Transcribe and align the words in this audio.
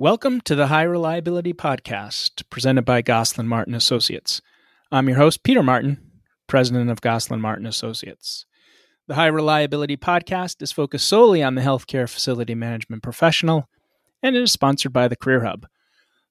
Welcome 0.00 0.40
to 0.46 0.54
the 0.54 0.68
High 0.68 0.84
Reliability 0.84 1.52
Podcast, 1.52 2.42
presented 2.48 2.86
by 2.86 3.02
Goslin 3.02 3.46
Martin 3.46 3.74
Associates. 3.74 4.40
I'm 4.90 5.06
your 5.10 5.18
host, 5.18 5.42
Peter 5.42 5.62
Martin, 5.62 5.98
president 6.46 6.88
of 6.88 7.02
Goslin 7.02 7.38
Martin 7.38 7.66
Associates. 7.66 8.46
The 9.08 9.16
High 9.16 9.26
Reliability 9.26 9.98
Podcast 9.98 10.62
is 10.62 10.72
focused 10.72 11.06
solely 11.06 11.42
on 11.42 11.54
the 11.54 11.60
healthcare 11.60 12.08
facility 12.08 12.54
management 12.54 13.02
professional, 13.02 13.68
and 14.22 14.34
it 14.34 14.42
is 14.42 14.52
sponsored 14.52 14.94
by 14.94 15.06
the 15.06 15.16
Career 15.16 15.44
Hub. 15.44 15.66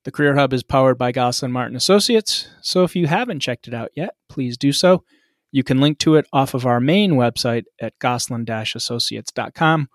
The 0.04 0.12
Career 0.12 0.34
Hub 0.34 0.52
is 0.52 0.64
powered 0.64 0.98
by 0.98 1.12
Goslin 1.12 1.52
Martin 1.52 1.78
Associates, 1.78 2.50
so 2.64 2.84
if 2.84 2.96
you 2.96 3.06
haven't 3.06 3.42
checked 3.42 3.68
it 3.68 3.76
out 3.76 3.92
yet, 3.96 4.16
please 4.30 4.58
do 4.58 4.72
so. 4.72 5.04
You 5.52 5.64
can 5.64 5.80
link 5.80 6.00
to 6.00 6.16
it 6.16 6.26
off 6.34 6.56
of 6.56 6.66
our 6.66 6.80
main 6.80 7.12
website 7.12 7.66
at 7.80 7.94
goslin-associates.com 8.00 9.90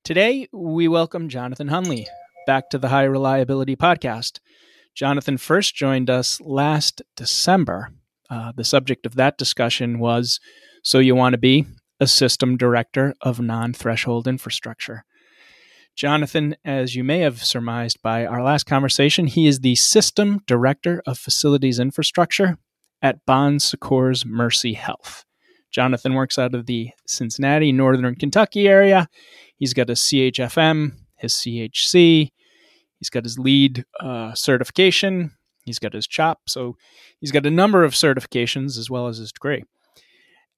Today, 0.02 0.48
we 0.52 0.88
welcome 0.88 1.28
Jonathan 1.28 1.68
Hunley 1.68 2.06
back 2.46 2.70
to 2.70 2.78
the 2.78 2.88
High 2.88 3.04
Reliability 3.04 3.76
Podcast. 3.76 4.40
Jonathan 4.94 5.36
first 5.38 5.76
joined 5.76 6.10
us 6.10 6.40
last 6.40 7.02
December. 7.16 7.90
Uh, 8.28 8.52
the 8.56 8.64
subject 8.64 9.06
of 9.06 9.14
that 9.14 9.38
discussion 9.38 9.98
was 9.98 10.40
So 10.82 10.98
You 10.98 11.14
Want 11.14 11.34
to 11.34 11.38
Be 11.38 11.66
a 12.00 12.06
System 12.06 12.56
Director 12.56 13.14
of 13.20 13.40
Non 13.40 13.74
Threshold 13.74 14.26
Infrastructure. 14.26 15.04
Jonathan, 15.94 16.56
as 16.64 16.96
you 16.96 17.04
may 17.04 17.18
have 17.18 17.44
surmised 17.44 18.00
by 18.02 18.24
our 18.24 18.42
last 18.42 18.64
conversation, 18.64 19.26
he 19.26 19.46
is 19.46 19.60
the 19.60 19.74
System 19.74 20.40
Director 20.46 21.02
of 21.06 21.18
Facilities 21.18 21.78
Infrastructure 21.78 22.56
at 23.02 23.24
Bon 23.26 23.58
Secours 23.58 24.24
Mercy 24.26 24.74
Health. 24.74 25.24
Jonathan 25.70 26.14
works 26.14 26.38
out 26.38 26.54
of 26.54 26.66
the 26.66 26.90
Cincinnati, 27.06 27.72
Northern 27.72 28.14
Kentucky 28.16 28.68
area. 28.68 29.08
He's 29.56 29.74
got 29.74 29.90
a 29.90 29.94
CHFM, 29.94 30.92
his 31.16 31.34
CHC. 31.34 32.30
He's 32.98 33.10
got 33.10 33.24
his 33.24 33.38
LEED 33.38 33.84
uh, 34.00 34.34
certification. 34.34 35.32
He's 35.64 35.78
got 35.78 35.92
his 35.92 36.06
CHOP. 36.06 36.40
So 36.48 36.76
he's 37.20 37.32
got 37.32 37.46
a 37.46 37.50
number 37.50 37.84
of 37.84 37.92
certifications 37.92 38.78
as 38.78 38.90
well 38.90 39.06
as 39.06 39.18
his 39.18 39.32
degree. 39.32 39.62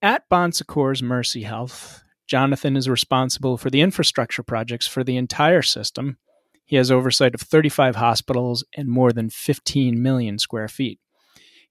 At 0.01 0.29
Bon 0.29 0.51
Secours 0.51 1.03
Mercy 1.03 1.43
Health, 1.43 2.03
Jonathan 2.27 2.77
is 2.77 2.89
responsible 2.89 3.56
for 3.56 3.71
the 3.71 3.83
infrastructure 3.83 4.43
projects 4.43 4.87
for 4.87 5.05
the 5.05 5.17
entire 5.17 5.62
system. 5.62 6.17
He 6.65 6.77
has 6.77 6.91
oversight 6.91 7.34
of 7.34 7.43
35 7.43 7.97
hospitals 7.97 8.65
and 8.75 8.89
more 8.89 9.12
than 9.12 9.29
15 9.29 10.03
million 10.03 10.39
square 10.39 10.69
feet. 10.69 10.99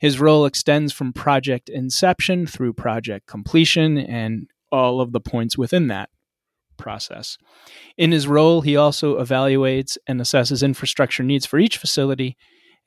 His 0.01 0.19
role 0.19 0.47
extends 0.47 0.91
from 0.91 1.13
project 1.13 1.69
inception 1.69 2.47
through 2.47 2.73
project 2.73 3.27
completion 3.27 3.99
and 3.99 4.47
all 4.71 4.99
of 4.99 5.11
the 5.11 5.19
points 5.19 5.59
within 5.59 5.89
that 5.89 6.09
process. 6.75 7.37
In 7.99 8.11
his 8.11 8.27
role, 8.27 8.61
he 8.61 8.75
also 8.75 9.21
evaluates 9.23 9.99
and 10.07 10.19
assesses 10.19 10.63
infrastructure 10.63 11.21
needs 11.21 11.45
for 11.45 11.59
each 11.59 11.77
facility, 11.77 12.35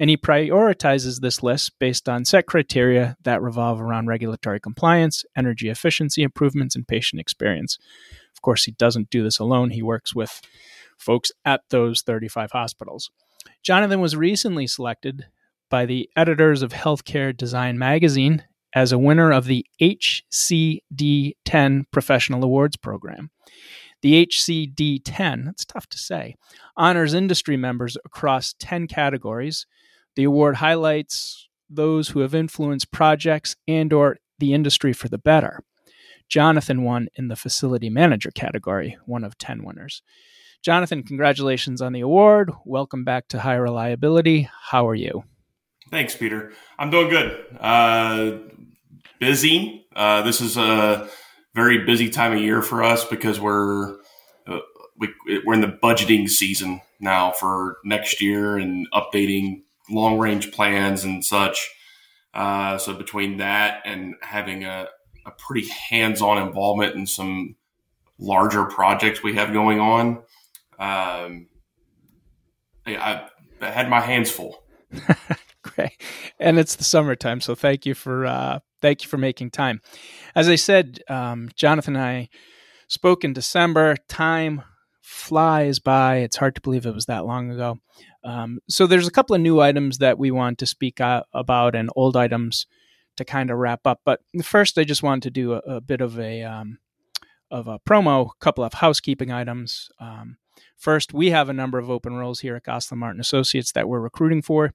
and 0.01 0.11
he 0.11 0.17
prioritizes 0.17 1.21
this 1.21 1.41
list 1.41 1.79
based 1.79 2.09
on 2.09 2.25
set 2.25 2.47
criteria 2.47 3.17
that 3.23 3.41
revolve 3.41 3.81
around 3.81 4.09
regulatory 4.09 4.59
compliance, 4.59 5.25
energy 5.37 5.69
efficiency 5.69 6.25
improvements, 6.25 6.75
and 6.75 6.89
patient 6.89 7.21
experience. 7.21 7.79
Of 8.35 8.43
course, 8.43 8.65
he 8.65 8.73
doesn't 8.73 9.11
do 9.11 9.23
this 9.23 9.39
alone, 9.39 9.71
he 9.71 9.83
works 9.83 10.17
with 10.17 10.43
folks 10.99 11.31
at 11.45 11.61
those 11.71 12.03
35 12.03 12.51
hospitals. 12.51 13.13
Jonathan 13.63 14.01
was 14.01 14.17
recently 14.17 14.67
selected 14.67 15.27
by 15.71 15.87
the 15.87 16.09
editors 16.17 16.63
of 16.63 16.73
Healthcare 16.73 17.37
Design 17.37 17.79
magazine 17.79 18.45
as 18.75 18.93
a 18.93 18.99
winner 18.99 19.31
of 19.31 19.47
the 19.47 19.65
HCD 19.81 21.33
10 21.45 21.87
Professional 21.91 22.45
Awards 22.45 22.77
Program. 22.77 23.31
The 24.03 24.27
HCD 24.27 25.01
10, 25.05 25.45
that's 25.45 25.65
tough 25.65 25.87
to 25.89 25.99
say, 25.99 26.35
honors 26.77 27.15
industry 27.15 27.57
members 27.57 27.97
across 28.05 28.55
10 28.59 28.87
categories. 28.89 29.67
The 30.17 30.25
award 30.25 30.57
highlights 30.57 31.49
those 31.71 32.09
who 32.09 32.21
have 32.21 32.35
influenced 32.35 32.91
projects 32.91 33.57
and 33.67 33.93
or 33.93 34.19
the 34.39 34.53
industry 34.53 34.93
for 34.93 35.09
the 35.09 35.19
better. 35.19 35.61
Jonathan 36.29 36.83
won 36.83 37.09
in 37.17 37.29
the 37.29 37.37
facility 37.37 37.91
manager 37.91 38.31
category, 38.31 38.99
one 39.07 39.25
of 39.25 39.39
10 39.39 39.65
winners. 39.65 40.03
Jonathan, 40.63 41.03
congratulations 41.03 41.83
on 41.83 41.93
the 41.93 42.01
award. 42.01 42.51
Welcome 42.65 43.05
back 43.05 43.29
to 43.29 43.41
High 43.41 43.57
Reliability. 43.57 44.49
How 44.71 44.89
are 44.89 44.95
you? 44.95 45.25
Thanks, 45.91 46.17
Peter. 46.17 46.53
I'm 46.79 46.91
doing 46.91 47.09
good. 47.09 47.57
Uh, 47.61 48.39
busy. 49.21 49.87
Uh, 49.95 50.23
this 50.23 50.41
is 50.41 50.57
a 50.57 51.09
very 51.55 51.85
busy 51.85 52.09
time 52.11 52.33
of 52.33 52.41
year 52.41 52.63
for 52.63 52.83
us 52.83 53.05
because 53.05 53.39
we're 53.39 53.97
uh, 54.47 54.59
we, 54.99 55.09
we're 55.45 55.55
in 55.55 55.61
the 55.61 55.79
budgeting 55.83 56.29
season 56.29 56.81
now 57.01 57.31
for 57.33 57.77
next 57.85 58.21
year 58.21 58.57
and 58.57 58.87
updating 58.93 59.63
long 59.91 60.19
range 60.19 60.53
plans 60.53 61.05
and 61.05 61.25
such. 61.25 61.71
Uh, 62.33 62.79
so 62.79 62.95
between 62.95 63.37
that 63.37 63.83
and 63.85 64.15
having 64.23 64.65
a, 64.65 64.89
a 65.27 65.31
pretty 65.33 65.69
hands 65.69 66.21
on 66.21 66.45
involvement 66.45 66.97
in 66.97 67.07
some 67.07 67.55
larger 68.19 68.65
projects 68.65 69.23
we 69.23 69.35
have 69.35 69.53
going 69.53 69.79
on, 69.79 70.09
um, 70.79 71.47
I, 72.87 73.29
I 73.61 73.71
had 73.71 73.89
my 73.89 74.01
hands 74.01 74.31
full. 74.31 74.65
Okay, 75.69 75.97
and 76.39 76.59
it's 76.59 76.77
the 76.77 76.85
summertime, 76.85 77.41
so 77.41 77.55
thank 77.55 77.87
you 77.87 77.95
for 77.95 78.27
uh, 78.27 78.59
thank 78.83 79.03
you 79.03 79.09
for 79.09 79.17
making 79.17 79.51
time. 79.51 79.81
As 80.35 80.47
I 80.47 80.57
said, 80.57 81.01
um, 81.09 81.49
Jonathan 81.57 81.97
and 81.97 82.05
I 82.05 82.29
spoke 82.87 83.25
in 83.25 83.33
December. 83.33 83.97
Time 84.07 84.63
flies 85.01 85.79
by. 85.79 86.17
It's 86.17 86.37
hard 86.37 86.55
to 86.57 86.61
believe 86.61 86.85
it 86.85 86.95
was 86.95 87.07
that 87.07 87.25
long 87.25 87.51
ago. 87.51 87.79
Um, 88.25 88.59
so 88.69 88.87
there's 88.87 89.09
a 89.09 89.13
couple 89.13 89.35
of 89.35 89.41
new 89.41 89.61
items 89.61 89.99
that 89.99 90.19
we 90.19 90.31
want 90.31 90.59
to 90.59 90.67
speak 90.67 91.01
about, 91.01 91.75
and 91.75 91.89
old 91.97 92.17
items 92.17 92.67
to 93.17 93.25
kind 93.25 93.51
of 93.51 93.59
wrap 93.59 93.87
up. 93.87 94.01
But 94.05 94.21
first, 94.43 94.79
I 94.79 94.85
just 94.85 95.03
wanted 95.03 95.23
to 95.23 95.31
do 95.31 95.53
a, 95.55 95.59
a 95.59 95.81
bit 95.81 96.01
of 96.01 96.19
a 96.19 96.43
um, 96.43 96.79
of 97.51 97.69
a 97.69 97.79
promo, 97.79 98.31
a 98.31 98.39
couple 98.41 98.65
of 98.65 98.75
housekeeping 98.75 99.31
items. 99.31 99.89
Um, 100.01 100.39
first, 100.77 101.15
we 101.15 101.31
have 101.31 101.49
a 101.49 101.55
number 101.55 101.79
of 101.79 101.91
open 101.91 102.15
roles 102.17 102.41
here 102.41 102.57
at 102.57 102.65
Goslin 102.65 102.99
Martin 102.99 103.21
Associates 103.21 103.73
that 103.73 103.89
we're 103.89 104.01
recruiting 104.01 104.43
for. 104.43 104.73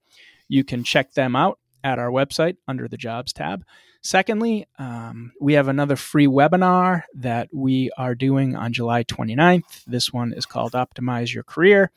You 0.50 0.66
can 0.66 0.84
check 0.84 1.14
them 1.14 1.36
out 1.36 1.60
at 1.84 2.00
our 2.00 2.10
website 2.10 2.58
under 2.68 2.90
the 2.90 2.98
jobs 2.98 3.32
tab. 3.32 3.64
Secondly, 4.02 4.68
um, 4.78 5.32
we 5.40 5.54
have 5.54 5.68
another 5.68 5.96
free 5.96 6.28
webinar 6.28 7.04
that 7.14 7.50
we 7.54 7.92
are 7.98 8.16
doing 8.16 8.56
on 8.56 8.74
July 8.74 9.04
29th. 9.04 9.84
This 9.86 10.12
one 10.12 10.34
is 10.34 10.46
called 10.46 10.74
Optimize 10.74 11.34
Your 11.34 11.44
Career. 11.44 11.92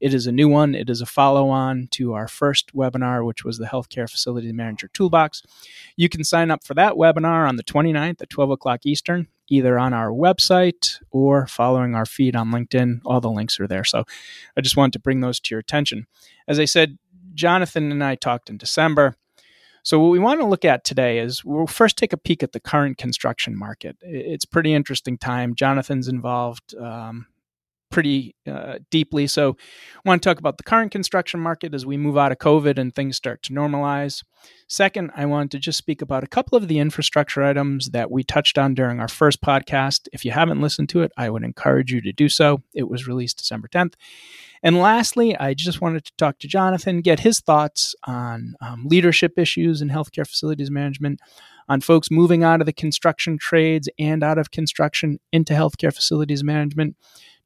It 0.00 0.14
is 0.14 0.26
a 0.26 0.32
new 0.32 0.48
one. 0.48 0.74
It 0.74 0.90
is 0.90 1.00
a 1.00 1.06
follow 1.06 1.48
on 1.48 1.86
to 1.92 2.12
our 2.12 2.26
first 2.26 2.74
webinar, 2.74 3.24
which 3.24 3.44
was 3.44 3.58
the 3.58 3.66
Healthcare 3.66 4.10
Facility 4.10 4.52
Manager 4.52 4.88
Toolbox. 4.92 5.42
You 5.96 6.08
can 6.08 6.24
sign 6.24 6.50
up 6.50 6.64
for 6.64 6.74
that 6.74 6.94
webinar 6.94 7.48
on 7.48 7.54
the 7.54 7.62
29th 7.62 8.20
at 8.20 8.28
12 8.28 8.50
o'clock 8.50 8.80
Eastern, 8.84 9.28
either 9.48 9.78
on 9.78 9.92
our 9.92 10.10
website 10.10 11.00
or 11.12 11.46
following 11.46 11.94
our 11.94 12.06
feed 12.06 12.34
on 12.34 12.50
LinkedIn. 12.50 13.00
All 13.04 13.20
the 13.20 13.30
links 13.30 13.60
are 13.60 13.68
there. 13.68 13.84
So 13.84 14.04
I 14.56 14.60
just 14.60 14.76
wanted 14.76 14.94
to 14.94 14.98
bring 14.98 15.20
those 15.20 15.38
to 15.38 15.54
your 15.54 15.60
attention. 15.60 16.08
As 16.48 16.58
I 16.58 16.64
said, 16.64 16.98
Jonathan 17.34 17.90
and 17.92 18.02
I 18.02 18.14
talked 18.14 18.50
in 18.50 18.56
December. 18.56 19.16
So, 19.84 19.98
what 19.98 20.10
we 20.10 20.20
want 20.20 20.40
to 20.40 20.46
look 20.46 20.64
at 20.64 20.84
today 20.84 21.18
is 21.18 21.44
we'll 21.44 21.66
first 21.66 21.96
take 21.96 22.12
a 22.12 22.16
peek 22.16 22.42
at 22.42 22.52
the 22.52 22.60
current 22.60 22.98
construction 22.98 23.58
market. 23.58 23.96
It's 24.00 24.44
pretty 24.44 24.74
interesting 24.74 25.18
time. 25.18 25.56
Jonathan's 25.56 26.06
involved 26.06 26.74
um, 26.76 27.26
pretty 27.92 28.34
uh, 28.50 28.78
deeply. 28.90 29.28
So, 29.28 29.56
I 30.04 30.08
want 30.08 30.22
to 30.22 30.28
talk 30.28 30.38
about 30.38 30.56
the 30.56 30.64
current 30.64 30.90
construction 30.90 31.38
market 31.38 31.74
as 31.74 31.86
we 31.86 31.96
move 31.96 32.18
out 32.18 32.32
of 32.32 32.38
COVID 32.38 32.78
and 32.78 32.92
things 32.92 33.16
start 33.16 33.42
to 33.44 33.52
normalize. 33.52 34.24
Second, 34.68 35.10
I 35.14 35.26
want 35.26 35.52
to 35.52 35.58
just 35.58 35.78
speak 35.78 36.02
about 36.02 36.24
a 36.24 36.26
couple 36.26 36.56
of 36.56 36.66
the 36.66 36.78
infrastructure 36.78 37.44
items 37.44 37.90
that 37.90 38.10
we 38.10 38.24
touched 38.24 38.58
on 38.58 38.74
during 38.74 39.00
our 39.00 39.08
first 39.08 39.40
podcast. 39.40 40.08
If 40.12 40.24
you 40.24 40.32
haven't 40.32 40.60
listened 40.60 40.88
to 40.90 41.02
it, 41.02 41.12
I 41.16 41.30
would 41.30 41.44
encourage 41.44 41.92
you 41.92 42.00
to 42.00 42.12
do 42.12 42.28
so. 42.28 42.62
It 42.74 42.88
was 42.88 43.06
released 43.06 43.38
December 43.38 43.68
10th. 43.68 43.94
And 44.62 44.78
lastly, 44.78 45.36
I 45.36 45.54
just 45.54 45.80
wanted 45.80 46.04
to 46.04 46.12
talk 46.16 46.38
to 46.38 46.48
Jonathan, 46.48 47.00
get 47.00 47.20
his 47.20 47.40
thoughts 47.40 47.94
on 48.04 48.54
um, 48.60 48.86
leadership 48.86 49.38
issues 49.38 49.82
in 49.82 49.90
healthcare 49.90 50.26
facilities 50.26 50.70
management, 50.70 51.20
on 51.72 51.80
folks 51.80 52.10
moving 52.10 52.44
out 52.44 52.60
of 52.60 52.66
the 52.66 52.72
construction 52.72 53.38
trades 53.38 53.88
and 53.98 54.22
out 54.22 54.36
of 54.36 54.50
construction 54.50 55.18
into 55.32 55.54
healthcare 55.54 55.94
facilities 55.94 56.44
management. 56.44 56.94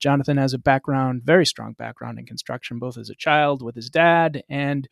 Jonathan 0.01 0.37
has 0.37 0.53
a 0.53 0.59
background, 0.59 1.23
very 1.23 1.47
strong 1.47 1.75
background 1.75 2.19
in 2.19 2.27
construction, 2.27 2.81
both 2.81 2.99
as 2.99 3.09
a 3.09 3.15
child 3.15 3.63
with 3.63 3.77
his 3.77 3.89
dad 3.89 4.43
and 4.51 4.89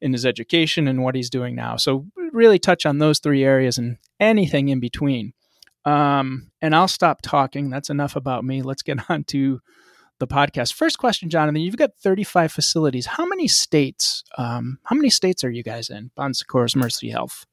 in 0.00 0.14
his 0.14 0.24
education 0.24 0.88
and 0.88 1.02
what 1.02 1.14
he's 1.14 1.28
doing 1.28 1.54
now. 1.54 1.76
So, 1.76 2.06
really 2.32 2.58
touch 2.58 2.86
on 2.86 2.96
those 2.96 3.18
three 3.18 3.44
areas 3.44 3.76
and 3.76 3.98
anything 4.18 4.70
in 4.70 4.80
between. 4.80 5.34
Um, 5.84 6.50
and 6.62 6.74
I'll 6.74 6.88
stop 6.88 7.20
talking. 7.22 7.68
That's 7.68 7.90
enough 7.90 8.16
about 8.16 8.42
me. 8.42 8.62
Let's 8.62 8.82
get 8.82 8.98
on 9.10 9.24
to 9.24 9.60
the 10.18 10.26
podcast. 10.26 10.72
First 10.72 10.98
question, 10.98 11.28
Jonathan. 11.28 11.60
You've 11.60 11.76
got 11.76 11.90
35 12.02 12.50
facilities. 12.50 13.04
How 13.04 13.26
many 13.26 13.48
states? 13.48 14.24
Um, 14.38 14.78
how 14.84 14.96
many 14.96 15.10
states 15.10 15.44
are 15.44 15.50
you 15.50 15.62
guys 15.62 15.90
in? 15.90 16.10
Bon 16.16 16.32
Secours 16.32 16.74
Mercy 16.74 17.10
Health. 17.10 17.44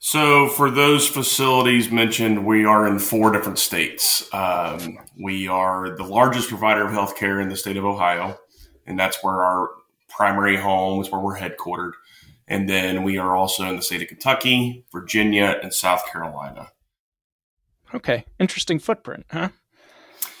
So, 0.00 0.48
for 0.48 0.70
those 0.70 1.08
facilities 1.08 1.90
mentioned, 1.90 2.46
we 2.46 2.64
are 2.64 2.86
in 2.86 3.00
four 3.00 3.32
different 3.32 3.58
states. 3.58 4.32
Um, 4.32 4.98
we 5.20 5.48
are 5.48 5.96
the 5.96 6.04
largest 6.04 6.48
provider 6.48 6.86
of 6.86 6.92
healthcare 6.92 7.42
in 7.42 7.48
the 7.48 7.56
state 7.56 7.76
of 7.76 7.84
Ohio, 7.84 8.38
and 8.86 8.98
that's 8.98 9.24
where 9.24 9.42
our 9.42 9.70
primary 10.08 10.56
home 10.56 11.00
is, 11.00 11.10
where 11.10 11.20
we're 11.20 11.38
headquartered. 11.38 11.92
And 12.46 12.68
then 12.68 13.02
we 13.02 13.18
are 13.18 13.34
also 13.34 13.68
in 13.68 13.76
the 13.76 13.82
state 13.82 14.00
of 14.00 14.08
Kentucky, 14.08 14.84
Virginia, 14.92 15.58
and 15.62 15.74
South 15.74 16.06
Carolina. 16.10 16.68
Okay, 17.92 18.24
interesting 18.38 18.78
footprint, 18.78 19.26
huh? 19.30 19.48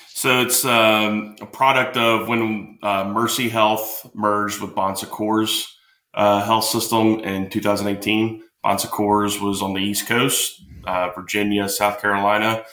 So 0.08 0.40
it's 0.40 0.64
um, 0.64 1.36
a 1.40 1.46
product 1.46 1.96
of 1.96 2.28
when 2.28 2.78
uh, 2.82 3.04
Mercy 3.04 3.48
Health 3.48 4.08
merged 4.14 4.60
with 4.60 4.74
Bon 4.74 4.96
Secours 4.96 5.76
uh, 6.14 6.44
Health 6.44 6.64
System 6.64 7.20
in 7.20 7.50
2018. 7.50 8.42
Bon 8.62 8.78
Secours 8.78 9.40
was 9.40 9.62
on 9.62 9.74
the 9.74 9.80
East 9.80 10.06
Coast, 10.06 10.62
uh, 10.84 11.10
Virginia, 11.14 11.68
South 11.68 12.00
Carolina, 12.00 12.64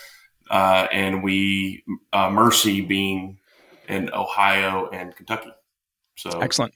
uh, 0.50 0.88
and 0.92 1.24
we 1.24 1.84
uh, 2.14 2.30
Mercy 2.30 2.82
being 2.82 3.40
in 3.88 4.12
Ohio 4.14 4.90
and 4.90 5.16
Kentucky. 5.16 5.52
So 6.16 6.40
excellent. 6.40 6.74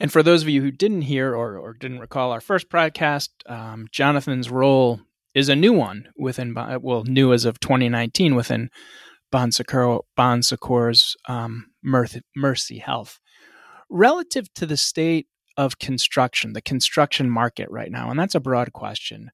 And 0.00 0.12
for 0.12 0.22
those 0.22 0.42
of 0.42 0.48
you 0.48 0.60
who 0.62 0.70
didn't 0.70 1.02
hear 1.02 1.34
or, 1.34 1.56
or 1.56 1.74
didn't 1.74 2.00
recall 2.00 2.32
our 2.32 2.40
first 2.40 2.68
podcast, 2.68 3.28
um, 3.46 3.86
Jonathan's 3.92 4.50
role 4.50 5.00
is 5.34 5.48
a 5.48 5.56
new 5.56 5.72
one 5.72 6.08
within, 6.16 6.54
well, 6.54 7.04
new 7.04 7.32
as 7.32 7.44
of 7.44 7.60
2019 7.60 8.34
within 8.34 8.70
Bon, 9.30 9.50
Secours, 9.50 10.00
bon 10.16 10.42
Secours 10.42 11.16
um, 11.28 11.66
Mercy 11.82 12.78
Health. 12.78 13.20
Relative 13.88 14.52
to 14.54 14.66
the 14.66 14.76
state 14.76 15.26
of 15.56 15.78
construction, 15.78 16.52
the 16.52 16.62
construction 16.62 17.30
market 17.30 17.70
right 17.70 17.90
now, 17.90 18.10
and 18.10 18.18
that's 18.18 18.34
a 18.34 18.40
broad 18.40 18.72
question. 18.72 19.30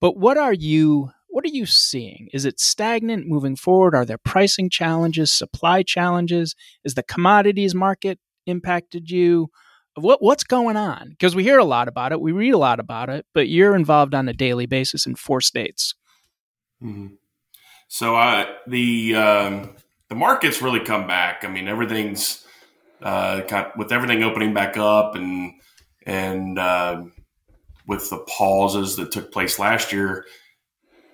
But 0.00 0.16
what 0.16 0.36
are 0.36 0.52
you 0.52 1.10
what 1.28 1.46
are 1.46 1.48
you 1.48 1.64
seeing? 1.64 2.28
Is 2.34 2.44
it 2.44 2.60
stagnant 2.60 3.26
moving 3.26 3.56
forward? 3.56 3.94
Are 3.94 4.04
there 4.04 4.18
pricing 4.18 4.68
challenges, 4.68 5.32
supply 5.32 5.82
challenges? 5.82 6.54
Is 6.84 6.94
the 6.94 7.02
commodities 7.02 7.74
market 7.74 8.18
impacted 8.46 9.10
you? 9.10 9.48
What 9.94 10.22
what's 10.22 10.44
going 10.44 10.76
on? 10.76 11.10
Because 11.10 11.34
we 11.34 11.42
hear 11.42 11.58
a 11.58 11.64
lot 11.64 11.88
about 11.88 12.12
it, 12.12 12.20
we 12.20 12.32
read 12.32 12.52
a 12.52 12.58
lot 12.58 12.80
about 12.80 13.08
it, 13.08 13.26
but 13.32 13.48
you're 13.48 13.74
involved 13.74 14.14
on 14.14 14.28
a 14.28 14.32
daily 14.32 14.66
basis 14.66 15.06
in 15.06 15.14
four 15.14 15.40
states. 15.40 15.94
Mm-hmm. 16.82 17.14
So 17.88 18.16
uh, 18.16 18.46
the 18.66 19.14
um, 19.14 19.76
the 20.08 20.14
market's 20.14 20.60
really 20.60 20.80
come 20.80 21.06
back. 21.06 21.44
I 21.44 21.48
mean, 21.48 21.68
everything's 21.68 22.46
uh, 23.02 23.70
with 23.76 23.92
everything 23.92 24.22
opening 24.22 24.54
back 24.54 24.76
up, 24.76 25.14
and 25.14 25.54
and 26.06 26.58
uh, 26.58 27.02
with 27.86 28.10
the 28.10 28.18
pauses 28.18 28.96
that 28.96 29.12
took 29.12 29.32
place 29.32 29.58
last 29.58 29.92
year, 29.92 30.26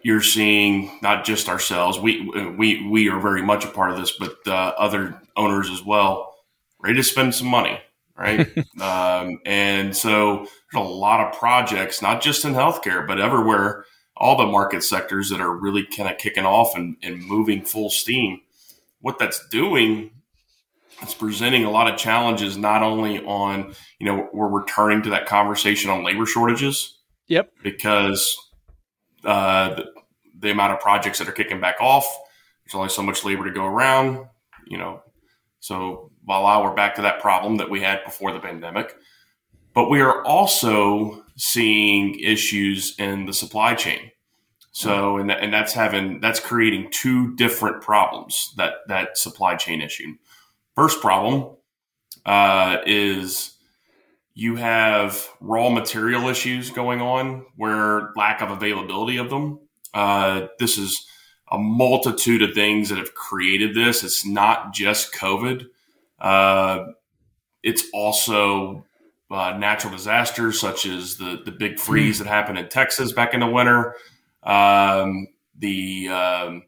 you're 0.03 0.23
seeing 0.23 0.99
not 1.03 1.25
just 1.25 1.49
ourselves. 1.49 1.99
We 1.99 2.29
we 2.57 2.89
we 2.89 3.09
are 3.09 3.21
very 3.21 3.43
much 3.43 3.65
a 3.65 3.69
part 3.69 3.91
of 3.91 3.99
this, 3.99 4.13
but 4.13 4.37
uh, 4.47 4.75
other 4.77 5.21
owners 5.37 5.71
as 5.71 5.85
well, 5.85 6.35
ready 6.81 6.97
to 6.97 7.05
spend 7.05 7.35
some 7.35 7.49
money 7.49 7.81
right? 8.19 8.49
um, 8.81 9.39
and 9.47 9.97
so 9.97 10.39
there's 10.39 10.85
a 10.85 10.89
lot 10.89 11.21
of 11.21 11.39
projects, 11.39 12.03
not 12.03 12.21
just 12.21 12.45
in 12.45 12.53
healthcare, 12.53 13.07
but 13.07 13.21
everywhere, 13.21 13.85
all 14.17 14.37
the 14.37 14.47
market 14.47 14.83
sectors 14.83 15.31
that 15.31 15.41
are 15.41 15.55
really 15.55 15.87
kind 15.87 16.11
of 16.11 16.19
kicking 16.19 16.45
off 16.45 16.77
and, 16.77 16.97
and 17.03 17.25
moving 17.25 17.65
full 17.65 17.89
steam. 17.89 18.41
What 19.01 19.19
that's 19.19 19.47
doing 19.49 20.11
it's 21.03 21.15
presenting 21.15 21.65
a 21.65 21.71
lot 21.71 21.93
of 21.93 21.99
challenges 21.99 22.57
not 22.57 22.83
only 22.83 23.25
on 23.25 23.75
you 23.99 24.07
know 24.07 24.29
we're 24.33 24.49
returning 24.49 25.03
to 25.03 25.11
that 25.11 25.27
conversation 25.27 25.91
on 25.91 26.05
labor 26.05 26.27
shortages 26.27 26.99
yep 27.27 27.53
because 27.63 28.37
uh, 29.25 29.75
the, 29.75 29.85
the, 30.41 30.51
amount 30.51 30.73
of 30.73 30.81
projects 30.81 31.19
that 31.19 31.29
are 31.29 31.33
kicking 31.33 31.61
back 31.61 31.77
off 31.81 32.07
there's 32.65 32.75
only 32.75 32.89
so 32.89 33.03
much 33.03 33.25
labor 33.25 33.45
to 33.45 33.53
go 33.53 33.65
around 33.65 34.27
you 34.67 34.79
know 34.79 35.03
so 35.61 36.11
voila, 36.25 36.63
we're 36.63 36.75
back 36.75 36.95
to 36.97 37.03
that 37.03 37.21
problem 37.21 37.57
that 37.57 37.71
we 37.71 37.81
had 37.81 38.05
before 38.05 38.33
the 38.33 38.39
pandemic. 38.39 38.95
But 39.75 39.91
we 39.91 40.01
are 40.01 40.25
also 40.25 41.25
seeing 41.37 42.19
issues 42.21 42.95
in 42.99 43.27
the 43.27 43.33
supply 43.33 43.75
chain. 43.75 44.11
So, 44.73 45.17
and, 45.17 45.31
and 45.31 45.53
that's 45.53 45.73
having, 45.73 46.21
that's 46.21 46.39
creating 46.39 46.91
two 46.93 47.35
different 47.35 47.83
problems 47.83 48.53
that, 48.57 48.75
that 48.89 49.19
supply 49.19 49.57
chain 49.57 49.81
issue. 49.81 50.15
First 50.79 51.01
problem 51.01 51.57
uh, 52.25 52.77
is 52.87 53.55
you 54.35 54.55
have 54.55 55.29
raw 55.41 55.71
material 55.71 56.29
issues 56.29 56.71
going 56.71 57.01
on 57.01 57.47
where 57.57 58.13
lack 58.15 58.43
of 58.43 58.53
availability 58.53 59.17
of 59.17 59.29
them. 59.29 59.59
Uh, 59.93 60.47
this 60.61 60.79
is 60.79 61.05
a 61.51 61.59
multitude 61.59 62.43
of 62.43 62.55
things 62.55 62.91
that 62.91 62.99
have 62.99 63.13
created 63.15 63.75
this. 63.75 64.05
It's 64.05 64.25
not 64.25 64.73
just 64.73 65.13
COVID. 65.13 65.67
Uh, 66.21 66.85
it's 67.65 67.83
also 67.93 68.85
uh, 69.33 69.57
natural 69.59 69.93
disasters 69.93 70.61
such 70.61 70.87
as 70.87 71.17
the 71.17 71.43
the 71.45 71.51
big 71.51 71.81
freeze 71.81 72.21
that 72.21 72.29
happened 72.29 72.57
in 72.57 72.69
Texas 72.69 73.11
back 73.11 73.35
in 73.35 73.41
the 73.41 73.49
winter, 73.49 73.97
um, 74.45 75.27
the 75.59 76.09
um, 76.09 76.63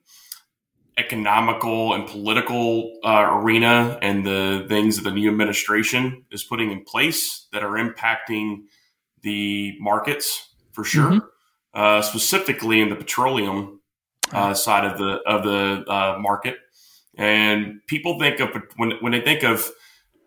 economical 1.04 1.94
and 1.94 2.06
political 2.06 2.92
uh, 3.02 3.26
arena, 3.30 3.98
and 4.02 4.24
the 4.24 4.66
things 4.68 4.96
that 4.96 5.02
the 5.02 5.10
new 5.10 5.30
administration 5.30 6.24
is 6.30 6.44
putting 6.44 6.70
in 6.70 6.84
place 6.84 7.48
that 7.52 7.62
are 7.62 7.76
impacting 7.76 8.64
the 9.22 9.76
markets 9.80 10.54
for 10.72 10.84
sure. 10.84 11.10
Mm-hmm. 11.10 11.26
Uh, 11.72 12.02
specifically 12.02 12.80
in 12.80 12.88
the 12.88 12.96
petroleum 12.96 13.80
uh, 14.32 14.52
side 14.52 14.84
of 14.84 14.98
the 14.98 15.20
of 15.24 15.44
the 15.44 15.84
uh, 15.88 16.18
market. 16.18 16.56
And 17.16 17.80
people 17.86 18.18
think 18.18 18.40
of 18.40 18.48
when 18.76 18.94
when 19.00 19.12
they 19.12 19.20
think 19.20 19.44
of 19.44 19.70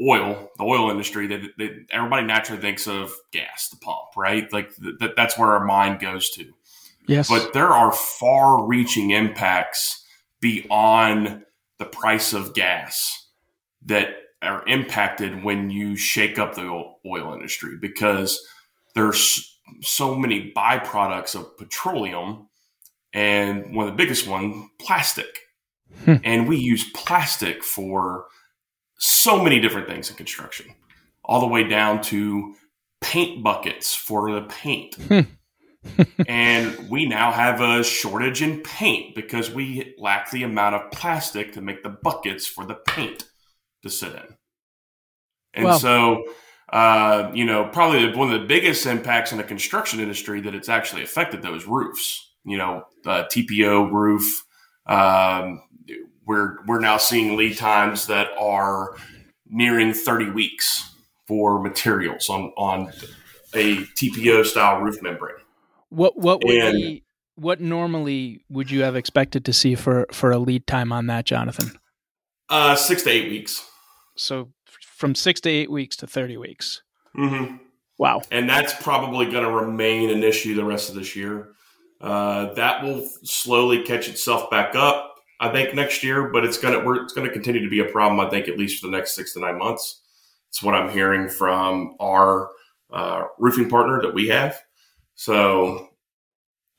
oil, 0.02 0.50
the 0.58 0.64
oil 0.64 0.90
industry, 0.90 1.28
that 1.28 1.42
everybody 1.92 2.26
naturally 2.26 2.62
thinks 2.62 2.88
of 2.88 3.12
gas, 3.34 3.68
the 3.68 3.76
pump, 3.76 4.16
right? 4.16 4.52
Like 4.54 4.72
th- 4.78 5.12
that's 5.18 5.38
where 5.38 5.50
our 5.50 5.66
mind 5.66 6.00
goes 6.00 6.30
to. 6.30 6.46
Yes. 7.10 7.28
But 7.28 7.52
there 7.52 7.68
are 7.68 7.92
far-reaching 7.92 9.12
impacts 9.12 10.03
beyond 10.44 11.44
the 11.80 11.86
price 11.86 12.34
of 12.34 12.54
gas 12.54 13.30
that 13.86 14.10
are 14.44 14.64
impacted 14.68 15.44
when 15.44 15.70
you 15.70 15.96
shake 15.96 16.38
up 16.38 16.54
the 16.54 16.68
oil 17.06 17.34
industry 17.34 17.78
because 17.80 18.46
there's 18.94 19.58
so 19.82 20.14
many 20.16 20.52
byproducts 20.56 21.34
of 21.34 21.58
petroleum 21.58 22.48
and 23.14 23.76
one 23.76 23.88
of 23.88 23.94
the 23.94 23.98
biggest 23.98 24.28
one 24.28 24.70
plastic 24.80 25.40
Hmm. 26.06 26.16
And 26.24 26.48
we 26.48 26.58
use 26.58 26.90
plastic 26.94 27.64
for 27.64 28.26
so 28.98 29.42
many 29.42 29.60
different 29.60 29.88
things 29.88 30.10
in 30.10 30.16
construction, 30.16 30.74
all 31.24 31.40
the 31.40 31.48
way 31.48 31.64
down 31.64 32.02
to 32.04 32.56
paint 33.02 33.44
buckets 33.44 33.96
for 33.96 34.32
the 34.32 34.42
paint. 34.42 34.96
Hmm. 34.96 35.22
And 36.28 36.90
we 36.90 37.06
now 37.06 37.32
have 37.32 37.62
a 37.62 37.84
shortage 37.84 38.42
in 38.42 38.62
paint 38.62 39.16
because 39.16 39.52
we 39.52 39.96
lack 39.98 40.32
the 40.32 40.44
amount 40.44 40.76
of 40.76 40.92
plastic 40.92 41.54
to 41.54 41.62
make 41.62 41.84
the 41.84 41.90
buckets 41.90 42.48
for 42.48 42.66
the 42.66 42.76
paint 42.76 43.26
to 43.84 43.90
sit 43.90 44.14
in. 44.14 44.38
And 45.54 45.66
well, 45.66 45.80
so, 45.80 46.26
uh, 46.72 47.32
you 47.34 47.46
know, 47.46 47.66
probably 47.66 48.16
one 48.16 48.34
of 48.34 48.42
the 48.42 48.48
biggest 48.48 48.86
impacts 48.86 49.32
in 49.32 49.38
the 49.38 49.44
construction 49.44 50.00
industry 50.00 50.42
that 50.42 50.56
it's 50.56 50.70
actually 50.70 51.04
affected 51.04 51.42
those 51.42 51.66
roofs. 51.66 52.32
You 52.46 52.58
know, 52.58 52.86
the 53.04 53.28
TPO 53.32 53.92
roof, 53.92 54.46
um, 54.86 55.62
we're 56.26 56.58
we're 56.66 56.80
now 56.80 56.98
seeing 56.98 57.38
lead 57.38 57.58
times 57.58 58.08
that 58.08 58.30
are 58.40 58.98
nearing 59.48 59.94
30 59.94 60.32
weeks 60.32 60.94
for 61.28 61.62
materials 61.62 62.30
on 62.30 62.52
on 62.58 62.92
a 63.54 63.78
TPO 63.78 64.46
style 64.46 64.82
roof 64.82 65.02
membrane. 65.02 65.36
What 65.94 66.18
what 66.18 66.44
would 66.44 66.56
and, 66.56 66.76
be 66.76 67.04
what 67.36 67.62
normally 67.62 68.44
would 68.50 68.72
you 68.72 68.84
have 68.84 68.96
expected 68.96 69.46
to 69.46 69.54
see 69.54 69.76
for 69.76 70.08
for 70.12 70.32
a 70.32 70.40
lead 70.40 70.66
time 70.68 70.92
on 70.92 71.08
that, 71.08 71.26
Jonathan? 71.26 71.72
Uh, 72.50 72.76
six 72.76 73.04
to 73.04 73.10
eight 73.10 73.30
weeks. 73.30 73.66
So 74.16 74.50
from 75.04 75.16
six 75.16 75.42
to 75.42 75.50
eight 75.50 75.72
weeks 75.72 75.96
to 75.98 76.08
30 76.08 76.38
weeks. 76.38 76.82
Mm-hmm. 77.18 77.58
Wow. 77.98 78.22
And 78.32 78.50
that's 78.50 78.74
probably 78.82 79.26
going 79.26 79.44
to 79.44 79.52
remain 79.52 80.10
an 80.10 80.24
issue 80.24 80.56
the 80.56 80.64
rest 80.64 80.90
of 80.90 80.96
this 80.96 81.16
year. 81.16 81.50
Uh, 82.02 82.54
that 82.54 82.84
will 82.84 83.08
slowly 83.24 83.84
catch 83.84 84.08
itself 84.08 84.50
back 84.50 84.76
up. 84.76 85.16
I 85.40 85.52
think 85.52 85.74
next 85.74 86.04
year, 86.04 86.30
but 86.30 86.46
it's 86.46 86.58
gonna 86.58 86.84
we're, 86.84 87.04
it's 87.04 87.14
gonna 87.14 87.30
continue 87.30 87.62
to 87.62 87.70
be 87.70 87.80
a 87.80 87.86
problem. 87.92 88.26
I 88.26 88.30
think 88.30 88.48
at 88.48 88.58
least 88.58 88.82
for 88.82 88.88
the 88.88 88.96
next 88.96 89.16
six 89.16 89.34
to 89.34 89.40
nine 89.40 89.58
months. 89.58 90.02
It's 90.50 90.62
what 90.62 90.76
I'm 90.76 90.90
hearing 90.90 91.28
from 91.30 91.96
our 92.00 92.50
uh, 92.92 93.24
roofing 93.40 93.70
partner 93.70 94.02
that 94.02 94.14
we 94.14 94.28
have. 94.28 94.62
So, 95.16 95.90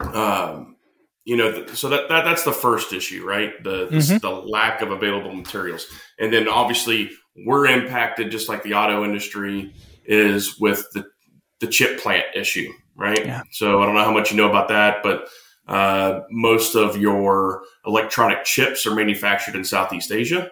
um, 0.01 0.77
you 1.25 1.37
know, 1.37 1.67
so 1.69 1.89
that, 1.89 2.09
that 2.09 2.25
that's 2.25 2.45
the 2.45 2.53
first 2.53 2.93
issue, 2.93 3.25
right? 3.27 3.63
The 3.63 3.87
mm-hmm. 3.87 4.19
the 4.19 4.31
lack 4.31 4.83
of 4.83 4.91
available 4.91 5.33
materials, 5.35 5.87
and 6.19 6.33
then 6.33 6.49
obviously 6.49 7.11
we're 7.47 7.67
impacted 7.67 8.31
just 8.31 8.49
like 8.49 8.63
the 8.63 8.75
auto 8.75 9.05
industry 9.05 9.75
is 10.05 10.59
with 10.61 10.87
the 10.93 11.07
the 11.61 11.67
chip 11.67 12.01
plant 12.01 12.25
issue. 12.35 12.71
right? 12.97 13.25
Yeah. 13.25 13.43
So 13.51 13.83
I 13.83 13.87
don't 13.87 13.95
know 13.95 14.05
how 14.05 14.13
much 14.13 14.31
you 14.31 14.37
know 14.37 14.49
about 14.49 14.69
that, 14.69 15.03
but 15.03 15.29
uh, 15.67 16.21
most 16.31 16.75
of 16.75 16.97
your 16.97 17.63
electronic 17.87 18.45
chips 18.45 18.87
are 18.87 18.95
manufactured 18.95 19.57
in 19.57 19.65
Southeast 19.65 20.13
Asia. 20.13 20.51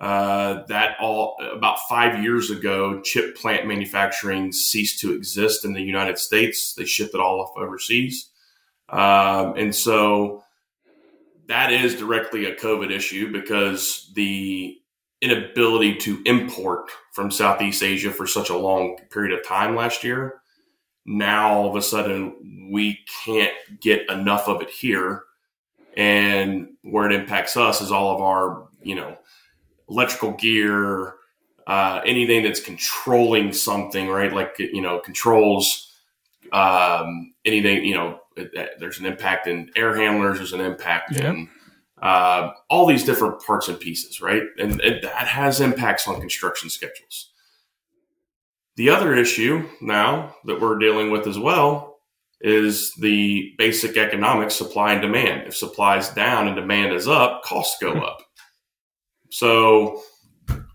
Uh, 0.00 0.64
that 0.66 0.96
all 1.00 1.36
about 1.52 1.78
five 1.88 2.22
years 2.22 2.50
ago, 2.50 3.00
chip 3.00 3.36
plant 3.36 3.66
manufacturing 3.66 4.52
ceased 4.52 5.00
to 5.00 5.12
exist 5.12 5.64
in 5.64 5.72
the 5.72 5.82
United 5.82 6.16
States. 6.18 6.74
They 6.74 6.84
shipped 6.84 7.14
it 7.14 7.20
all 7.20 7.40
off 7.40 7.56
overseas, 7.56 8.30
um, 8.88 9.56
and 9.56 9.74
so 9.74 10.44
that 11.48 11.72
is 11.72 11.96
directly 11.96 12.44
a 12.44 12.54
COVID 12.54 12.90
issue 12.92 13.32
because 13.32 14.12
the 14.14 14.78
inability 15.20 15.96
to 15.96 16.22
import 16.26 16.90
from 17.12 17.30
Southeast 17.30 17.82
Asia 17.82 18.10
for 18.10 18.26
such 18.26 18.50
a 18.50 18.56
long 18.56 18.96
period 19.10 19.36
of 19.36 19.44
time 19.44 19.74
last 19.74 20.04
year. 20.04 20.40
Now 21.06 21.52
all 21.52 21.68
of 21.68 21.76
a 21.76 21.82
sudden 21.82 22.68
we 22.70 23.00
can't 23.24 23.54
get 23.80 24.08
enough 24.10 24.46
of 24.48 24.62
it 24.62 24.70
here. 24.70 25.24
And 25.96 26.74
where 26.82 27.10
it 27.10 27.18
impacts 27.18 27.56
us 27.56 27.80
is 27.80 27.90
all 27.90 28.14
of 28.14 28.20
our, 28.20 28.68
you 28.82 28.94
know, 28.94 29.16
electrical 29.88 30.32
gear, 30.32 31.14
uh, 31.66 32.00
anything 32.04 32.42
that's 32.42 32.60
controlling 32.60 33.52
something, 33.52 34.08
right? 34.08 34.32
Like, 34.32 34.56
you 34.58 34.80
know, 34.80 34.98
controls 35.00 35.92
um, 36.52 37.34
anything, 37.44 37.84
you 37.84 37.94
know, 37.94 38.20
there's 38.78 38.98
an 38.98 39.06
impact 39.06 39.46
in 39.46 39.70
air 39.76 39.96
handlers, 39.96 40.38
there's 40.38 40.52
an 40.52 40.60
impact 40.60 41.12
yep. 41.12 41.24
in 41.24 41.48
uh, 42.00 42.52
all 42.70 42.86
these 42.86 43.04
different 43.04 43.42
parts 43.42 43.68
and 43.68 43.78
pieces, 43.80 44.20
right? 44.20 44.42
And, 44.58 44.80
and 44.80 45.02
that 45.02 45.26
has 45.26 45.60
impacts 45.60 46.06
on 46.06 46.20
construction 46.20 46.70
schedules. 46.70 47.32
The 48.76 48.90
other 48.90 49.14
issue 49.14 49.68
now 49.80 50.36
that 50.44 50.60
we're 50.60 50.78
dealing 50.78 51.10
with 51.10 51.26
as 51.26 51.38
well 51.38 51.98
is 52.40 52.94
the 52.94 53.52
basic 53.58 53.96
economics 53.96 54.54
supply 54.54 54.92
and 54.92 55.02
demand. 55.02 55.48
If 55.48 55.56
supply 55.56 55.98
is 55.98 56.08
down 56.10 56.46
and 56.46 56.54
demand 56.54 56.92
is 56.92 57.08
up, 57.08 57.42
costs 57.42 57.76
go 57.80 57.92
up. 57.94 58.22
So 59.30 60.02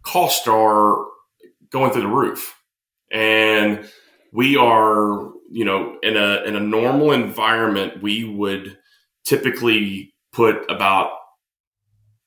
costs 0.04 0.48
are 0.48 1.06
going 1.72 1.92
through 1.92 2.04
the 2.04 2.08
roof. 2.08 2.56
And 3.12 3.90
we 4.32 4.58
are, 4.58 5.32
you 5.52 5.66
know, 5.66 5.98
in 6.02 6.18
a 6.18 6.44
in 6.44 6.56
a 6.56 6.60
normal 6.60 7.12
environment, 7.12 8.02
we 8.02 8.24
would 8.24 8.78
typically 9.26 10.14
put 10.32 10.70
about 10.70 11.12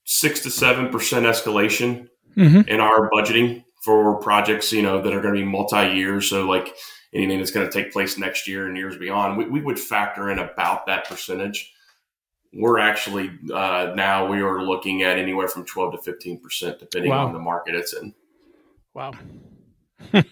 six 0.05 0.41
to 0.41 0.51
seven 0.51 0.89
percent 0.89 1.27
escalation 1.27 2.09
mm-hmm. 2.37 2.69
in 2.69 2.81
our 2.81 3.11
budgeting 3.11 3.65
for 3.83 4.21
projects, 4.21 4.73
you 4.73 4.83
know, 4.83 5.01
that 5.03 5.13
are 5.13 5.21
going 5.21 5.35
to 5.35 5.41
be 5.41 5.47
multi-year. 5.47 6.21
So 6.21 6.45
like 6.45 6.75
anything 7.13 7.39
that's 7.39 7.51
going 7.51 7.69
to 7.69 7.73
take 7.73 7.93
place 7.93 8.19
next 8.19 8.49
year 8.49 8.67
and 8.67 8.77
years 8.77 8.97
beyond, 8.97 9.37
we, 9.37 9.49
we 9.49 9.61
would 9.61 9.79
factor 9.79 10.31
in 10.31 10.39
about 10.39 10.87
that 10.87 11.09
percentage. 11.09 11.73
We're 12.59 12.79
actually 12.79 13.31
uh, 13.53 13.93
now 13.95 14.27
we 14.27 14.41
are 14.41 14.63
looking 14.63 15.03
at 15.03 15.19
anywhere 15.19 15.49
from 15.49 15.65
twelve 15.67 15.93
to 15.93 15.99
fifteen 15.99 16.41
percent, 16.41 16.79
depending 16.79 17.11
wow. 17.11 17.27
on 17.27 17.33
the 17.33 17.39
market 17.39 17.75
it's 17.75 17.93
in. 17.93 18.15
Wow. 18.95 19.13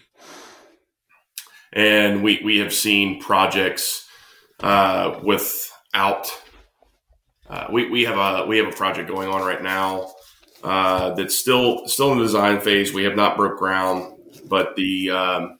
and 1.73 2.23
we 2.23 2.41
we 2.43 2.57
have 2.59 2.73
seen 2.73 3.21
projects 3.21 4.07
uh, 4.61 5.19
without 5.23 6.31
uh, 7.47 7.67
we, 7.71 7.89
we 7.89 8.03
have 8.03 8.17
a 8.17 8.45
we 8.47 8.57
have 8.57 8.67
a 8.67 8.75
project 8.75 9.07
going 9.07 9.29
on 9.29 9.41
right 9.45 9.61
now 9.61 10.11
uh, 10.63 11.13
that's 11.13 11.37
still 11.37 11.87
still 11.87 12.11
in 12.11 12.17
the 12.17 12.23
design 12.23 12.59
phase. 12.59 12.93
We 12.93 13.03
have 13.03 13.15
not 13.15 13.37
broke 13.37 13.59
ground, 13.59 14.17
but 14.49 14.75
the 14.75 15.11
um, 15.11 15.59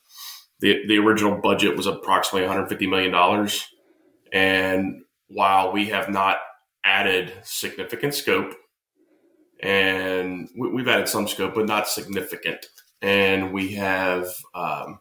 the 0.62 0.86
the 0.88 0.98
original 0.98 1.39
budget 1.41 1.77
was 1.77 1.86
approximately 1.86 2.41
150 2.48 2.88
million 2.88 3.12
dollars, 3.12 3.67
and 4.31 5.03
while 5.27 5.72
we 5.72 5.89
have 5.89 6.10
not 6.10 6.38
added 6.85 7.33
significant 7.43 8.13
scope, 8.13 8.53
and 9.59 10.47
we, 10.57 10.81
have 10.81 10.87
added 10.87 11.09
some 11.09 11.27
scope, 11.27 11.55
but 11.55 11.65
not 11.65 11.89
significant, 11.89 12.67
and 13.01 13.51
we 13.51 13.73
have 13.73 14.27
um, 14.53 14.99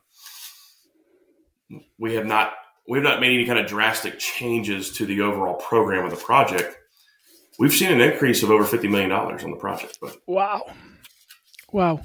we 1.99 2.15
have 2.15 2.27
not 2.27 2.55
we've 2.89 3.03
not 3.03 3.21
made 3.21 3.35
any 3.35 3.45
kind 3.47 3.59
of 3.59 3.67
drastic 3.67 4.19
changes 4.19 4.91
to 4.93 5.07
the 5.07 5.21
overall 5.21 5.55
program 5.55 6.05
of 6.05 6.11
the 6.11 6.17
project. 6.17 6.77
We've 7.59 7.73
seen 7.73 7.93
an 7.93 8.01
increase 8.01 8.43
of 8.43 8.51
over 8.51 8.65
fifty 8.65 8.89
million 8.89 9.11
dollars 9.11 9.45
on 9.45 9.51
the 9.51 9.57
project. 9.57 9.99
But 10.01 10.17
wow, 10.27 10.67
wow. 11.71 12.01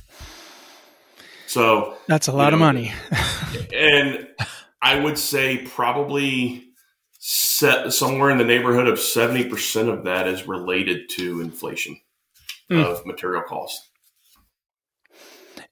So 1.48 1.96
that's 2.06 2.28
a 2.28 2.32
lot 2.32 2.52
know, 2.52 2.58
of 2.58 2.60
money. 2.60 2.92
and 3.74 4.28
I 4.82 5.00
would 5.00 5.18
say 5.18 5.66
probably 5.66 6.69
set 7.32 7.94
somewhere 7.94 8.32
in 8.32 8.40
the 8.40 8.44
neighborhood 8.44 8.88
of 8.88 9.00
seventy 9.00 9.48
percent 9.48 9.88
of 9.88 10.04
that 10.04 10.28
is 10.28 10.48
related 10.48 11.08
to 11.10 11.42
inflation 11.42 11.96
mm. 12.72 12.84
of 12.84 13.06
material 13.06 13.44
costs. 13.44 13.88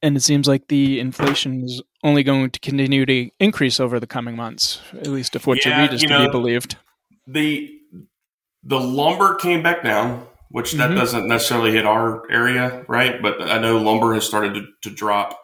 And 0.04 0.16
it 0.16 0.22
seems 0.22 0.48
like 0.48 0.68
the 0.68 1.00
inflation 1.00 1.64
is 1.64 1.82
only 2.04 2.22
going 2.22 2.52
to 2.52 2.60
continue 2.60 3.08
to 3.08 3.32
increase 3.40 3.80
over 3.80 4.00
the 4.00 4.06
coming 4.06 4.36
months, 4.36 4.82
at 4.94 5.08
least 5.08 5.36
if 5.36 5.48
what 5.48 5.66
yeah, 5.66 5.78
you 5.78 5.82
read 5.82 5.94
is 5.96 6.04
you 6.04 6.10
know, 6.10 6.20
to 6.20 6.26
be 6.26 6.32
believed. 6.32 6.76
The 7.26 7.74
the 8.62 8.80
lumber 8.80 9.34
came 9.34 9.64
back 9.64 9.84
down, 9.84 10.28
which 10.50 10.74
that 10.74 10.90
mm-hmm. 10.90 11.00
doesn't 11.00 11.28
necessarily 11.28 11.72
hit 11.72 11.88
our 11.88 12.30
area, 12.30 12.86
right? 12.88 13.20
But 13.20 13.42
I 13.42 13.58
know 13.58 13.78
lumber 13.80 14.14
has 14.14 14.28
started 14.28 14.54
to, 14.54 14.68
to 14.84 14.96
drop. 14.96 15.40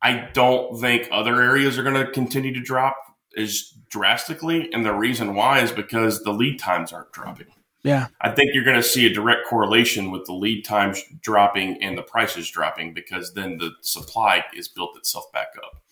I 0.00 0.28
don't 0.32 0.80
think 0.80 1.08
other 1.10 1.42
areas 1.42 1.78
are 1.78 1.82
going 1.82 1.96
to 1.96 2.12
continue 2.12 2.54
to 2.54 2.60
drop 2.60 2.96
as 3.36 3.72
drastically. 3.96 4.70
And 4.72 4.84
the 4.84 4.92
reason 4.92 5.34
why 5.34 5.60
is 5.60 5.72
because 5.72 6.22
the 6.22 6.32
lead 6.32 6.58
times 6.58 6.92
aren't 6.92 7.12
dropping. 7.12 7.46
Yeah. 7.82 8.08
I 8.20 8.30
think 8.30 8.50
you're 8.52 8.64
going 8.64 8.76
to 8.76 8.82
see 8.82 9.06
a 9.06 9.12
direct 9.12 9.46
correlation 9.48 10.10
with 10.10 10.26
the 10.26 10.34
lead 10.34 10.64
times 10.64 11.02
dropping 11.22 11.82
and 11.82 11.96
the 11.96 12.02
prices 12.02 12.50
dropping 12.50 12.92
because 12.92 13.32
then 13.32 13.56
the 13.56 13.70
supply 13.80 14.44
is 14.54 14.68
built 14.68 14.96
itself 14.98 15.32
back 15.32 15.48
up. 15.64 15.82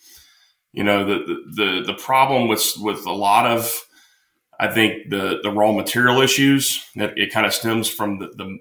You 0.71 0.83
know, 0.83 1.05
the 1.05 1.35
the 1.55 1.83
the, 1.85 1.93
problem 1.93 2.49
with 2.49 2.73
with 2.79 3.05
a 3.05 3.11
lot 3.11 3.45
of 3.45 3.87
I 4.59 4.67
think 4.67 5.09
the 5.09 5.39
the 5.41 5.49
raw 5.49 5.71
material 5.71 6.19
issues 6.21 6.85
it, 6.95 7.13
it 7.15 7.31
kind 7.31 7.45
of 7.45 7.53
stems 7.53 7.89
from 7.89 8.19
the, 8.19 8.27
the 8.35 8.57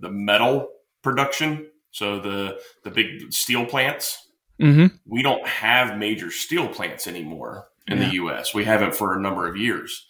the 0.00 0.10
metal 0.10 0.68
production. 1.02 1.70
So 1.92 2.18
the 2.18 2.58
the 2.82 2.90
big 2.90 3.32
steel 3.32 3.66
plants. 3.66 4.18
Mm-hmm. 4.60 4.96
We 5.06 5.22
don't 5.22 5.46
have 5.46 5.96
major 5.96 6.32
steel 6.32 6.66
plants 6.66 7.06
anymore 7.06 7.68
in 7.86 7.98
yeah. 7.98 8.08
the 8.08 8.14
U.S. 8.14 8.54
We 8.54 8.64
haven't 8.64 8.94
for 8.94 9.16
a 9.16 9.20
number 9.20 9.48
of 9.48 9.56
years. 9.56 10.06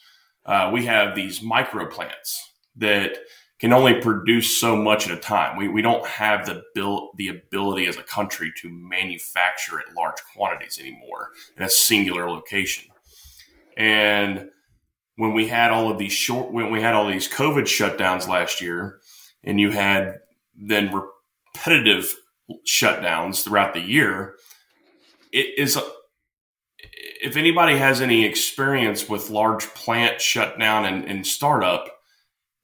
Uh, 0.47 0.71
we 0.73 0.87
have 0.87 1.15
these 1.15 1.43
micro 1.43 1.87
plants 1.87 2.51
that 2.77 3.19
can 3.59 3.73
only 3.73 4.01
produce 4.01 4.61
so 4.61 4.77
much 4.77 5.09
at 5.09 5.17
a 5.17 5.21
time. 5.21 5.57
We, 5.57 5.69
we 5.69 5.81
don't 5.81 6.07
have 6.07 6.45
the 6.45 6.63
bill, 6.75 7.11
the 7.17 7.29
ability 7.29 7.87
as 7.87 7.97
a 7.97 8.03
country 8.03 8.53
to 8.61 8.69
manufacture 8.69 9.79
at 9.79 9.95
large 9.97 10.19
quantities 10.35 10.79
anymore 10.79 11.31
in 11.57 11.63
a 11.63 11.71
singular 11.71 12.29
location. 12.29 12.91
And 13.77 14.51
when 15.17 15.33
we 15.33 15.49
had 15.49 15.71
all 15.71 15.91
of 15.91 15.99
these 15.99 16.13
short, 16.13 16.53
when 16.53 16.71
we 16.71 16.81
had 16.81 16.95
all 16.95 17.09
these 17.09 17.29
COVID 17.29 17.63
shutdowns 17.63 18.29
last 18.29 18.61
year, 18.61 19.01
and 19.43 19.61
you 19.61 19.71
had 19.71 20.19
then 20.57 20.93
repetitive 21.55 22.15
shutdowns 22.67 23.45
throughout 23.45 23.75
the 23.75 23.81
year, 23.81 24.35
it 25.33 25.59
is 25.59 25.79
if 27.25 27.39
anybody 27.39 27.79
has 27.79 28.03
any 28.03 28.27
experience 28.27 29.09
with 29.09 29.31
large 29.31 29.65
plant 29.69 30.21
shutdown 30.21 30.85
and, 30.85 31.07
and 31.07 31.27
startup, 31.27 31.89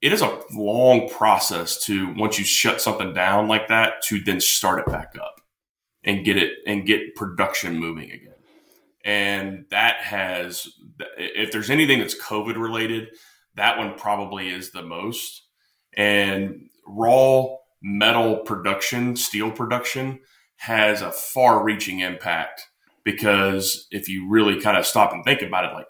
it 0.02 0.12
is 0.12 0.21
a 0.21 0.38
long 0.52 1.09
process 1.09 1.83
to 1.85 2.12
once 2.14 2.38
you 2.38 2.45
shut 2.45 2.79
something 2.79 3.14
down 3.14 3.49
like 3.49 3.69
that 3.69 4.02
to 4.02 4.21
then 4.21 4.38
start 4.38 4.79
it 4.79 4.93
back 4.93 5.14
up 5.21 5.40
and 6.05 6.26
get 6.26 6.37
it 6.37 6.52
and 6.67 6.87
get 6.87 7.14
production 7.17 7.79
moving 7.79 8.11
again. 8.11 8.35
And 9.02 9.64
that 9.71 9.97
has, 10.02 10.69
if 11.17 11.52
there's 11.52 11.71
anything 11.71 12.00
that's 12.00 12.21
COVID 12.23 12.57
related, 12.57 13.09
that 13.55 13.79
one 13.79 13.95
probably 13.99 14.50
is 14.50 14.73
the 14.73 14.83
most. 14.83 15.43
And 15.95 16.69
raw 16.87 17.47
metal 17.83 18.40
production, 18.40 19.17
steel 19.17 19.50
production, 19.50 20.21
has 20.57 21.00
a 21.00 21.12
far 21.12 21.64
reaching 21.64 22.00
impact 22.00 22.67
because 23.04 23.87
if 23.90 24.09
you 24.09 24.28
really 24.28 24.61
kind 24.61 24.76
of 24.76 24.87
stop 24.87 25.12
and 25.12 25.25
think 25.25 25.42
about 25.42 25.64
it, 25.64 25.75
like 25.75 25.87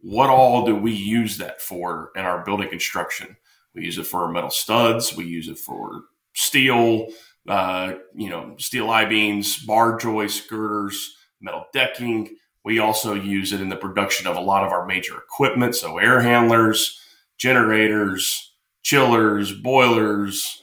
what 0.00 0.30
all 0.30 0.64
do 0.64 0.74
we 0.74 0.92
use 0.92 1.38
that 1.38 1.60
for 1.60 2.10
in 2.14 2.22
our 2.22 2.44
building 2.44 2.68
construction? 2.68 3.36
We 3.74 3.84
use 3.84 3.98
it 3.98 4.06
for 4.06 4.22
our 4.22 4.32
metal 4.32 4.50
studs. 4.50 5.16
We 5.16 5.24
use 5.24 5.48
it 5.48 5.58
for 5.58 6.04
steel, 6.34 7.08
uh, 7.48 7.94
you 8.14 8.30
know, 8.30 8.54
steel 8.58 8.90
I 8.90 9.04
beams, 9.04 9.58
bar 9.64 9.98
joists, 9.98 10.46
girders, 10.46 11.16
metal 11.40 11.66
decking. 11.72 12.36
We 12.64 12.78
also 12.78 13.14
use 13.14 13.52
it 13.52 13.60
in 13.60 13.68
the 13.68 13.76
production 13.76 14.26
of 14.26 14.36
a 14.36 14.40
lot 14.40 14.64
of 14.64 14.72
our 14.72 14.86
major 14.86 15.16
equipment. 15.16 15.76
So 15.76 15.98
air 15.98 16.20
handlers, 16.20 17.00
generators, 17.38 18.52
chillers, 18.82 19.52
boilers, 19.52 20.62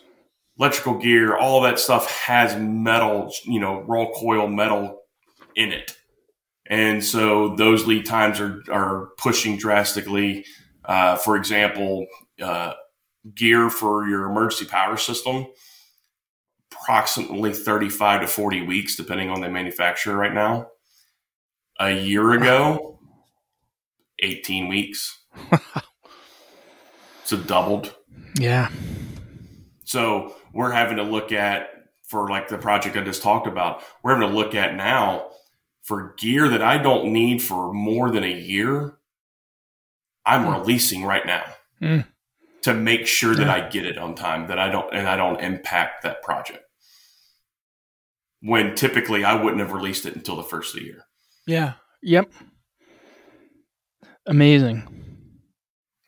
electrical 0.57 0.97
gear, 0.97 1.35
all 1.35 1.61
that 1.61 1.79
stuff 1.79 2.11
has 2.11 2.55
metal, 2.57 3.33
you 3.45 3.59
know, 3.59 3.81
raw 3.81 4.07
coil 4.15 4.47
metal 4.47 5.02
in 5.55 5.71
it. 5.71 5.95
And 6.67 7.03
so 7.03 7.55
those 7.55 7.85
lead 7.85 8.05
times 8.05 8.39
are, 8.39 8.63
are 8.71 9.09
pushing 9.17 9.57
drastically. 9.57 10.45
Uh, 10.85 11.15
for 11.17 11.35
example, 11.35 12.05
uh, 12.41 12.73
gear 13.35 13.69
for 13.69 14.07
your 14.07 14.29
emergency 14.29 14.65
power 14.65 14.97
system, 14.97 15.47
approximately 16.71 17.53
35 17.53 18.21
to 18.21 18.27
40 18.27 18.61
weeks, 18.65 18.95
depending 18.95 19.29
on 19.29 19.41
the 19.41 19.49
manufacturer 19.49 20.15
right 20.15 20.33
now. 20.33 20.67
A 21.79 21.91
year 21.91 22.31
ago, 22.31 22.99
18 24.19 24.67
weeks. 24.67 25.19
so 27.23 27.37
doubled. 27.37 27.95
Yeah. 28.39 28.69
So 29.83 30.35
we're 30.53 30.71
having 30.71 30.97
to 30.97 31.03
look 31.03 31.31
at 31.31 31.69
for 32.03 32.29
like 32.29 32.47
the 32.47 32.57
project 32.57 32.95
I 32.95 33.03
just 33.03 33.23
talked 33.23 33.47
about, 33.47 33.81
we're 34.03 34.13
having 34.13 34.29
to 34.29 34.35
look 34.35 34.53
at 34.53 34.75
now 34.75 35.29
for 35.83 36.15
gear 36.17 36.47
that 36.49 36.61
I 36.61 36.77
don't 36.77 37.11
need 37.11 37.41
for 37.41 37.73
more 37.73 38.09
than 38.09 38.23
a 38.23 38.33
year. 38.33 38.97
I'm 40.25 40.45
mm. 40.45 40.57
releasing 40.57 41.03
right 41.03 41.25
now 41.25 41.43
mm. 41.81 42.05
to 42.63 42.73
make 42.73 43.05
sure 43.05 43.35
that 43.35 43.49
I 43.49 43.69
get 43.69 43.85
it 43.85 43.97
on 43.97 44.15
time, 44.15 44.47
that 44.47 44.57
I 44.57 44.69
don't 44.69 44.93
and 44.93 45.07
I 45.07 45.17
don't 45.17 45.41
impact 45.41 46.03
that 46.03 46.23
project. 46.23 46.63
When 48.41 48.75
typically 48.75 49.23
I 49.23 49.41
wouldn't 49.41 49.61
have 49.61 49.71
released 49.73 50.05
it 50.05 50.15
until 50.15 50.35
the 50.37 50.43
first 50.43 50.73
of 50.73 50.79
the 50.79 50.85
year. 50.85 51.05
Yeah. 51.45 51.73
Yep. 52.01 52.31
Amazing. 54.25 54.87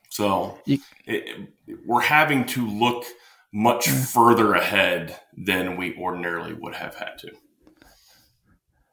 So 0.10 0.60
you, 0.66 0.80
it, 1.06 1.50
we're 1.86 2.02
having 2.02 2.46
to 2.48 2.66
look 2.68 3.06
much 3.54 3.88
mm. 3.88 4.14
further 4.14 4.54
ahead 4.54 5.20
than 5.38 5.76
we 5.76 5.98
ordinarily 5.98 6.54
would 6.54 6.76
have 6.76 6.96
had 6.96 7.18
to. 7.20 7.32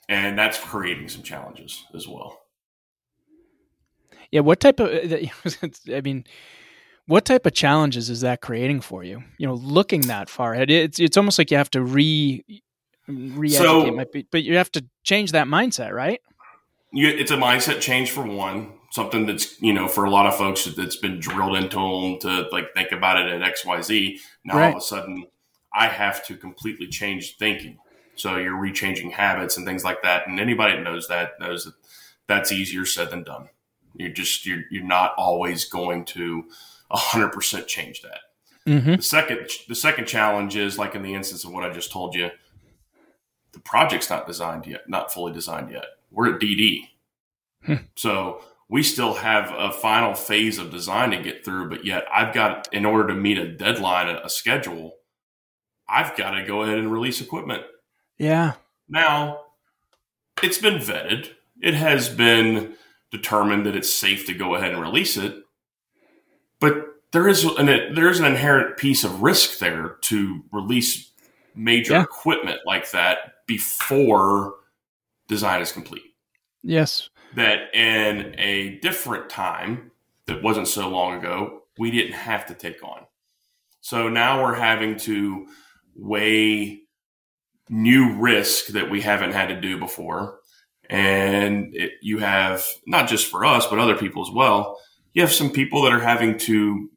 And 0.08 0.38
that's 0.38 0.58
creating 0.58 1.08
some 1.08 1.22
challenges 1.22 1.84
as 1.94 2.06
well. 2.08 2.40
Yeah, 4.30 4.40
what 4.40 4.60
type 4.60 4.80
of 4.80 4.88
uh, 5.12 5.16
I 5.94 6.00
mean 6.00 6.24
what 7.06 7.24
type 7.24 7.46
of 7.46 7.52
challenges 7.52 8.08
is 8.10 8.20
that 8.20 8.40
creating 8.40 8.80
for 8.80 9.02
you? 9.04 9.22
You 9.38 9.46
know, 9.46 9.54
looking 9.54 10.02
that 10.02 10.28
far 10.28 10.54
ahead. 10.54 10.70
It's 10.70 10.98
it's 10.98 11.16
almost 11.16 11.38
like 11.38 11.50
you 11.50 11.56
have 11.56 11.70
to 11.70 11.82
re 11.82 12.44
re-educate 13.08 13.56
so, 13.56 14.24
but 14.30 14.42
you 14.44 14.56
have 14.56 14.70
to 14.72 14.84
change 15.02 15.32
that 15.32 15.46
mindset, 15.46 15.92
right? 15.92 16.20
You, 16.92 17.08
it's 17.08 17.30
a 17.30 17.36
mindset 17.36 17.80
change 17.80 18.10
for 18.10 18.24
one 18.24 18.72
something 18.92 19.24
that's 19.24 19.60
you 19.62 19.72
know 19.72 19.88
for 19.88 20.04
a 20.04 20.10
lot 20.10 20.26
of 20.26 20.36
folks 20.36 20.66
that's 20.76 20.96
been 20.96 21.18
drilled 21.18 21.56
into 21.56 21.76
them 21.76 22.18
to 22.20 22.48
like 22.52 22.72
think 22.74 22.92
about 22.92 23.18
it 23.20 23.32
at 23.32 23.42
X 23.42 23.64
Y 23.64 23.80
Z. 23.80 24.20
Now 24.44 24.56
right. 24.56 24.66
all 24.66 24.76
of 24.76 24.76
a 24.76 24.80
sudden, 24.80 25.26
I 25.74 25.88
have 25.88 26.24
to 26.26 26.36
completely 26.36 26.86
change 26.86 27.36
thinking. 27.38 27.78
So 28.14 28.36
you're 28.36 28.58
rechanging 28.58 29.12
habits 29.12 29.56
and 29.56 29.66
things 29.66 29.84
like 29.84 30.02
that. 30.02 30.26
And 30.26 30.38
anybody 30.38 30.76
that 30.76 30.82
knows 30.82 31.08
that 31.08 31.40
knows 31.40 31.64
that 31.64 31.74
that's 32.26 32.52
easier 32.52 32.84
said 32.84 33.10
than 33.10 33.22
done. 33.24 33.48
You're 33.94 34.10
just 34.10 34.46
you're 34.46 34.62
you're 34.70 34.84
not 34.84 35.14
always 35.16 35.64
going 35.64 36.04
to 36.06 36.44
hundred 36.90 37.30
percent 37.30 37.66
change 37.66 38.02
that. 38.02 38.20
Mm-hmm. 38.66 38.96
The 38.96 39.02
second 39.02 39.48
the 39.68 39.74
second 39.74 40.06
challenge 40.06 40.56
is 40.56 40.78
like 40.78 40.94
in 40.94 41.02
the 41.02 41.14
instance 41.14 41.44
of 41.44 41.52
what 41.52 41.64
I 41.64 41.72
just 41.72 41.90
told 41.90 42.14
you, 42.14 42.30
the 43.52 43.60
project's 43.60 44.10
not 44.10 44.26
designed 44.26 44.66
yet, 44.66 44.88
not 44.88 45.12
fully 45.12 45.32
designed 45.32 45.70
yet. 45.70 45.84
We're 46.10 46.34
at 46.34 46.40
DD. 46.40 46.88
Hmm. 47.64 47.74
So 47.96 48.42
we 48.68 48.82
still 48.82 49.14
have 49.14 49.52
a 49.54 49.70
final 49.70 50.14
phase 50.14 50.58
of 50.58 50.70
design 50.70 51.10
to 51.10 51.22
get 51.22 51.44
through, 51.44 51.68
but 51.68 51.84
yet 51.84 52.04
I've 52.10 52.32
got, 52.32 52.72
in 52.72 52.86
order 52.86 53.08
to 53.08 53.14
meet 53.14 53.36
a 53.36 53.46
deadline, 53.46 54.08
a 54.08 54.30
schedule, 54.30 54.94
I've 55.86 56.16
got 56.16 56.30
to 56.30 56.44
go 56.44 56.62
ahead 56.62 56.78
and 56.78 56.90
release 56.90 57.20
equipment. 57.20 57.64
Yeah. 58.22 58.54
Now, 58.88 59.40
it's 60.42 60.58
been 60.58 60.78
vetted. 60.78 61.30
It 61.60 61.74
has 61.74 62.08
been 62.08 62.74
determined 63.10 63.66
that 63.66 63.76
it's 63.76 63.92
safe 63.92 64.26
to 64.26 64.34
go 64.34 64.54
ahead 64.54 64.72
and 64.72 64.80
release 64.80 65.16
it. 65.16 65.36
But 66.60 66.86
there 67.12 67.28
is 67.28 67.44
an 67.44 67.66
there 67.94 68.08
is 68.08 68.20
an 68.20 68.24
inherent 68.24 68.76
piece 68.76 69.04
of 69.04 69.22
risk 69.22 69.58
there 69.58 69.96
to 70.02 70.42
release 70.52 71.10
major 71.54 71.94
yeah. 71.94 72.02
equipment 72.02 72.60
like 72.64 72.90
that 72.92 73.46
before 73.46 74.54
design 75.28 75.60
is 75.60 75.72
complete. 75.72 76.14
Yes 76.62 77.10
that 77.34 77.74
in 77.74 78.34
a 78.38 78.78
different 78.80 79.28
time 79.30 79.90
that 80.26 80.42
wasn't 80.42 80.68
so 80.68 80.88
long 80.88 81.18
ago, 81.18 81.62
we 81.78 81.90
didn't 81.90 82.12
have 82.12 82.46
to 82.46 82.54
take 82.54 82.82
on. 82.82 83.06
So 83.80 84.08
now 84.08 84.42
we're 84.42 84.54
having 84.54 84.96
to 85.00 85.46
weigh 85.96 86.81
new 87.72 88.12
risk 88.20 88.66
that 88.66 88.90
we 88.90 89.00
haven't 89.00 89.32
had 89.32 89.48
to 89.48 89.58
do 89.58 89.78
before. 89.78 90.38
And 90.90 91.74
it, 91.74 91.92
you 92.02 92.18
have 92.18 92.64
not 92.86 93.08
just 93.08 93.28
for 93.28 93.46
us, 93.46 93.66
but 93.66 93.78
other 93.78 93.96
people 93.96 94.22
as 94.22 94.30
well. 94.30 94.78
You 95.14 95.22
have 95.22 95.32
some 95.32 95.50
people 95.50 95.82
that 95.82 95.92
are 95.92 96.00
having 96.00 96.36
to 96.40 96.90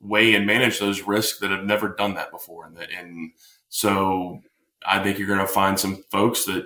weigh 0.00 0.34
and 0.34 0.46
manage 0.46 0.78
those 0.80 1.02
risks 1.02 1.38
that 1.40 1.50
have 1.50 1.64
never 1.64 1.94
done 1.94 2.14
that 2.14 2.30
before. 2.30 2.64
And, 2.64 2.78
that, 2.78 2.88
and 2.90 3.32
so 3.68 4.40
I 4.86 5.02
think 5.02 5.18
you're 5.18 5.28
going 5.28 5.38
to 5.38 5.46
find 5.46 5.78
some 5.78 6.02
folks 6.10 6.46
that 6.46 6.64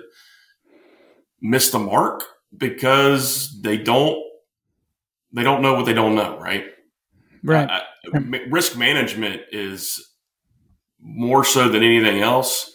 miss 1.41 1.69
the 1.69 1.79
mark 1.79 2.23
because 2.55 3.53
they 3.61 3.77
don't 3.77 4.23
they 5.33 5.43
don't 5.43 5.61
know 5.61 5.73
what 5.73 5.85
they 5.85 5.93
don't 5.93 6.15
know, 6.15 6.39
right? 6.39 6.67
Right. 7.43 7.69
I, 7.69 7.81
risk 8.49 8.77
management 8.77 9.41
is 9.51 10.13
more 11.01 11.43
so 11.43 11.67
than 11.67 11.83
anything 11.83 12.21
else 12.21 12.71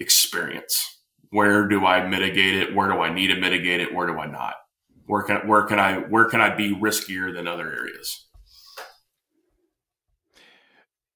experience. 0.00 0.98
Where 1.30 1.68
do 1.68 1.86
I 1.86 2.06
mitigate 2.08 2.56
it? 2.56 2.74
Where 2.74 2.88
do 2.88 2.98
I 2.98 3.12
need 3.12 3.28
to 3.28 3.36
mitigate 3.36 3.80
it? 3.80 3.94
Where 3.94 4.06
do 4.06 4.18
I 4.18 4.26
not? 4.26 4.54
Where 5.06 5.22
can 5.22 5.46
where 5.46 5.62
can 5.62 5.78
I 5.78 5.98
where 5.98 6.24
can 6.24 6.40
I 6.40 6.54
be 6.54 6.74
riskier 6.74 7.32
than 7.32 7.46
other 7.46 7.70
areas? 7.72 8.26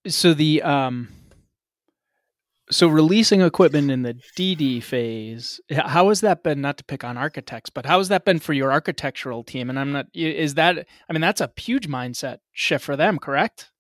So 0.06 0.34
the 0.34 0.62
um 0.62 1.08
so 2.70 2.88
releasing 2.88 3.40
equipment 3.40 3.90
in 3.90 4.02
the 4.02 4.14
DD 4.36 4.82
phase, 4.82 5.60
how 5.70 6.08
has 6.08 6.20
that 6.22 6.42
been? 6.42 6.60
Not 6.60 6.78
to 6.78 6.84
pick 6.84 7.04
on 7.04 7.16
architects, 7.16 7.70
but 7.70 7.86
how 7.86 7.98
has 7.98 8.08
that 8.08 8.24
been 8.24 8.38
for 8.38 8.52
your 8.52 8.72
architectural 8.72 9.44
team? 9.44 9.68
And 9.68 9.78
I'm 9.78 9.92
not. 9.92 10.06
Is 10.14 10.54
that? 10.54 10.86
I 11.08 11.12
mean, 11.12 11.20
that's 11.20 11.40
a 11.40 11.50
huge 11.56 11.88
mindset 11.88 12.38
shift 12.52 12.84
for 12.84 12.96
them, 12.96 13.18
correct? 13.18 13.70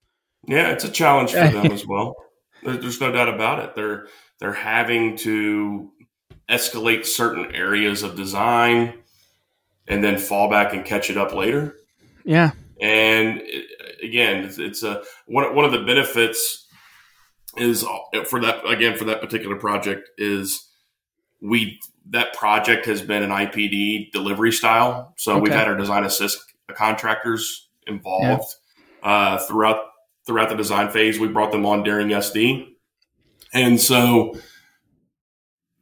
Yeah, 0.46 0.70
it's 0.70 0.84
a 0.84 0.90
challenge 0.90 1.32
for 1.32 1.48
them 1.48 1.72
as 1.72 1.86
well. 1.86 2.14
There's 2.62 3.00
no 3.00 3.10
doubt 3.10 3.28
about 3.28 3.64
it. 3.64 3.74
They're 3.74 4.06
they're 4.40 4.52
having 4.52 5.16
to 5.18 5.90
escalate 6.48 7.06
certain 7.06 7.54
areas 7.54 8.02
of 8.02 8.16
design 8.16 8.94
and 9.86 10.02
then 10.02 10.18
fall 10.18 10.50
back 10.50 10.72
and 10.72 10.84
catch 10.84 11.10
it 11.10 11.16
up 11.16 11.34
later. 11.34 11.76
Yeah. 12.24 12.52
And 12.80 13.42
again, 14.02 14.44
it's, 14.44 14.58
it's 14.58 14.82
a 14.82 15.02
one 15.26 15.54
one 15.54 15.64
of 15.64 15.72
the 15.72 15.82
benefits 15.82 16.66
is 17.56 17.84
for 18.26 18.40
that 18.40 18.66
again 18.66 18.96
for 18.96 19.04
that 19.04 19.20
particular 19.20 19.56
project 19.56 20.10
is 20.18 20.68
we 21.40 21.78
that 22.10 22.34
project 22.34 22.86
has 22.86 23.00
been 23.00 23.22
an 23.22 23.30
IPD 23.30 24.10
delivery 24.12 24.52
style. 24.52 25.14
So 25.16 25.32
okay. 25.32 25.40
we've 25.42 25.52
had 25.52 25.68
our 25.68 25.76
design 25.76 26.04
assist 26.04 26.38
contractors 26.74 27.68
involved 27.86 28.54
yeah. 29.02 29.08
uh, 29.08 29.38
throughout 29.38 29.80
throughout 30.26 30.48
the 30.48 30.56
design 30.56 30.90
phase. 30.90 31.18
We 31.18 31.28
brought 31.28 31.52
them 31.52 31.66
on 31.66 31.82
during 31.82 32.08
SD, 32.08 32.73
and 33.54 33.80
so 33.80 34.34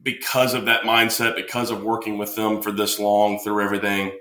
because 0.03 0.55
of 0.55 0.67
that 0.67 0.83
mindset, 0.83 1.35
because 1.35 1.71
of 1.71 1.83
working 1.83 2.19
with 2.19 2.37
them 2.37 2.63
for 2.63 2.71
this 2.71 2.99
long 2.99 3.39
through 3.39 3.65
everything, 3.65 4.19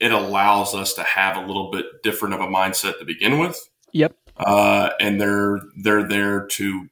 it 0.00 0.12
allows 0.12 0.74
us 0.74 0.94
to 0.94 1.02
have 1.02 1.36
a 1.36 1.46
little 1.46 1.70
bit 1.70 1.86
different 2.02 2.34
of 2.34 2.40
a 2.40 2.46
mindset 2.46 2.98
to 2.98 3.04
begin 3.04 3.38
with. 3.38 3.68
Yep 3.92 4.16
uh, 4.40 4.90
and 4.98 5.20
they're 5.20 5.60
they're 5.82 6.06
there 6.06 6.46
to 6.46 6.88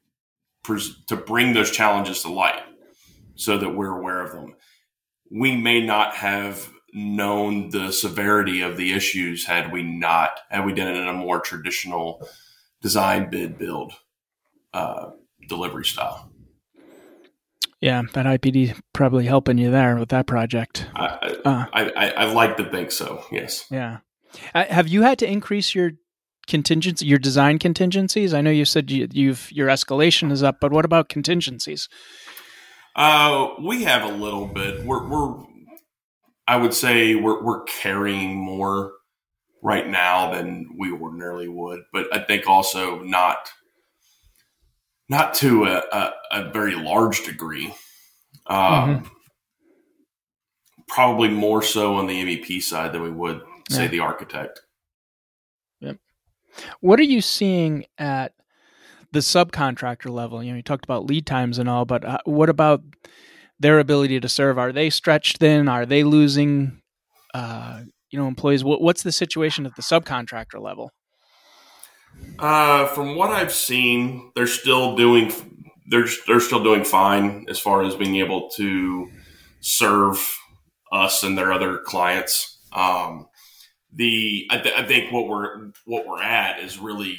to 1.07 1.17
bring 1.17 1.55
those 1.55 1.71
challenges 1.71 2.23
to 2.23 2.29
light 2.29 2.63
so 3.37 3.57
that 3.57 3.71
we're 3.71 3.99
aware 3.99 4.23
of 4.23 4.33
them. 4.33 4.55
We 5.31 5.57
may 5.57 5.85
not 5.85 6.15
have 6.17 6.71
known 6.93 7.71
the 7.71 7.91
severity 7.91 8.61
of 8.61 8.77
the 8.77 8.93
issues 8.93 9.47
had 9.47 9.73
we 9.73 9.83
not 9.83 10.41
had 10.51 10.67
we 10.67 10.75
done 10.75 10.89
it 10.89 11.01
in 11.01 11.09
a 11.09 11.13
more 11.15 11.41
traditional 11.41 12.27
design 12.83 13.31
bid 13.31 13.59
build 13.59 13.95
uh, 14.75 15.11
delivery 15.49 15.85
style. 15.85 16.31
Yeah, 17.81 18.03
that 18.13 18.27
IPD 18.27 18.79
probably 18.93 19.27
helping 19.27 19.57
you 19.57 19.71
there 19.71 19.97
with 19.97 20.09
that 20.09 20.27
project. 20.27 20.89
I, 20.97 21.07
uh, 21.45 21.67
I, 21.73 21.91
I, 21.91 22.11
I 22.11 22.33
like 22.33 22.57
to 22.57 22.69
think 22.71 22.91
so. 22.91 23.25
Yes. 23.31 23.67
Yeah. 23.71 23.99
Uh, 24.55 24.65
have 24.65 24.89
you 24.89 25.03
had 25.03 25.19
to 25.21 25.31
increase 25.31 25.75
your 25.75 25.93
contingency, 26.49 27.07
your 27.07 27.19
design 27.19 27.59
contingencies? 27.59 28.35
I 28.35 28.41
know 28.41 28.51
you 28.51 28.65
said 28.65 28.91
you, 28.91 29.07
you've 29.13 29.51
your 29.53 29.69
escalation 29.69 30.33
is 30.33 30.43
up, 30.43 30.57
but 30.61 30.73
what 30.73 30.85
about 30.85 31.09
contingencies? 31.09 31.89
Uh, 32.97 33.51
we 33.65 33.85
have 33.85 34.03
a 34.03 34.13
little 34.13 34.47
bit. 34.47 34.85
We're, 34.85 35.07
we're 35.09 35.45
I 36.49 36.57
would 36.57 36.75
say 36.75 37.15
we're, 37.15 37.45
we're 37.45 37.63
carrying 37.65 38.37
more 38.37 38.93
right 39.63 39.87
now 39.87 40.33
than 40.33 40.71
we 40.79 40.91
ordinarily 40.91 41.49
would, 41.49 41.83
but 41.93 42.07
I 42.13 42.21
think 42.21 42.49
also 42.49 43.01
not 43.01 43.51
not 45.09 45.35
to 45.35 45.65
a, 45.65 45.83
a, 45.93 46.13
a 46.33 46.51
very 46.51 46.75
large 46.75 47.25
degree. 47.25 47.75
Um, 48.47 48.57
mm-hmm. 48.59 49.07
probably 50.89 51.29
more 51.29 51.63
so 51.63 51.97
on 51.97 52.07
the 52.07 52.15
MEP 52.25 52.63
side 52.63 52.93
than 52.93 53.03
we 53.03 53.11
would 53.11 53.43
say 53.71 53.83
Yeah. 53.83 53.89
the 53.89 54.01
architect. 54.01 54.63
Yep. 55.81 55.99
What 56.81 56.99
are 56.99 57.05
you 57.05 57.21
seeing 57.21 57.85
at 57.99 58.33
the 59.13 59.21
subcontractor 59.21 60.11
level? 60.11 60.43
You 60.43 60.53
know, 60.53 60.57
you 60.57 60.63
talked 60.63 60.85
about 60.85 61.07
lead 61.07 61.27
times 61.27 61.59
and 61.59 61.69
all, 61.69 61.85
but 61.85 62.05
uh, 62.05 62.19
what 62.25 62.49
about 62.49 62.83
their 63.61 63.79
ability 63.79 64.21
to 64.21 64.29
serve? 64.29 64.59
Are 64.59 64.73
they 64.73 64.89
stretched 64.91 65.39
thin? 65.39 65.69
Are 65.69 65.85
they 65.85 66.05
losing, 66.05 66.81
uh, 67.35 67.83
you 68.11 68.19
know, 68.19 68.27
employees? 68.29 68.65
What, 68.65 68.81
what's 68.81 69.03
the 69.03 69.13
situation 69.13 69.67
at 69.67 69.77
the 69.77 69.83
subcontractor 69.83 70.61
level? 70.61 70.91
Uh, 72.39 72.87
from 72.89 73.17
what 73.17 73.31
I've 73.31 73.53
seen, 73.53 74.31
they're 74.35 74.47
still 74.47 74.97
doing 74.97 75.33
they're 75.91 76.07
they're 76.27 76.41
still 76.41 76.63
doing 76.63 76.85
fine 76.85 77.47
as 77.49 77.59
far 77.59 77.83
as 77.83 77.95
being 77.97 78.17
able 78.17 78.49
to 78.51 79.11
serve 79.61 80.39
us 80.93 81.23
and 81.23 81.37
their 81.37 81.53
other 81.53 81.79
clients. 81.79 82.59
Um, 82.73 83.27
the 83.93 84.47
I, 84.51 84.59
th- 84.59 84.75
I 84.77 84.85
think 84.87 85.13
what 85.13 85.29
we're 85.29 85.71
what 85.87 86.07
we're 86.07 86.23
at 86.23 86.61
is 86.61 86.79
really 86.79 87.19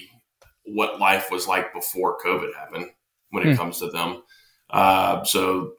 what 0.65 0.99
life 0.99 1.31
was 1.31 1.47
like 1.47 1.73
before 1.73 2.17
COVID 2.23 2.53
happened 2.55 2.91
when 3.31 3.43
it 3.47 3.51
Hmm. 3.51 3.57
comes 3.57 3.79
to 3.79 3.89
them. 3.89 4.23
Uh, 4.69 5.23
so 5.23 5.73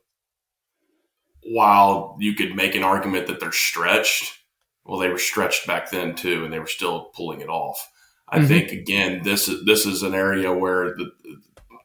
while 1.45 2.17
you 2.21 2.35
could 2.35 2.55
make 2.55 2.75
an 2.75 2.83
argument 2.83 3.27
that 3.29 3.41
they're 3.41 3.53
stretched, 3.53 4.39
well, 4.85 4.99
they 4.99 5.09
were 5.09 5.19
stretched 5.19 5.67
back 5.67 5.91
then 5.91 6.15
too, 6.15 6.45
and 6.45 6.53
they 6.53 6.59
were 6.59 6.67
still 6.67 7.11
pulling 7.15 7.41
it 7.41 7.49
off. 7.49 7.89
I 8.31 8.39
Mhm. 8.41 8.49
think 8.49 8.73
again, 8.73 9.23
this 9.25 9.49
is 9.49 9.65
this 9.65 9.87
is 9.87 10.03
an 10.03 10.15
area 10.15 10.53
where 10.53 10.95
the, 10.97 11.13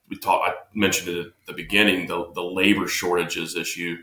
we 0.10 0.17
talked. 0.17 0.47
I 0.49 0.53
mentioned 0.73 1.10
it 1.17 1.27
at 1.27 1.34
the 1.47 1.53
beginning, 1.53 2.08
the 2.08 2.31
the 2.34 2.43
labor 2.43 2.88
shortages 2.88 3.55
issue, 3.55 3.97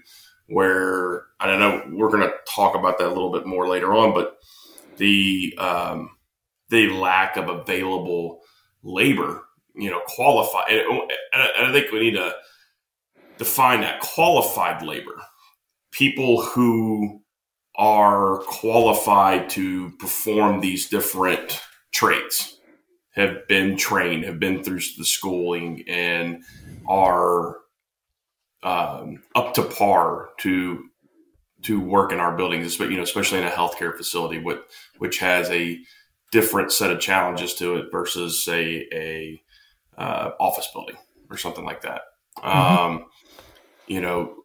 where 0.46 1.26
I 1.40 1.46
don't 1.46 1.60
know 1.60 1.84
we're 1.96 2.10
going 2.10 2.22
to 2.28 2.34
talk 2.48 2.74
about 2.74 2.98
that 2.98 3.08
a 3.08 3.14
little 3.14 3.32
bit 3.32 3.46
more 3.46 3.68
later 3.68 3.94
on, 3.94 4.12
but 4.14 4.38
the 4.96 5.54
um, 5.58 6.10
the 6.70 6.90
lack 6.90 7.36
of 7.36 7.48
available 7.48 8.40
labor, 8.82 9.44
you 9.74 9.90
know, 9.90 10.00
qualified. 10.06 10.70
And, 10.72 10.84
and 11.32 11.66
I 11.66 11.72
think 11.72 11.92
we 11.92 12.00
need 12.00 12.16
to 12.16 12.34
define 13.38 13.80
that 13.82 14.00
qualified 14.00 14.82
labor, 14.82 15.22
people 15.92 16.42
who 16.42 17.22
are 17.76 18.38
qualified 18.46 19.48
to 19.50 19.90
perform 19.98 20.60
these 20.60 20.88
different 20.88 21.60
trades 21.92 22.58
have 23.10 23.46
been 23.46 23.76
trained, 23.76 24.24
have 24.24 24.40
been 24.40 24.64
through 24.64 24.80
the 24.98 25.04
schooling, 25.04 25.84
and 25.86 26.42
are 26.88 27.58
um, 28.62 29.22
up 29.34 29.54
to 29.54 29.62
par 29.62 30.30
to 30.38 30.84
to 31.62 31.80
work 31.80 32.10
in 32.12 32.18
our 32.18 32.36
buildings, 32.36 32.76
but 32.76 32.90
you 32.90 32.96
know, 32.96 33.02
especially 33.02 33.38
in 33.38 33.46
a 33.46 33.50
healthcare 33.50 33.96
facility, 33.96 34.38
which 34.38 34.60
which 34.98 35.18
has 35.18 35.48
a 35.50 35.78
different 36.30 36.72
set 36.72 36.90
of 36.90 37.00
challenges 37.00 37.54
to 37.54 37.76
it 37.76 37.92
versus 37.92 38.44
say 38.44 38.88
a 38.92 39.40
uh, 39.98 40.30
office 40.40 40.68
building 40.72 40.96
or 41.30 41.36
something 41.36 41.64
like 41.64 41.82
that. 41.82 42.02
Um, 42.42 43.06
you 43.86 44.00
know, 44.00 44.36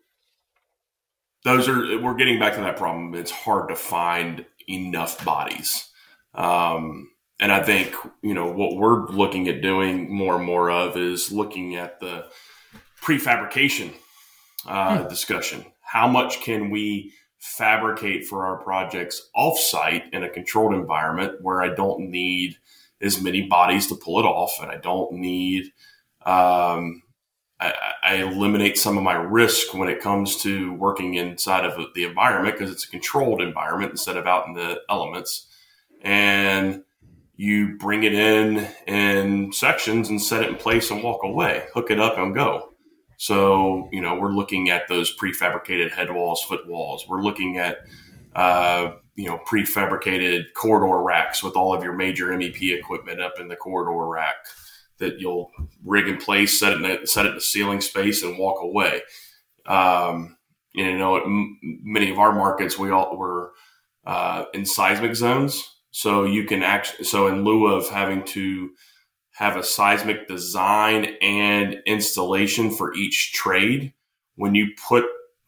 those 1.43 1.67
are 1.67 2.01
we're 2.01 2.15
getting 2.15 2.39
back 2.39 2.55
to 2.55 2.61
that 2.61 2.77
problem. 2.77 3.15
It's 3.15 3.31
hard 3.31 3.69
to 3.69 3.75
find 3.75 4.45
enough 4.69 5.23
bodies. 5.23 5.89
Um, 6.35 7.09
and 7.39 7.51
I 7.51 7.63
think, 7.63 7.93
you 8.21 8.33
know, 8.33 8.51
what 8.51 8.77
we're 8.77 9.07
looking 9.07 9.47
at 9.47 9.61
doing 9.61 10.13
more 10.13 10.35
and 10.35 10.45
more 10.45 10.71
of 10.71 10.97
is 10.97 11.31
looking 11.31 11.75
at 11.75 11.99
the 11.99 12.25
prefabrication 13.01 13.93
uh, 14.67 15.03
discussion. 15.03 15.65
How 15.81 16.07
much 16.07 16.41
can 16.41 16.69
we 16.69 17.13
fabricate 17.37 18.25
for 18.25 18.45
our 18.45 18.57
projects 18.57 19.29
offsite 19.35 20.03
in 20.11 20.23
a 20.23 20.29
controlled 20.29 20.73
environment 20.73 21.41
where 21.41 21.61
I 21.61 21.73
don't 21.73 22.09
need 22.09 22.57
as 23.01 23.21
many 23.21 23.43
bodies 23.43 23.87
to 23.87 23.95
pull 23.95 24.19
it 24.19 24.25
off 24.25 24.57
and 24.61 24.71
I 24.71 24.77
don't 24.77 25.13
need, 25.13 25.65
um, 26.25 27.03
I, 27.59 27.73
I 28.03 28.15
eliminate 28.15 28.79
some 28.79 28.97
of 28.97 29.03
my 29.03 29.13
risk 29.13 29.75
when 29.75 29.87
it 29.87 30.01
comes 30.01 30.37
to 30.37 30.73
working 30.73 31.13
inside 31.13 31.65
of 31.65 31.93
the 31.93 32.03
environment 32.05 32.57
because 32.57 32.71
it's 32.71 32.85
a 32.85 32.89
controlled 32.89 33.41
environment 33.41 33.91
instead 33.91 34.17
of 34.17 34.25
out 34.25 34.47
in 34.47 34.53
the 34.53 34.81
elements. 34.89 35.47
And 36.01 36.83
you 37.37 37.77
bring 37.77 38.03
it 38.03 38.13
in 38.13 38.67
in 38.87 39.53
sections 39.53 40.09
and 40.09 40.21
set 40.21 40.43
it 40.43 40.49
in 40.49 40.55
place 40.55 40.89
and 40.91 41.03
walk 41.03 41.23
away, 41.23 41.67
hook 41.73 41.91
it 41.91 41.99
up 41.99 42.17
and 42.17 42.35
go. 42.35 42.73
So, 43.17 43.89
you 43.91 44.01
know, 44.01 44.15
we're 44.19 44.31
looking 44.31 44.69
at 44.69 44.87
those 44.87 45.15
prefabricated 45.15 45.91
head 45.91 46.11
walls, 46.11 46.43
foot 46.43 46.67
walls. 46.67 47.05
We're 47.07 47.21
looking 47.21 47.57
at, 47.57 47.77
uh, 48.35 48.93
you 49.15 49.27
know, 49.27 49.39
prefabricated 49.47 50.53
corridor 50.55 51.01
racks 51.01 51.41
with 51.43 51.55
all 51.55 51.73
of 51.73 51.83
your 51.83 51.93
major 51.93 52.27
MEP 52.27 52.77
equipment 52.77 53.21
up 53.21 53.39
in 53.39 53.47
the 53.47 53.55
corridor 53.55 54.07
rack 54.07 54.35
that 54.99 55.19
you'll 55.19 55.51
rig 55.83 56.07
in 56.07 56.17
place, 56.17 56.59
set 56.59 56.73
it 56.73 56.75
in 56.77 57.01
the, 57.01 57.07
set 57.07 57.25
it 57.25 57.35
the 57.35 57.41
ceiling 57.41 57.81
space, 57.81 58.23
and 58.23 58.37
walk 58.37 58.61
away. 58.61 59.01
Um, 59.65 60.37
you 60.73 60.97
know, 60.97 61.23
many 61.61 62.11
of 62.11 62.19
our 62.19 62.33
markets 62.33 62.77
we 62.77 62.91
all 62.91 63.17
were 63.17 63.53
uh, 64.05 64.45
in 64.53 64.65
seismic 64.65 65.15
zones, 65.15 65.76
so 65.97 66.25
you 66.25 66.43
can 66.43 66.61
actually 66.61 67.03
so 67.05 67.25
in 67.25 67.43
lieu 67.43 67.65
of 67.65 67.89
having 67.89 68.23
to 68.23 68.69
have 69.31 69.57
a 69.57 69.63
seismic 69.63 70.27
design 70.27 71.15
and 71.23 71.77
installation 71.87 72.69
for 72.69 72.93
each 72.93 73.33
trade, 73.33 73.93
when 74.35 74.53
you 74.53 74.67
put 74.87 75.05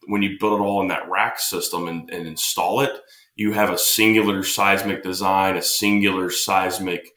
when 0.08 0.22
you 0.22 0.36
build 0.40 0.60
it 0.60 0.64
all 0.64 0.82
in 0.82 0.88
that 0.88 1.08
rack 1.08 1.38
system 1.38 1.86
and, 1.86 2.10
and 2.10 2.26
install 2.26 2.80
it, 2.80 2.90
you 3.36 3.52
have 3.52 3.70
a 3.70 3.78
singular 3.78 4.42
seismic 4.42 5.04
design, 5.04 5.56
a 5.56 5.62
singular 5.62 6.30
seismic 6.30 7.10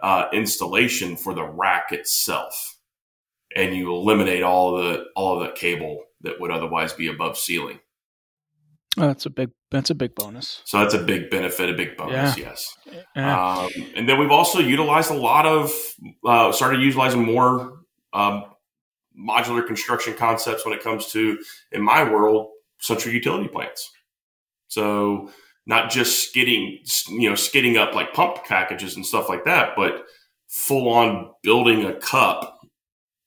uh, 0.00 0.26
installation 0.32 1.16
for 1.16 1.34
the 1.34 1.42
rack 1.42 1.90
itself, 1.90 2.78
and 3.56 3.74
you 3.74 3.92
eliminate 3.92 4.44
all 4.44 4.76
the 4.76 5.06
all 5.16 5.34
of 5.34 5.44
that 5.44 5.56
cable 5.56 6.04
that 6.20 6.40
would 6.40 6.52
otherwise 6.52 6.92
be 6.92 7.08
above 7.08 7.36
ceiling. 7.36 7.80
Oh, 8.98 9.06
that's 9.06 9.26
a 9.26 9.30
big 9.30 9.50
that's 9.70 9.90
a 9.90 9.94
big 9.94 10.14
bonus. 10.14 10.62
So 10.64 10.78
that's 10.78 10.94
a 10.94 10.98
big 10.98 11.30
benefit, 11.30 11.70
a 11.70 11.74
big 11.74 11.96
bonus. 11.96 12.36
Yes. 12.36 12.76
Yeah. 13.14 13.60
Um, 13.60 13.70
and 13.94 14.08
then 14.08 14.18
we've 14.18 14.30
also 14.30 14.58
utilized 14.60 15.10
a 15.10 15.14
lot 15.14 15.46
of 15.46 15.72
uh, 16.24 16.52
started 16.52 16.80
utilizing 16.80 17.24
more 17.24 17.80
um, 18.12 18.44
modular 19.18 19.66
construction 19.66 20.14
concepts 20.14 20.64
when 20.64 20.74
it 20.74 20.82
comes 20.82 21.12
to, 21.12 21.38
in 21.72 21.82
my 21.82 22.02
world, 22.02 22.48
central 22.80 23.12
utility 23.14 23.48
plants. 23.48 23.90
So 24.68 25.30
not 25.66 25.90
just 25.90 26.28
skidding, 26.28 26.78
you 27.08 27.28
know, 27.28 27.34
skidding 27.34 27.76
up 27.76 27.94
like 27.94 28.12
pump 28.14 28.44
packages 28.44 28.96
and 28.96 29.04
stuff 29.04 29.28
like 29.28 29.44
that, 29.44 29.70
but 29.76 30.04
full 30.48 30.88
on 30.88 31.30
building 31.42 31.84
a 31.84 31.94
cup 31.94 32.58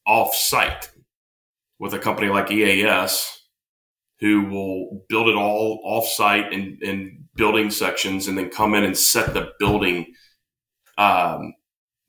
off 0.08 0.34
site 0.34 0.90
with 1.80 1.94
a 1.94 2.00
company 2.00 2.30
like 2.30 2.50
EAS 2.52 3.41
who 4.22 4.46
will 4.46 5.04
build 5.10 5.28
it 5.28 5.36
all 5.36 5.82
off 5.84 6.08
site 6.08 6.54
in, 6.54 6.78
in 6.82 7.26
building 7.36 7.72
sections 7.72 8.28
and 8.28 8.38
then 8.38 8.50
come 8.50 8.74
in 8.76 8.84
and 8.84 8.98
set 8.98 9.34
the 9.34 9.52
building 9.60 10.14
um, 10.98 11.56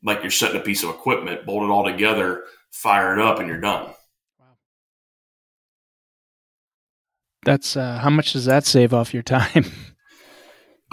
like 0.05 0.23
you're 0.23 0.31
setting 0.31 0.61
a 0.61 0.65
piece 0.65 0.83
of 0.83 0.91
equipment, 0.91 1.47
bolt 1.47 1.65
it 1.65 1.71
all 1.71 1.85
together, 1.85 2.45
fire 2.71 3.15
it 3.15 3.25
up, 3.25 3.39
and 3.39 3.49
you're 3.49 3.61
done. 3.61 3.91
That's 7.45 7.77
uh, 7.77 7.99
how 7.99 8.11
much 8.11 8.35
does 8.35 8.45
that 8.45 8.67
save 8.67 8.95
off 8.95 9.13
your 9.13 9.23
time? 9.23 9.67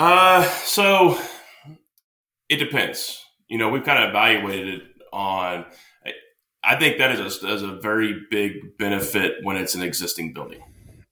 Uh, 0.01 0.43
so 0.63 1.19
it 2.47 2.55
depends. 2.55 3.21
You 3.49 3.57
know, 3.57 3.67
we've 3.67 3.83
kind 3.83 4.01
of 4.01 4.11
evaluated 4.11 4.75
it 4.75 4.83
on. 5.11 5.65
I 6.63 6.77
think 6.77 6.99
that 6.99 7.11
is 7.11 7.43
a, 7.43 7.53
is 7.53 7.63
a 7.63 7.81
very 7.81 8.21
big 8.31 8.77
benefit 8.77 9.43
when 9.43 9.57
it's 9.57 9.75
an 9.75 9.81
existing 9.81 10.31
building. 10.31 10.61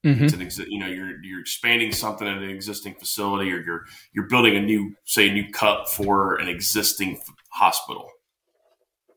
Mhm. 0.06 0.22
It's 0.22 0.34
an 0.34 0.40
exi- 0.40 0.70
you 0.70 0.80
know 0.80 0.88
you're 0.88 1.24
you're 1.24 1.40
expanding 1.40 1.92
something 1.92 2.28
in 2.28 2.38
an 2.44 2.50
existing 2.50 2.96
facility, 2.96 3.52
or 3.52 3.60
you're 3.62 3.86
you're 4.14 4.28
building 4.28 4.56
a 4.56 4.62
new 4.62 4.96
say 5.06 5.30
a 5.30 5.34
new 5.34 5.50
cup 5.52 5.90
for 5.90 6.36
an 6.36 6.48
existing 6.48 7.18
f- 7.18 7.34
hospital. 7.50 8.10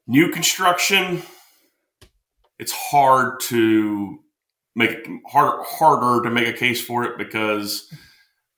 New 0.07 0.31
construction, 0.31 1.23
it's 2.59 2.73
hard 2.73 3.41
to 3.41 4.19
make 4.75 4.91
it 4.91 5.07
hard, 5.31 5.65
harder 5.67 6.23
to 6.29 6.31
make 6.35 6.49
a 6.49 6.53
case 6.53 6.83
for 6.83 7.05
it 7.05 7.19
because 7.19 7.93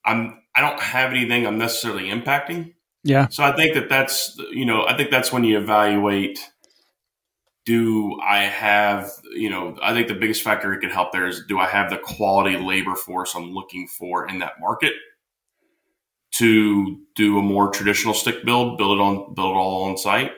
I'm 0.05 0.41
I 0.55 0.61
don't 0.61 0.79
have 0.79 1.11
anything 1.11 1.45
I'm 1.45 1.57
necessarily 1.57 2.05
impacting. 2.05 2.73
Yeah. 3.03 3.27
So 3.27 3.43
I 3.43 3.53
think 3.55 3.73
that 3.75 3.89
that's 3.89 4.37
you 4.51 4.65
know 4.65 4.85
I 4.87 4.95
think 4.95 5.11
that's 5.11 5.31
when 5.31 5.43
you 5.43 5.57
evaluate. 5.59 6.39
Do 7.65 8.19
I 8.21 8.43
have 8.43 9.09
you 9.31 9.49
know 9.49 9.77
I 9.81 9.93
think 9.93 10.07
the 10.07 10.15
biggest 10.15 10.43
factor 10.43 10.73
it 10.73 10.79
could 10.79 10.91
help 10.91 11.11
there 11.11 11.27
is 11.27 11.43
do 11.47 11.59
I 11.59 11.67
have 11.67 11.89
the 11.89 11.97
quality 11.97 12.57
labor 12.57 12.95
force 12.95 13.35
I'm 13.35 13.53
looking 13.53 13.87
for 13.87 14.27
in 14.27 14.39
that 14.39 14.59
market 14.59 14.93
to 16.33 16.99
do 17.15 17.37
a 17.37 17.41
more 17.43 17.69
traditional 17.69 18.13
stick 18.13 18.43
build, 18.43 18.77
build 18.77 18.99
it 18.99 19.01
on 19.01 19.33
build 19.33 19.55
it 19.55 19.59
all 19.59 19.83
on 19.83 19.97
site, 19.97 20.31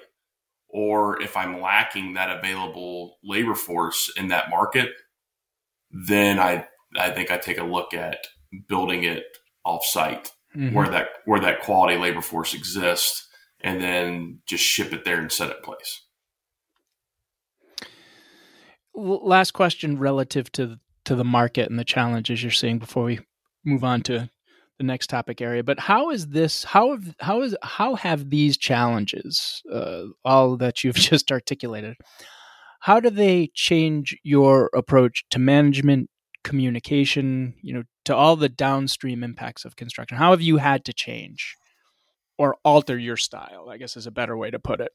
or 0.67 1.21
if 1.21 1.37
I'm 1.37 1.61
lacking 1.61 2.13
that 2.13 2.37
available 2.37 3.17
labor 3.23 3.55
force 3.55 4.11
in 4.17 4.27
that 4.27 4.49
market, 4.49 4.89
then 5.91 6.39
I 6.39 6.67
I 6.97 7.11
think 7.11 7.31
I 7.31 7.37
take 7.37 7.57
a 7.57 7.63
look 7.63 7.93
at 7.93 8.27
building 8.67 9.03
it 9.03 9.23
offsite 9.65 10.31
mm-hmm. 10.55 10.73
where 10.73 10.89
that 10.89 11.07
where 11.25 11.39
that 11.39 11.61
quality 11.61 11.97
labor 11.97 12.21
force 12.21 12.53
exists, 12.53 13.27
and 13.61 13.81
then 13.81 14.39
just 14.45 14.63
ship 14.63 14.93
it 14.93 15.05
there 15.05 15.19
and 15.19 15.31
set 15.31 15.49
it 15.49 15.57
in 15.57 15.63
place. 15.63 16.01
Last 18.95 19.51
question 19.51 19.99
relative 19.99 20.51
to 20.53 20.79
to 21.05 21.15
the 21.15 21.23
market 21.23 21.69
and 21.69 21.77
the 21.77 21.85
challenges 21.85 22.41
you're 22.41 22.51
seeing 22.51 22.79
before 22.79 23.03
we 23.03 23.19
move 23.63 23.83
on 23.83 24.01
to 24.01 24.29
the 24.77 24.83
next 24.83 25.07
topic 25.07 25.39
area. 25.39 25.63
But 25.63 25.79
how 25.79 26.09
is 26.09 26.27
this? 26.27 26.63
How 26.63 26.91
have 26.91 27.15
how 27.19 27.41
is 27.41 27.55
how 27.61 27.95
have 27.95 28.29
these 28.29 28.57
challenges, 28.57 29.61
uh, 29.71 30.05
all 30.23 30.57
that 30.57 30.83
you've 30.83 30.95
just 31.11 31.31
articulated, 31.31 31.95
how 32.81 32.99
do 32.99 33.09
they 33.09 33.49
change 33.53 34.17
your 34.23 34.69
approach 34.75 35.23
to 35.31 35.39
management, 35.39 36.09
communication, 36.43 37.55
you 37.61 37.73
know, 37.73 37.83
to 38.05 38.15
all 38.15 38.35
the 38.35 38.49
downstream 38.49 39.23
impacts 39.23 39.65
of 39.65 39.75
construction? 39.75 40.17
How 40.17 40.31
have 40.31 40.41
you 40.41 40.57
had 40.57 40.85
to 40.85 40.93
change 40.93 41.55
or 42.37 42.57
alter 42.63 42.97
your 42.97 43.17
style? 43.17 43.69
I 43.69 43.77
guess 43.77 43.95
is 43.95 44.07
a 44.07 44.11
better 44.11 44.37
way 44.37 44.51
to 44.51 44.59
put 44.59 44.81
it. 44.81 44.91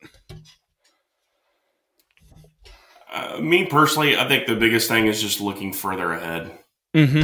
Uh, 3.10 3.40
me 3.40 3.66
personally, 3.66 4.16
I 4.16 4.28
think 4.28 4.46
the 4.46 4.54
biggest 4.54 4.88
thing 4.88 5.06
is 5.06 5.20
just 5.20 5.40
looking 5.40 5.72
further 5.72 6.12
ahead. 6.12 6.52
Mm-hmm. 6.94 7.22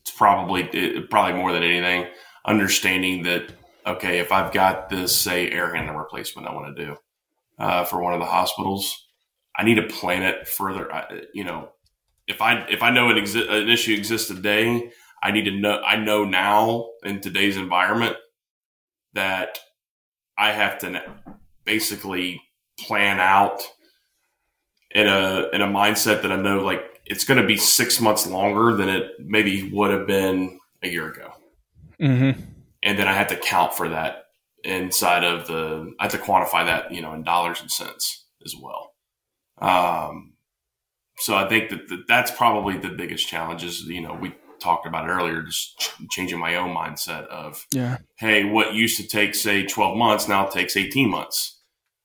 It's 0.00 0.10
probably 0.16 0.62
it, 0.62 1.10
probably 1.10 1.34
more 1.34 1.52
than 1.52 1.62
anything 1.62 2.06
understanding 2.44 3.24
that 3.24 3.52
okay, 3.86 4.18
if 4.18 4.32
I've 4.32 4.52
got 4.52 4.88
this 4.88 5.16
say 5.16 5.50
air 5.50 5.74
handler 5.74 5.98
replacement 5.98 6.48
I 6.48 6.54
want 6.54 6.76
to 6.76 6.86
do 6.86 6.96
uh, 7.58 7.84
for 7.84 8.02
one 8.02 8.14
of 8.14 8.20
the 8.20 8.26
hospitals, 8.26 9.06
I 9.56 9.64
need 9.64 9.76
to 9.76 9.86
plan 9.86 10.22
it 10.22 10.48
further. 10.48 10.92
I, 10.92 11.22
you 11.32 11.44
know, 11.44 11.70
if 12.26 12.40
I 12.40 12.64
if 12.68 12.82
I 12.82 12.90
know 12.90 13.10
an, 13.10 13.16
exi- 13.16 13.50
an 13.50 13.68
issue 13.68 13.94
exists 13.94 14.28
today, 14.28 14.90
I 15.22 15.30
need 15.30 15.44
to 15.44 15.50
know. 15.50 15.80
I 15.82 15.96
know 15.96 16.24
now 16.24 16.90
in 17.04 17.20
today's 17.20 17.56
environment 17.56 18.16
that 19.14 19.58
I 20.36 20.52
have 20.52 20.78
to 20.80 21.02
basically 21.64 22.40
plan 22.78 23.18
out 23.20 23.62
in 24.90 25.06
a 25.06 25.48
in 25.52 25.60
a 25.60 25.66
mindset 25.66 26.22
that 26.22 26.32
I 26.32 26.36
know 26.36 26.60
like 26.60 27.00
it's 27.04 27.24
going 27.24 27.40
to 27.40 27.46
be 27.46 27.56
six 27.56 28.00
months 28.00 28.26
longer 28.26 28.74
than 28.74 28.88
it 28.88 29.12
maybe 29.18 29.70
would 29.72 29.90
have 29.90 30.06
been 30.06 30.58
a 30.82 30.88
year 30.88 31.10
ago, 31.10 31.32
mm-hmm. 32.00 32.40
and 32.82 32.98
then 32.98 33.08
I 33.08 33.12
have 33.12 33.28
to 33.28 33.36
count 33.36 33.74
for 33.74 33.88
that 33.88 34.24
inside 34.64 35.24
of 35.24 35.46
the. 35.46 35.92
I 35.98 36.04
have 36.04 36.12
to 36.12 36.18
quantify 36.18 36.66
that 36.66 36.92
you 36.92 37.02
know 37.02 37.14
in 37.14 37.22
dollars 37.22 37.60
and 37.60 37.70
cents 37.70 38.24
as 38.44 38.54
well. 38.60 38.94
Um, 39.60 40.34
so 41.18 41.34
I 41.34 41.48
think 41.48 41.70
that, 41.70 41.88
that 41.88 42.06
that's 42.06 42.30
probably 42.30 42.78
the 42.78 42.90
biggest 42.90 43.26
challenge 43.26 43.64
is, 43.64 43.82
you 43.82 44.00
know, 44.00 44.14
we 44.14 44.34
talked 44.60 44.86
about 44.86 45.04
it 45.04 45.12
earlier, 45.12 45.42
just 45.42 45.78
ch- 45.78 45.92
changing 46.10 46.38
my 46.38 46.54
own 46.56 46.74
mindset 46.74 47.26
of, 47.26 47.66
yeah, 47.72 47.98
hey, 48.18 48.44
what 48.44 48.74
used 48.74 48.96
to 48.98 49.06
take, 49.06 49.34
say, 49.34 49.66
12 49.66 49.96
months 49.96 50.28
now 50.28 50.46
takes 50.46 50.76
18 50.76 51.10
months. 51.10 51.57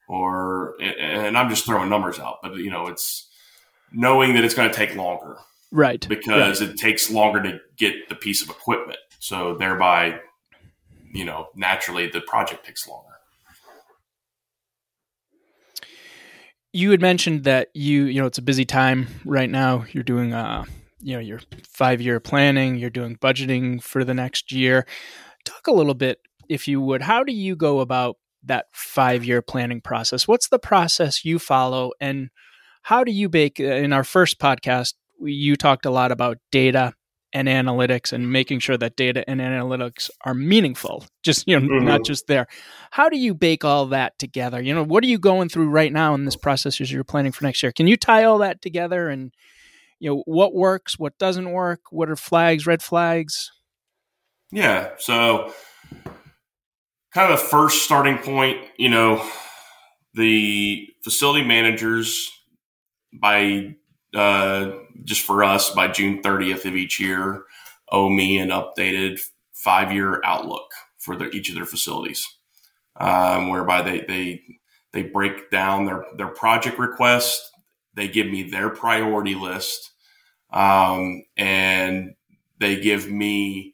Or, 0.07 0.75
and 0.81 1.37
I'm 1.37 1.49
just 1.49 1.65
throwing 1.65 1.89
numbers 1.89 2.19
out, 2.19 2.39
but, 2.41 2.55
you 2.55 2.69
know, 2.69 2.87
it's 2.87 3.29
knowing 3.91 4.33
that 4.33 4.43
it's 4.43 4.53
going 4.53 4.69
to 4.69 4.75
take 4.75 4.95
longer. 4.95 5.37
Right. 5.71 6.05
Because 6.07 6.61
right. 6.61 6.69
it 6.69 6.77
takes 6.77 7.09
longer 7.09 7.41
to 7.43 7.59
get 7.77 8.09
the 8.09 8.15
piece 8.15 8.43
of 8.43 8.49
equipment. 8.49 8.99
So 9.19 9.55
thereby, 9.55 10.19
you 11.13 11.25
know, 11.25 11.47
naturally 11.55 12.07
the 12.07 12.21
project 12.21 12.65
takes 12.65 12.87
longer. 12.87 13.13
you 16.73 16.89
had 16.89 17.01
mentioned 17.01 17.43
that 17.43 17.69
you 17.73 18.05
you 18.05 18.19
know 18.19 18.25
it's 18.25 18.39
a 18.39 18.41
busy 18.41 18.65
time 18.65 19.07
right 19.23 19.49
now 19.49 19.85
you're 19.91 20.03
doing 20.03 20.33
uh 20.33 20.65
you 20.99 21.13
know 21.13 21.19
your 21.19 21.39
five 21.63 22.01
year 22.01 22.19
planning 22.19 22.75
you're 22.75 22.89
doing 22.89 23.15
budgeting 23.17 23.81
for 23.81 24.03
the 24.03 24.13
next 24.13 24.51
year 24.51 24.85
talk 25.45 25.67
a 25.67 25.71
little 25.71 25.93
bit 25.93 26.19
if 26.49 26.67
you 26.67 26.81
would 26.81 27.03
how 27.03 27.23
do 27.23 27.31
you 27.31 27.55
go 27.55 27.79
about 27.79 28.17
that 28.45 28.65
five 28.71 29.23
year 29.23 29.41
planning 29.41 29.81
process? 29.81 30.27
What's 30.27 30.49
the 30.49 30.59
process 30.59 31.25
you 31.25 31.39
follow 31.39 31.91
and 31.99 32.29
how 32.83 33.03
do 33.03 33.11
you 33.11 33.29
bake 33.29 33.59
in 33.59 33.93
our 33.93 34.03
first 34.03 34.39
podcast 34.39 34.93
you 35.19 35.55
talked 35.55 35.85
a 35.85 35.91
lot 35.91 36.11
about 36.11 36.37
data 36.51 36.93
and 37.33 37.47
analytics 37.47 38.13
and 38.13 38.31
making 38.31 38.59
sure 38.59 38.77
that 38.77 38.95
data 38.95 39.27
and 39.27 39.41
analytics 39.41 40.09
are 40.23 40.35
meaningful 40.35 41.03
just 41.23 41.47
you 41.47 41.59
know 41.59 41.67
mm-hmm. 41.67 41.85
not 41.85 42.05
just 42.05 42.27
there. 42.27 42.47
How 42.91 43.09
do 43.09 43.17
you 43.17 43.33
bake 43.33 43.65
all 43.65 43.87
that 43.87 44.17
together? 44.19 44.61
You 44.61 44.75
know 44.75 44.83
what 44.83 45.03
are 45.03 45.07
you 45.07 45.17
going 45.17 45.49
through 45.49 45.69
right 45.69 45.91
now 45.91 46.13
in 46.13 46.25
this 46.25 46.35
process 46.35 46.79
as 46.79 46.91
you're 46.91 47.03
planning 47.03 47.31
for 47.31 47.43
next 47.43 47.63
year? 47.63 47.71
Can 47.71 47.87
you 47.87 47.97
tie 47.97 48.23
all 48.23 48.37
that 48.39 48.61
together 48.61 49.09
and 49.09 49.33
you 49.99 50.09
know 50.09 50.23
what 50.25 50.53
works 50.53 50.99
what 50.99 51.17
doesn't 51.17 51.51
work? 51.51 51.81
What 51.89 52.09
are 52.09 52.15
flags 52.15 52.67
red 52.67 52.83
flags? 52.83 53.51
Yeah 54.51 54.91
so 54.99 55.51
kind 57.13 57.31
of 57.31 57.39
the 57.39 57.45
first 57.45 57.83
starting 57.83 58.17
point 58.17 58.57
you 58.77 58.89
know 58.89 59.25
the 60.15 60.87
facility 61.03 61.45
managers 61.45 62.31
by 63.13 63.75
uh, 64.15 64.71
just 65.03 65.21
for 65.21 65.43
us 65.43 65.71
by 65.71 65.87
June 65.87 66.21
30th 66.21 66.65
of 66.65 66.75
each 66.75 66.99
year 66.99 67.43
owe 67.91 68.09
me 68.09 68.37
an 68.37 68.49
updated 68.49 69.19
five 69.53 69.91
year 69.91 70.21
outlook 70.25 70.71
for 70.97 71.15
their, 71.15 71.29
each 71.31 71.49
of 71.49 71.55
their 71.55 71.65
facilities, 71.65 72.25
um, 72.99 73.49
whereby 73.49 73.81
they, 73.81 74.01
they, 74.01 74.41
they 74.91 75.03
break 75.03 75.49
down 75.49 75.85
their, 75.85 76.05
their 76.17 76.27
project 76.27 76.79
request. 76.79 77.41
They 77.93 78.07
give 78.07 78.27
me 78.27 78.43
their 78.43 78.69
priority 78.69 79.35
list. 79.35 79.91
Um, 80.51 81.23
and 81.35 82.13
they 82.59 82.79
give 82.79 83.09
me 83.09 83.73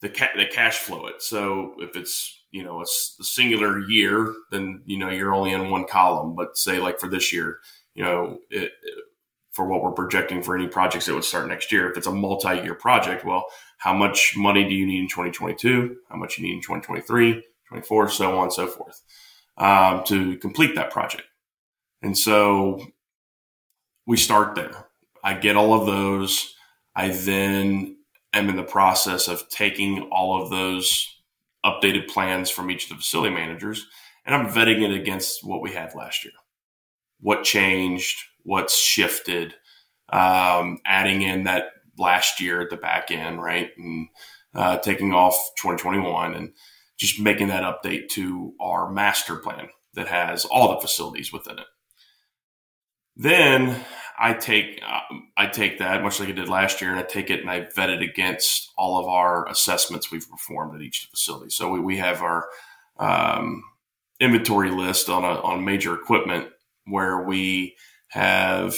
the, 0.00 0.08
ca- 0.08 0.36
the 0.36 0.46
cash 0.46 0.78
flow 0.78 1.06
it. 1.06 1.22
So 1.22 1.74
if 1.78 1.96
it's, 1.96 2.35
you 2.50 2.62
know, 2.62 2.80
a 2.80 2.86
singular 2.86 3.80
year, 3.80 4.34
then, 4.50 4.82
you 4.86 4.98
know, 4.98 5.10
you're 5.10 5.34
only 5.34 5.52
in 5.52 5.70
one 5.70 5.86
column, 5.86 6.34
but 6.34 6.56
say 6.56 6.78
like 6.78 6.98
for 6.98 7.08
this 7.08 7.32
year, 7.32 7.58
you 7.94 8.04
know, 8.04 8.38
it, 8.50 8.72
for 9.56 9.66
what 9.66 9.82
we're 9.82 9.90
projecting 9.90 10.42
for 10.42 10.54
any 10.54 10.68
projects 10.68 11.06
that 11.06 11.14
would 11.14 11.24
start 11.24 11.48
next 11.48 11.72
year. 11.72 11.90
If 11.90 11.96
it's 11.96 12.06
a 12.06 12.12
multi-year 12.12 12.74
project, 12.74 13.24
well, 13.24 13.46
how 13.78 13.94
much 13.94 14.34
money 14.36 14.68
do 14.68 14.74
you 14.74 14.86
need 14.86 15.00
in 15.00 15.08
2022? 15.08 15.96
How 16.10 16.16
much 16.16 16.36
you 16.36 16.44
need 16.44 16.54
in 16.54 16.60
2023, 16.60 17.42
24, 17.68 18.08
so 18.10 18.36
on 18.36 18.44
and 18.44 18.52
so 18.52 18.66
forth, 18.66 19.00
um, 19.56 20.04
to 20.04 20.36
complete 20.38 20.74
that 20.74 20.90
project. 20.90 21.24
And 22.02 22.16
so 22.16 22.86
we 24.06 24.18
start 24.18 24.54
there. 24.54 24.88
I 25.24 25.34
get 25.34 25.56
all 25.56 25.72
of 25.72 25.86
those. 25.86 26.54
I 26.94 27.08
then 27.08 27.96
am 28.34 28.50
in 28.50 28.56
the 28.56 28.62
process 28.62 29.26
of 29.26 29.48
taking 29.48 30.02
all 30.12 30.42
of 30.42 30.50
those 30.50 31.15
updated 31.66 32.08
plans 32.08 32.50
from 32.50 32.70
each 32.70 32.84
of 32.84 32.90
the 32.90 32.96
facility 32.96 33.34
managers 33.34 33.86
and 34.24 34.34
I'm 34.34 34.48
vetting 34.48 34.82
it 34.82 34.94
against 34.94 35.44
what 35.44 35.62
we 35.62 35.72
had 35.72 35.94
last 35.94 36.24
year. 36.24 36.34
What 37.20 37.44
changed? 37.44 38.18
what's 38.46 38.78
shifted, 38.78 39.54
um, 40.08 40.78
adding 40.86 41.22
in 41.22 41.44
that 41.44 41.64
last 41.98 42.40
year 42.40 42.62
at 42.62 42.70
the 42.70 42.76
back 42.76 43.10
end, 43.10 43.42
right? 43.42 43.70
And 43.76 44.08
uh, 44.54 44.78
taking 44.78 45.12
off 45.12 45.34
2021 45.58 46.34
and 46.34 46.52
just 46.96 47.20
making 47.20 47.48
that 47.48 47.64
update 47.64 48.08
to 48.10 48.54
our 48.60 48.90
master 48.90 49.36
plan 49.36 49.68
that 49.94 50.06
has 50.06 50.44
all 50.44 50.74
the 50.74 50.80
facilities 50.80 51.32
within 51.32 51.58
it. 51.58 51.66
Then 53.16 53.84
I 54.18 54.32
take 54.34 54.80
uh, 54.86 55.00
I 55.36 55.46
take 55.46 55.78
that 55.78 56.02
much 56.02 56.20
like 56.20 56.28
I 56.28 56.32
did 56.32 56.48
last 56.48 56.80
year, 56.80 56.90
and 56.90 56.98
I 56.98 57.02
take 57.02 57.30
it 57.30 57.40
and 57.40 57.50
I 57.50 57.66
vet 57.74 57.90
it 57.90 58.02
against 58.02 58.72
all 58.76 58.98
of 58.98 59.06
our 59.06 59.48
assessments 59.48 60.10
we've 60.10 60.28
performed 60.28 60.74
at 60.74 60.82
each 60.82 61.08
facility. 61.10 61.50
So 61.50 61.70
we, 61.70 61.80
we 61.80 61.96
have 61.98 62.22
our 62.22 62.48
um, 62.98 63.62
inventory 64.20 64.70
list 64.70 65.08
on 65.08 65.24
a, 65.24 65.40
on 65.40 65.64
major 65.64 65.94
equipment 65.94 66.48
where 66.86 67.22
we 67.22 67.76
have 68.08 68.76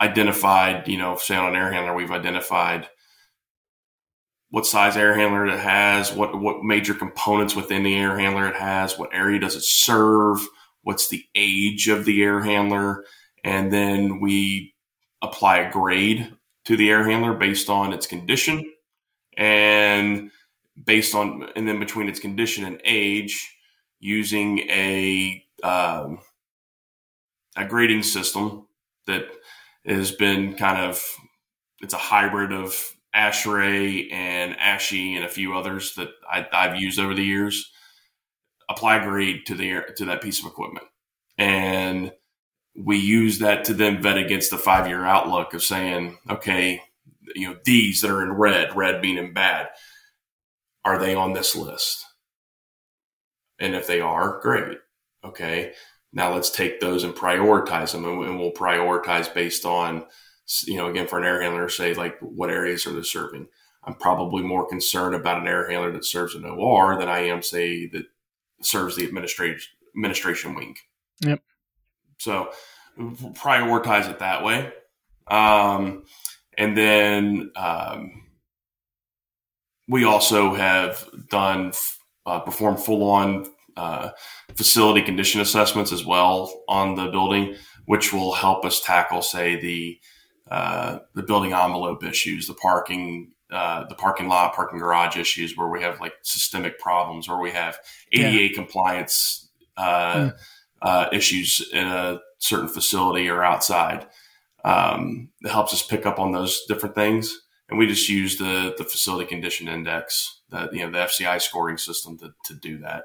identified, 0.00 0.88
you 0.88 0.98
know, 0.98 1.16
say 1.16 1.36
on 1.36 1.48
an 1.48 1.56
air 1.56 1.72
handler, 1.72 1.94
we've 1.94 2.10
identified 2.10 2.88
what 4.50 4.66
size 4.66 4.96
air 4.96 5.14
handler 5.14 5.46
it 5.46 5.58
has, 5.58 6.12
what 6.12 6.38
what 6.38 6.62
major 6.62 6.94
components 6.94 7.56
within 7.56 7.82
the 7.82 7.94
air 7.94 8.18
handler 8.18 8.46
it 8.48 8.56
has, 8.56 8.98
what 8.98 9.14
area 9.14 9.38
does 9.38 9.56
it 9.56 9.64
serve, 9.64 10.46
what's 10.82 11.08
the 11.08 11.24
age 11.34 11.88
of 11.88 12.04
the 12.04 12.22
air 12.22 12.40
handler, 12.40 13.04
and 13.44 13.72
then 13.72 14.20
we 14.20 14.74
apply 15.22 15.58
a 15.58 15.72
grade 15.72 16.32
to 16.64 16.76
the 16.76 16.90
air 16.90 17.08
handler 17.08 17.34
based 17.34 17.68
on 17.68 17.92
its 17.92 18.06
condition 18.06 18.72
and 19.36 20.30
based 20.84 21.14
on 21.14 21.48
and 21.56 21.66
then 21.68 21.78
between 21.78 22.08
its 22.08 22.20
condition 22.20 22.64
and 22.64 22.80
age 22.84 23.56
using 24.00 24.58
a 24.70 25.44
um, 25.62 26.18
a 27.56 27.64
grading 27.64 28.02
system 28.02 28.66
that 29.06 29.24
has 29.86 30.12
been 30.12 30.54
kind 30.54 30.78
of 30.78 31.04
it's 31.80 31.94
a 31.94 31.98
hybrid 31.98 32.52
of 32.52 32.76
ASHRAE 33.14 34.10
and 34.12 34.56
ASHE 34.58 35.16
and 35.16 35.24
a 35.24 35.28
few 35.28 35.54
others 35.54 35.94
that 35.96 36.08
I, 36.30 36.46
have 36.52 36.80
used 36.80 36.98
over 36.98 37.14
the 37.14 37.24
years. 37.24 37.70
Apply 38.68 39.04
grade 39.04 39.44
to 39.46 39.54
the 39.54 39.82
to 39.96 40.04
that 40.06 40.22
piece 40.22 40.40
of 40.40 40.46
equipment, 40.46 40.86
and 41.36 42.12
we 42.74 42.96
use 42.96 43.38
that 43.38 43.64
to 43.66 43.74
then 43.74 44.02
vet 44.02 44.18
against 44.18 44.50
the 44.50 44.58
five 44.58 44.88
year 44.88 45.04
outlook 45.04 45.54
of 45.54 45.62
saying, 45.62 46.18
okay, 46.28 46.82
you 47.34 47.48
know 47.48 47.56
these 47.64 48.00
that 48.00 48.10
are 48.10 48.22
in 48.22 48.32
red, 48.32 48.74
red 48.76 49.00
meaning 49.00 49.32
bad. 49.32 49.68
Are 50.84 50.98
they 50.98 51.14
on 51.14 51.32
this 51.32 51.54
list? 51.54 52.04
And 53.58 53.74
if 53.74 53.86
they 53.86 54.00
are, 54.00 54.40
great. 54.40 54.78
Okay, 55.24 55.72
now 56.12 56.34
let's 56.34 56.50
take 56.50 56.80
those 56.80 57.04
and 57.04 57.14
prioritize 57.14 57.92
them, 57.92 58.04
and 58.04 58.38
we'll 58.38 58.52
prioritize 58.52 59.32
based 59.32 59.64
on 59.64 60.04
you 60.64 60.76
know 60.76 60.88
again 60.88 61.06
for 61.06 61.18
an 61.18 61.24
air 61.24 61.42
handler, 61.42 61.68
say 61.68 61.94
like 61.94 62.18
what 62.20 62.50
areas 62.50 62.86
are 62.86 62.92
they 62.92 63.02
serving. 63.02 63.46
I'm 63.84 63.94
probably 63.94 64.42
more 64.42 64.68
concerned 64.68 65.14
about 65.14 65.40
an 65.40 65.48
air 65.48 65.68
handler 65.68 65.92
that 65.92 66.04
serves 66.04 66.34
an 66.34 66.44
OR 66.44 66.96
than 66.96 67.08
I 67.08 67.20
am, 67.26 67.42
say, 67.42 67.86
that 67.88 68.04
serves 68.60 68.96
the 68.96 69.04
administration 69.04 69.72
administration 69.96 70.54
wing. 70.54 70.76
Yep. 71.20 71.42
So 72.22 72.50
prioritize 73.34 74.08
it 74.08 74.18
that 74.20 74.44
way. 74.44 74.72
Um, 75.28 76.04
and 76.56 76.76
then 76.76 77.50
um, 77.56 78.24
we 79.88 80.04
also 80.04 80.54
have 80.54 81.08
done 81.30 81.72
uh, 82.26 82.40
performed 82.40 82.80
full 82.80 83.08
on 83.10 83.46
uh, 83.76 84.10
facility 84.54 85.02
condition 85.02 85.40
assessments 85.40 85.92
as 85.92 86.04
well 86.04 86.62
on 86.68 86.94
the 86.94 87.08
building, 87.08 87.56
which 87.86 88.12
will 88.12 88.32
help 88.32 88.64
us 88.64 88.80
tackle, 88.80 89.22
say, 89.22 89.60
the 89.60 89.98
uh, 90.50 90.98
the 91.14 91.22
building 91.22 91.52
envelope 91.54 92.04
issues, 92.04 92.46
the 92.46 92.54
parking 92.54 93.32
uh, 93.50 93.84
the 93.88 93.94
parking 93.94 94.28
lot, 94.28 94.54
parking 94.54 94.78
garage 94.78 95.16
issues 95.16 95.56
where 95.56 95.68
we 95.68 95.82
have 95.82 96.00
like 96.00 96.14
systemic 96.22 96.78
problems, 96.78 97.28
or 97.28 97.40
we 97.40 97.50
have 97.50 97.78
ADA 98.12 98.30
yeah. 98.30 98.48
compliance 98.54 99.50
uh, 99.76 100.14
mm. 100.14 100.32
Uh, 100.82 101.08
issues 101.12 101.66
in 101.72 101.86
a 101.86 102.20
certain 102.38 102.68
facility 102.68 103.28
or 103.28 103.42
outside. 103.42 104.06
Um, 104.64 105.30
it 105.42 105.50
helps 105.50 105.72
us 105.72 105.82
pick 105.86 106.06
up 106.06 106.18
on 106.18 106.32
those 106.32 106.62
different 106.68 106.94
things, 106.94 107.40
and 107.68 107.78
we 107.78 107.86
just 107.86 108.08
use 108.08 108.36
the 108.36 108.74
the 108.76 108.84
facility 108.84 109.28
condition 109.28 109.68
index, 109.68 110.42
that 110.50 110.72
you 110.72 110.80
know 110.80 110.90
the 110.90 111.06
FCI 111.06 111.40
scoring 111.40 111.78
system 111.78 112.18
to 112.18 112.32
to 112.44 112.54
do 112.54 112.78
that. 112.78 113.04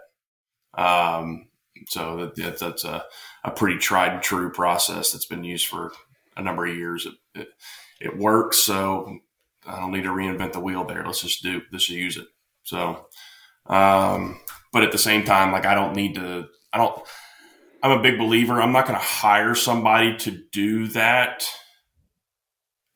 Um, 0.77 1.47
so 1.87 2.31
that, 2.35 2.59
that's 2.59 2.83
a, 2.83 3.05
a 3.43 3.51
pretty 3.51 3.77
tried 3.77 4.13
and 4.13 4.21
true 4.21 4.51
process 4.51 5.11
that's 5.11 5.25
been 5.25 5.43
used 5.43 5.67
for 5.67 5.93
a 6.35 6.41
number 6.41 6.65
of 6.65 6.75
years. 6.75 7.05
It, 7.05 7.41
it, 7.41 7.49
it 8.01 8.17
works, 8.17 8.59
so 8.59 9.17
I 9.65 9.79
don't 9.79 9.91
need 9.91 10.03
to 10.03 10.09
reinvent 10.09 10.53
the 10.53 10.59
wheel 10.59 10.85
there. 10.85 11.03
Let's 11.05 11.21
just 11.21 11.43
do 11.43 11.61
let's 11.71 11.85
just 11.85 11.97
use 11.97 12.17
it. 12.17 12.27
So, 12.63 13.07
um, 13.65 14.39
but 14.71 14.83
at 14.83 14.91
the 14.91 14.97
same 14.97 15.23
time, 15.23 15.51
like 15.51 15.65
I 15.65 15.75
don't 15.75 15.95
need 15.95 16.15
to. 16.15 16.47
I 16.73 16.77
don't. 16.77 17.01
I'm 17.87 17.99
a 17.99 18.01
big 18.01 18.17
believer. 18.17 18.61
I'm 18.61 18.73
not 18.73 18.85
going 18.85 18.99
to 18.99 19.05
hire 19.05 19.55
somebody 19.55 20.17
to 20.17 20.31
do 20.51 20.87
that 20.89 21.45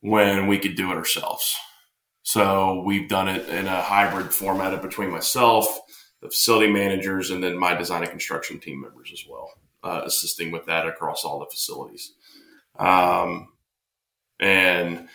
when 0.00 0.48
we 0.48 0.58
could 0.58 0.76
do 0.76 0.92
it 0.92 0.96
ourselves. 0.96 1.56
So 2.24 2.82
we've 2.84 3.08
done 3.08 3.26
it 3.26 3.48
in 3.48 3.66
a 3.66 3.80
hybrid 3.80 4.34
format 4.34 4.74
of 4.74 4.82
between 4.82 5.10
myself, 5.10 5.66
the 6.20 6.28
facility 6.28 6.70
managers, 6.70 7.30
and 7.30 7.42
then 7.42 7.56
my 7.56 7.74
design 7.74 8.02
and 8.02 8.10
construction 8.10 8.60
team 8.60 8.82
members 8.82 9.10
as 9.14 9.24
well, 9.26 9.52
uh, 9.82 10.02
assisting 10.04 10.50
with 10.50 10.66
that 10.66 10.86
across 10.86 11.24
all 11.24 11.38
the 11.38 11.46
facilities. 11.46 12.12
Um, 12.78 13.48
and 14.40 15.08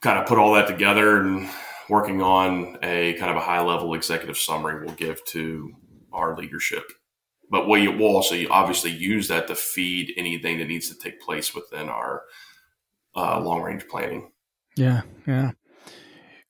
kind 0.00 0.18
of 0.18 0.24
put 0.26 0.38
all 0.38 0.54
that 0.54 0.68
together 0.68 1.20
and 1.20 1.50
working 1.90 2.22
on 2.22 2.78
a 2.82 3.12
kind 3.14 3.30
of 3.30 3.36
a 3.36 3.44
high 3.44 3.60
level 3.60 3.92
executive 3.92 4.38
summary 4.38 4.82
we'll 4.82 4.94
give 4.94 5.22
to 5.26 5.74
our 6.14 6.34
leadership. 6.34 6.84
But 7.50 7.68
we 7.68 7.88
will 7.88 8.16
also 8.16 8.36
obviously 8.50 8.90
use 8.90 9.28
that 9.28 9.46
to 9.48 9.54
feed 9.54 10.12
anything 10.16 10.58
that 10.58 10.68
needs 10.68 10.88
to 10.88 10.98
take 10.98 11.20
place 11.20 11.54
within 11.54 11.88
our 11.88 12.22
uh, 13.14 13.40
long 13.40 13.62
range 13.62 13.86
planning. 13.88 14.30
Yeah, 14.76 15.02
yeah. 15.26 15.52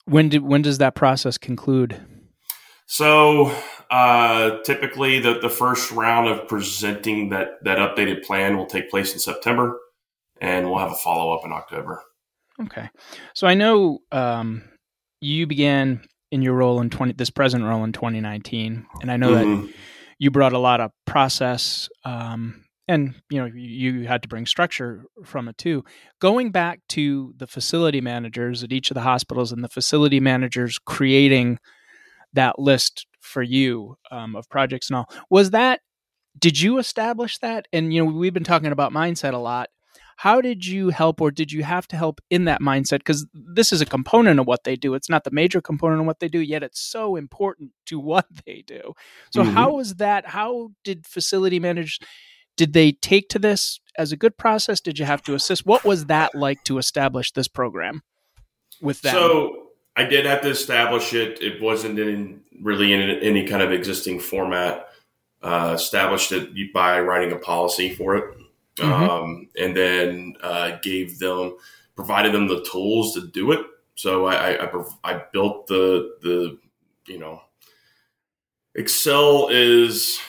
When 0.07 0.29
did 0.29 0.43
when 0.43 0.63
does 0.63 0.79
that 0.79 0.95
process 0.95 1.39
conclude? 1.39 2.01
So 2.87 3.55
uh, 3.91 4.59
typically, 4.63 5.19
the 5.19 5.41
the 5.41 5.51
first 5.51 5.91
round 5.91 6.29
of 6.29 6.49
presenting 6.49 7.31
that 7.31 7.63
that 7.65 7.79
updated 7.79 8.25
plan 8.25 8.57
will 8.57 8.67
take 8.67 8.91
place 8.91 9.13
in 9.13 9.19
September, 9.19 9.79
and 10.41 10.69
we'll 10.69 10.79
have 10.79 10.93
a 10.93 10.97
follow 10.97 11.33
up 11.33 11.45
in 11.45 11.53
October. 11.53 12.03
Okay. 12.63 12.89
So 13.35 13.47
I 13.47 13.55
know 13.55 13.99
um, 14.13 14.63
you 15.21 15.47
began 15.47 16.03
in 16.31 16.43
your 16.43 16.55
role 16.55 16.81
in 16.81 16.91
20 16.91 17.13
this 17.15 17.31
present 17.31 17.65
role 17.65 17.85
in 17.85 17.93
2019 17.93 18.87
and 19.01 19.11
I 19.11 19.17
know 19.17 19.31
mm-hmm. 19.31 19.67
that 19.67 19.75
you 20.19 20.31
brought 20.31 20.53
a 20.53 20.59
lot 20.59 20.81
of 20.81 20.91
process 21.07 21.89
um, 22.05 22.65
and 22.87 23.15
you 23.31 23.41
know 23.41 23.47
you 23.47 24.07
had 24.07 24.23
to 24.23 24.29
bring 24.29 24.47
structure 24.47 25.05
from 25.25 25.49
it 25.49 25.57
too. 25.57 25.85
Going 26.21 26.51
back 26.51 26.81
to 26.91 27.33
the 27.37 27.47
facility 27.47 28.01
managers 28.01 28.63
at 28.63 28.73
each 28.73 28.91
of 28.91 28.95
the 28.95 29.01
hospitals 29.01 29.53
and 29.53 29.65
the 29.65 29.69
facility 29.69 30.21
managers 30.21 30.79
creating 30.79 31.59
that 32.35 32.59
list 32.59 33.07
for 33.21 33.43
you 33.43 33.97
um, 34.11 34.37
of 34.37 34.49
projects 34.49 34.91
and 34.91 34.97
all 34.97 35.09
was 35.31 35.51
that 35.51 35.81
did 36.39 36.61
you 36.61 36.79
establish 36.79 37.39
that 37.39 37.67
and 37.73 37.95
you 37.95 38.05
know 38.05 38.11
we've 38.11 38.35
been 38.35 38.45
talking 38.45 38.73
about 38.73 38.93
mindset 38.93 39.33
a 39.33 39.39
lot 39.39 39.69
how 40.17 40.41
did 40.41 40.67
you 40.67 40.91
help, 40.91 41.21
or 41.21 41.31
did 41.31 41.53
you 41.53 41.63
have 41.65 41.89
to 41.89 41.97
help 41.97 42.21
in 42.31 42.45
that 42.45 42.61
mindset? 42.61 42.99
Because 42.99 43.27
this 43.33 43.73
is 43.73 43.81
a 43.81 43.87
component 43.87 44.39
of 44.41 44.47
what 44.47 44.65
they 44.65 44.77
do. 44.77 44.95
It's 44.95 45.09
not 45.09 45.25
the 45.25 45.31
major 45.31 45.61
component 45.61 46.01
of 46.01 46.07
what 46.07 46.21
they 46.21 46.29
do, 46.29 46.41
yet 46.41 46.63
it's 46.63 46.81
so 46.81 47.17
important 47.17 47.73
to 47.87 47.99
what 48.01 48.27
they 48.45 48.63
do. 48.67 48.95
So, 49.31 49.43
mm-hmm. 49.43 49.53
how 49.53 49.75
was 49.75 49.97
that? 49.97 50.27
How 50.29 50.71
did 50.83 51.07
facility 51.07 51.59
managers? 51.59 51.99
Did 52.57 52.73
they 52.73 52.93
take 52.93 53.29
to 53.31 53.39
this 53.39 53.81
as 53.99 54.13
a 54.13 54.17
good 54.17 54.37
process? 54.39 54.81
Did 54.81 54.99
you 54.99 55.05
have 55.05 55.23
to 55.25 55.35
assist? 55.35 55.67
What 55.67 55.85
was 55.85 56.07
that 56.07 56.35
like 56.35 56.63
to 56.65 56.79
establish 56.79 57.33
this 57.33 57.49
program 57.49 58.03
with 58.81 59.03
that? 59.03 59.13
So 59.13 59.71
I 59.97 60.05
did 60.05 60.25
have 60.25 60.43
to 60.43 60.51
establish 60.51 61.15
it. 61.15 61.43
It 61.43 61.61
wasn't 61.61 61.99
in 61.99 62.43
really 62.63 62.93
in 62.93 63.01
any 63.01 63.47
kind 63.47 63.63
of 63.63 63.73
existing 63.73 64.21
format. 64.21 64.89
Uh, 65.43 65.73
established 65.75 66.33
it 66.33 66.73
by 66.73 66.99
writing 67.01 67.31
a 67.31 67.37
policy 67.37 67.95
for 67.95 68.17
it 68.17 68.35
mm-hmm. 68.77 69.11
um, 69.11 69.49
and 69.59 69.77
then 69.77 70.35
uh, 70.43 70.79
gave 70.83 71.19
them 71.19 71.57
provided 71.95 72.33
them 72.33 72.49
the 72.49 72.65
tools 72.71 73.15
to 73.15 73.27
do 73.27 73.53
it. 73.53 73.61
So 73.95 74.27
I, 74.27 74.65
I, 74.65 74.85
I 75.05 75.23
built 75.33 75.67
the 75.67 76.17
the 76.23 76.59
you 77.07 77.19
know 77.19 77.43
Excel 78.75 79.49
is 79.51 80.21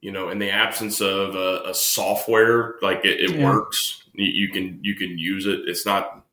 you 0.00 0.12
know 0.12 0.30
in 0.30 0.38
the 0.38 0.50
absence 0.50 1.00
of 1.00 1.34
a, 1.34 1.62
a 1.66 1.74
software 1.74 2.76
like 2.82 3.04
it, 3.04 3.20
it 3.20 3.36
yeah. 3.36 3.44
works 3.44 4.04
you, 4.12 4.26
you, 4.26 4.48
can 4.52 4.78
you 4.82 4.94
can 4.94 5.18
use 5.18 5.46
it 5.46 5.60
it's 5.66 5.84
not 5.84 6.24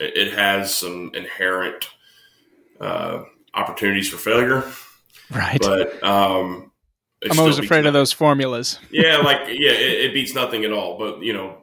it 0.00 0.32
has 0.32 0.74
some 0.74 1.12
inherent 1.14 1.88
uh, 2.80 3.22
opportunities 3.54 4.08
for 4.08 4.16
failure 4.16 4.64
right 5.30 5.60
but 5.60 6.02
um, 6.02 6.71
I'm 7.30 7.38
always 7.38 7.58
afraid 7.58 7.86
of 7.86 7.92
those 7.92 8.12
formulas. 8.12 8.78
yeah, 8.90 9.16
like 9.24 9.40
yeah, 9.48 9.72
it, 9.72 10.06
it, 10.06 10.14
beats 10.14 10.34
nothing 10.34 10.64
at 10.64 10.72
all. 10.72 10.98
But 10.98 11.22
you 11.22 11.32
know, 11.32 11.58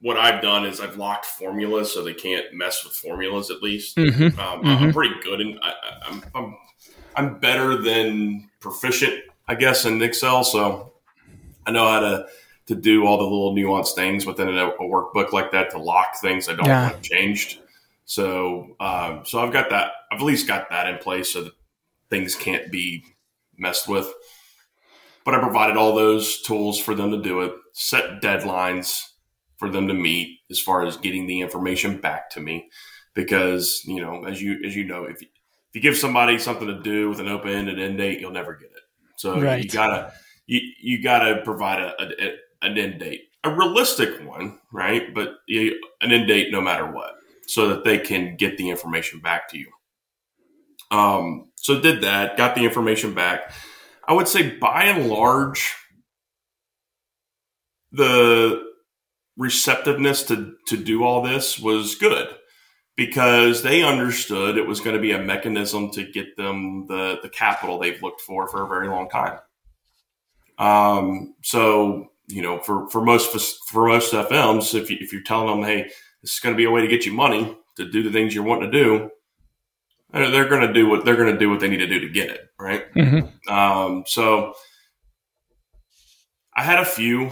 what 0.00 0.16
I've 0.16 0.40
done 0.40 0.64
is 0.64 0.80
I've 0.80 0.96
locked 0.96 1.26
formulas 1.26 1.92
so 1.92 2.04
they 2.04 2.14
can't 2.14 2.46
mess 2.52 2.84
with 2.84 2.94
formulas. 2.94 3.50
At 3.50 3.62
least 3.62 3.96
mm-hmm. 3.96 4.38
Um, 4.38 4.62
mm-hmm. 4.62 4.66
I'm 4.68 4.92
pretty 4.92 5.14
good, 5.22 5.40
and 5.40 5.58
I'm, 6.06 6.22
I'm 6.34 6.56
I'm 7.16 7.38
better 7.38 7.76
than 7.76 8.48
proficient, 8.60 9.20
I 9.46 9.54
guess, 9.56 9.84
in 9.84 10.00
Excel. 10.00 10.44
So 10.44 10.92
I 11.66 11.70
know 11.72 11.88
how 11.88 12.00
to 12.00 12.26
to 12.66 12.74
do 12.74 13.06
all 13.06 13.16
the 13.16 13.24
little 13.24 13.54
nuanced 13.54 13.94
things 13.94 14.26
within 14.26 14.48
a, 14.48 14.68
a 14.68 14.80
workbook 14.80 15.32
like 15.32 15.52
that 15.52 15.70
to 15.70 15.78
lock 15.78 16.20
things 16.20 16.48
I 16.48 16.54
don't 16.54 16.66
yeah. 16.66 16.90
want 16.90 17.02
changed. 17.02 17.60
So 18.04 18.76
um, 18.78 19.22
so 19.24 19.40
I've 19.40 19.52
got 19.52 19.70
that. 19.70 19.92
I've 20.12 20.20
at 20.20 20.24
least 20.24 20.46
got 20.46 20.70
that 20.70 20.86
in 20.86 20.98
place 20.98 21.32
so 21.32 21.44
that 21.44 21.52
things 22.10 22.34
can't 22.34 22.70
be 22.70 23.04
messed 23.56 23.88
with. 23.88 24.12
But 25.28 25.34
I 25.34 25.40
provided 25.40 25.76
all 25.76 25.94
those 25.94 26.40
tools 26.40 26.80
for 26.80 26.94
them 26.94 27.10
to 27.10 27.20
do 27.20 27.42
it, 27.42 27.52
set 27.74 28.22
deadlines 28.22 29.02
for 29.58 29.68
them 29.68 29.86
to 29.88 29.92
meet 29.92 30.38
as 30.50 30.58
far 30.58 30.86
as 30.86 30.96
getting 30.96 31.26
the 31.26 31.42
information 31.42 32.00
back 32.00 32.30
to 32.30 32.40
me. 32.40 32.70
Because, 33.12 33.82
you 33.84 34.00
know, 34.00 34.24
as 34.24 34.40
you 34.40 34.58
as 34.64 34.74
you 34.74 34.84
know, 34.84 35.04
if 35.04 35.20
you, 35.20 35.28
if 35.68 35.74
you 35.74 35.82
give 35.82 35.98
somebody 35.98 36.38
something 36.38 36.66
to 36.66 36.80
do 36.80 37.10
with 37.10 37.20
an 37.20 37.28
open 37.28 37.50
ended 37.50 37.78
end 37.78 37.98
date, 37.98 38.20
you'll 38.20 38.30
never 38.30 38.54
get 38.54 38.70
it. 38.70 38.82
So 39.18 39.38
right. 39.38 39.62
you 39.62 39.68
gotta 39.68 40.14
you, 40.46 40.60
you 40.80 41.02
gotta 41.02 41.42
provide 41.44 41.82
a, 41.82 41.92
a, 42.00 42.36
an 42.62 42.78
end 42.78 42.98
date, 42.98 43.24
a 43.44 43.54
realistic 43.54 44.26
one, 44.26 44.58
right? 44.72 45.14
But 45.14 45.34
you, 45.46 45.78
an 46.00 46.10
end 46.10 46.26
date 46.26 46.50
no 46.50 46.62
matter 46.62 46.90
what, 46.90 47.16
so 47.46 47.68
that 47.68 47.84
they 47.84 47.98
can 47.98 48.36
get 48.36 48.56
the 48.56 48.70
information 48.70 49.20
back 49.20 49.50
to 49.50 49.58
you. 49.58 49.70
Um, 50.90 51.50
so 51.56 51.82
did 51.82 52.00
that, 52.00 52.38
got 52.38 52.54
the 52.54 52.64
information 52.64 53.12
back. 53.12 53.52
I 54.08 54.14
would 54.14 54.26
say 54.26 54.56
by 54.56 54.84
and 54.84 55.08
large, 55.08 55.74
the 57.92 58.64
receptiveness 59.36 60.24
to, 60.24 60.54
to 60.66 60.76
do 60.78 61.04
all 61.04 61.22
this 61.22 61.58
was 61.58 61.94
good 61.94 62.28
because 62.96 63.62
they 63.62 63.84
understood 63.84 64.56
it 64.56 64.66
was 64.66 64.80
going 64.80 64.96
to 64.96 65.02
be 65.02 65.12
a 65.12 65.22
mechanism 65.22 65.90
to 65.90 66.10
get 66.10 66.36
them 66.36 66.86
the, 66.88 67.18
the 67.22 67.28
capital 67.28 67.78
they've 67.78 68.02
looked 68.02 68.22
for 68.22 68.48
for 68.48 68.64
a 68.64 68.68
very 68.68 68.88
long 68.88 69.10
time. 69.10 69.38
Um, 70.58 71.34
so, 71.42 72.06
you 72.26 72.42
know, 72.42 72.58
for, 72.60 72.88
for 72.88 73.02
most, 73.02 73.30
for 73.68 73.86
most 73.86 74.12
FMs, 74.14 74.74
if, 74.74 74.90
you, 74.90 74.96
if 75.00 75.12
you're 75.12 75.22
telling 75.22 75.60
them, 75.60 75.68
Hey, 75.68 75.84
this 76.22 76.32
is 76.32 76.40
going 76.40 76.54
to 76.54 76.56
be 76.56 76.64
a 76.64 76.70
way 76.70 76.80
to 76.80 76.88
get 76.88 77.04
you 77.04 77.12
money 77.12 77.56
to 77.76 77.88
do 77.88 78.02
the 78.02 78.10
things 78.10 78.34
you're 78.34 78.42
wanting 78.42 78.72
to 78.72 78.84
do. 78.84 79.10
They're 80.12 80.48
going 80.48 80.66
to 80.66 80.72
do 80.72 80.88
what 80.88 81.04
they're 81.04 81.16
going 81.16 81.32
to 81.32 81.38
do 81.38 81.50
what 81.50 81.60
they 81.60 81.68
need 81.68 81.78
to 81.78 81.86
do 81.86 82.00
to 82.00 82.08
get 82.08 82.30
it 82.30 82.40
right. 82.58 82.92
Mm-hmm. 82.94 83.52
Um, 83.52 84.04
so 84.06 84.54
I 86.56 86.62
had 86.62 86.78
a 86.78 86.84
few 86.84 87.30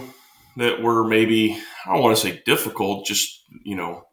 that 0.57 0.81
were 0.81 1.03
maybe 1.03 1.59
I 1.85 1.93
don't 1.93 2.03
want 2.03 2.15
to 2.15 2.21
say 2.21 2.41
difficult, 2.45 3.05
just 3.05 3.43
you 3.63 3.75
know 3.75 4.05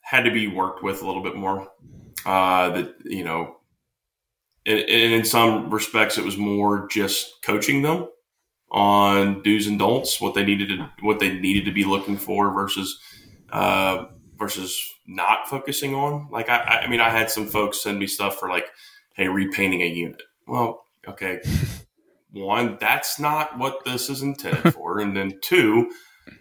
had 0.00 0.24
to 0.24 0.30
be 0.30 0.48
worked 0.48 0.82
with 0.82 1.02
a 1.02 1.06
little 1.06 1.22
bit 1.22 1.36
more. 1.36 1.68
Uh, 2.26 2.70
that 2.70 2.94
you 3.04 3.24
know, 3.24 3.56
and, 4.66 4.78
and 4.80 5.12
in 5.12 5.24
some 5.24 5.70
respects, 5.70 6.18
it 6.18 6.24
was 6.24 6.36
more 6.36 6.88
just 6.88 7.42
coaching 7.44 7.82
them 7.82 8.08
on 8.70 9.42
do's 9.42 9.66
and 9.66 9.78
don'ts, 9.78 10.20
what 10.20 10.34
they 10.34 10.44
needed 10.44 10.68
to 10.68 10.90
what 11.00 11.20
they 11.20 11.38
needed 11.38 11.64
to 11.64 11.72
be 11.72 11.84
looking 11.84 12.16
for 12.16 12.52
versus 12.52 12.98
uh, 13.52 14.06
versus 14.36 14.91
not 15.06 15.48
focusing 15.48 15.94
on. 15.94 16.28
Like 16.30 16.48
I, 16.48 16.82
I 16.84 16.88
mean, 16.88 17.00
I 17.00 17.10
had 17.10 17.30
some 17.30 17.46
folks 17.46 17.82
send 17.82 17.98
me 17.98 18.06
stuff 18.06 18.36
for 18.36 18.48
like, 18.48 18.66
hey, 19.14 19.28
repainting 19.28 19.82
a 19.82 19.86
unit. 19.86 20.22
Well, 20.46 20.84
okay, 21.06 21.40
one, 22.32 22.78
that's 22.80 23.18
not 23.18 23.58
what 23.58 23.84
this 23.84 24.08
is 24.08 24.22
intended 24.22 24.72
for, 24.74 25.00
and 25.00 25.16
then 25.16 25.38
two, 25.42 25.90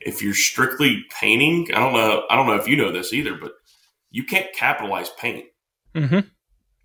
if 0.02 0.22
you're 0.22 0.34
strictly 0.34 1.04
painting, 1.20 1.68
I 1.74 1.80
don't 1.80 1.94
know, 1.94 2.24
I 2.30 2.36
don't 2.36 2.48
know 2.48 2.56
if 2.56 2.68
you 2.68 2.78
know 2.78 2.92
this 2.92 3.14
either, 3.14 3.36
but 3.36 3.54
you 4.12 4.24
can't 4.24 4.52
capitalize 4.54 5.10
paint. 5.12 5.46
Mm-hmm. 5.96 6.20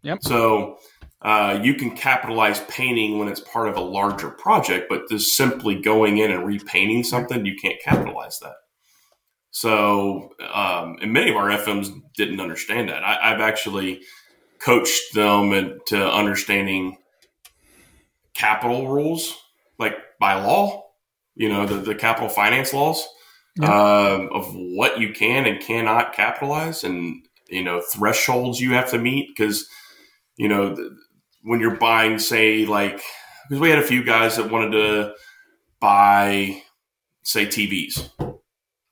Yep. 0.03 0.19
So 0.23 0.79
uh, 1.23 1.59
you 1.63 1.75
can 1.75 1.91
capitalize 1.97 2.61
painting 2.69 3.19
when 3.19 3.29
it's 3.29 3.41
part 3.41 3.69
of 3.69 3.77
a 3.77 3.81
larger 3.81 4.31
project, 4.31 4.87
but 4.89 5.09
just 5.09 5.37
simply 5.37 5.81
going 5.81 6.19
in 6.19 6.31
and 6.31 6.47
repainting 6.47 7.03
something, 7.03 7.45
you 7.45 7.57
can't 7.61 7.81
capitalize 7.83 8.39
that. 8.41 8.55
So, 9.57 10.35
um, 10.53 10.99
and 11.01 11.15
many 11.15 11.31
of 11.31 11.37
our 11.37 11.49
FMs 11.49 11.89
didn't 12.15 12.43
understand 12.43 12.91
that. 12.91 13.03
I, 13.03 13.31
have 13.31 13.41
actually 13.41 14.03
coached 14.59 15.15
them 15.15 15.55
into 15.55 15.97
understanding 15.97 16.99
capital 18.35 18.87
rules, 18.89 19.35
like 19.79 19.97
by 20.21 20.35
law, 20.35 20.85
you 21.37 21.49
know, 21.49 21.65
the, 21.65 21.77
the 21.77 21.95
capital 21.95 22.29
finance 22.29 22.75
laws 22.75 23.09
yeah. 23.59 23.73
uh, 23.73 24.29
of 24.31 24.53
what 24.53 25.01
you 25.01 25.15
can 25.15 25.47
and 25.47 25.59
cannot 25.59 26.13
capitalize 26.13 26.85
and, 26.85 27.27
you 27.49 27.65
know, 27.65 27.81
thresholds 27.81 28.61
you 28.61 28.75
have 28.75 28.91
to 28.91 28.99
meet. 28.99 29.35
Because, 29.35 29.67
you 30.37 30.51
know, 30.51 30.75
the, 30.75 30.95
when 31.45 31.61
you're 31.61 31.79
buying, 31.79 32.19
say, 32.19 32.67
like, 32.67 33.01
because 33.49 33.63
we 33.63 33.71
had 33.71 33.79
a 33.79 33.87
few 33.87 34.05
guys 34.05 34.37
that 34.37 34.51
wanted 34.51 34.73
to 34.73 35.15
buy, 35.81 36.61
say, 37.23 37.47
TVs 37.47 38.11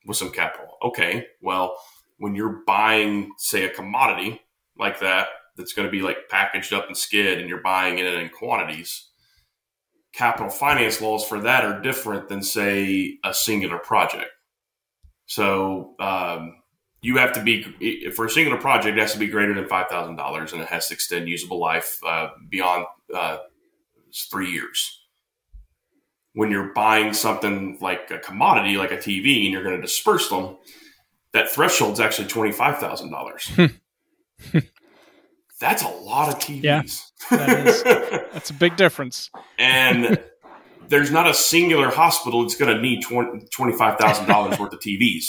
with 0.06 0.16
some 0.16 0.30
capital. 0.30 0.76
Okay, 0.82 1.26
well, 1.40 1.76
when 2.18 2.34
you're 2.34 2.62
buying, 2.66 3.32
say, 3.38 3.64
a 3.64 3.70
commodity 3.70 4.40
like 4.78 5.00
that, 5.00 5.28
that's 5.56 5.72
going 5.72 5.86
to 5.86 5.92
be 5.92 6.02
like 6.02 6.28
packaged 6.28 6.72
up 6.72 6.86
and 6.86 6.96
skid, 6.96 7.38
and 7.38 7.48
you're 7.48 7.62
buying 7.62 7.98
it 7.98 8.06
in 8.06 8.28
quantities, 8.28 9.08
capital 10.12 10.50
finance 10.50 11.00
laws 11.00 11.26
for 11.26 11.40
that 11.40 11.64
are 11.64 11.80
different 11.80 12.28
than, 12.28 12.42
say, 12.42 13.18
a 13.24 13.32
singular 13.32 13.78
project. 13.78 14.30
So 15.26 15.94
um, 16.00 16.56
you 17.02 17.16
have 17.18 17.32
to 17.34 17.42
be 17.42 18.10
for 18.10 18.26
a 18.26 18.30
singular 18.30 18.60
project, 18.60 18.96
it 18.96 19.00
has 19.00 19.12
to 19.12 19.18
be 19.18 19.26
greater 19.26 19.54
than 19.54 19.68
five 19.68 19.88
thousand 19.88 20.16
dollars, 20.16 20.52
and 20.52 20.60
it 20.60 20.68
has 20.68 20.88
to 20.88 20.94
extend 20.94 21.28
usable 21.28 21.58
life 21.58 21.98
uh, 22.06 22.28
beyond 22.48 22.86
uh, 23.14 23.38
three 24.30 24.50
years. 24.50 25.03
When 26.34 26.50
you're 26.50 26.72
buying 26.72 27.12
something 27.14 27.78
like 27.80 28.10
a 28.10 28.18
commodity, 28.18 28.76
like 28.76 28.90
a 28.90 28.96
TV, 28.96 29.44
and 29.44 29.52
you're 29.52 29.62
going 29.62 29.76
to 29.76 29.82
disperse 29.82 30.28
them, 30.28 30.56
that 31.32 31.48
threshold 31.50 31.94
is 31.94 32.00
actually 32.00 32.28
twenty 32.28 32.52
five 32.52 32.78
thousand 32.78 33.10
dollars. 33.10 33.50
That's 35.60 35.82
a 35.82 35.88
lot 35.88 36.28
of 36.28 36.38
TVs. 36.40 36.62
Yeah, 36.62 36.82
that 37.30 37.66
is. 37.66 37.82
That's 38.32 38.50
a 38.50 38.54
big 38.54 38.76
difference. 38.76 39.30
and 39.58 40.20
there's 40.88 41.10
not 41.10 41.26
a 41.26 41.32
singular 41.32 41.88
hospital 41.88 42.42
that's 42.42 42.56
going 42.56 42.74
to 42.74 42.82
need 42.82 43.02
$25,000 43.04 44.58
worth 44.60 44.72
of 44.72 44.80
TVs. 44.80 45.28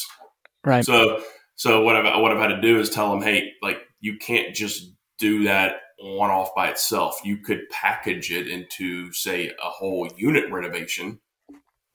Right. 0.66 0.84
So, 0.84 1.22
so 1.56 1.82
what 1.84 1.96
I've, 1.96 2.22
what 2.22 2.32
I've 2.32 2.40
had 2.40 2.48
to 2.56 2.62
do 2.62 2.78
is 2.80 2.90
tell 2.90 3.10
them, 3.12 3.22
Hey, 3.22 3.54
like 3.62 3.78
you 4.02 4.18
can't 4.18 4.54
just 4.54 4.92
do 5.18 5.46
that 5.46 5.76
one 6.00 6.30
off 6.30 6.54
by 6.56 6.70
itself. 6.70 7.20
You 7.24 7.38
could 7.38 7.70
package 7.70 8.32
it 8.32 8.48
into 8.48 9.12
say 9.14 9.48
a 9.48 9.70
whole 9.70 10.10
unit 10.18 10.52
renovation, 10.52 11.20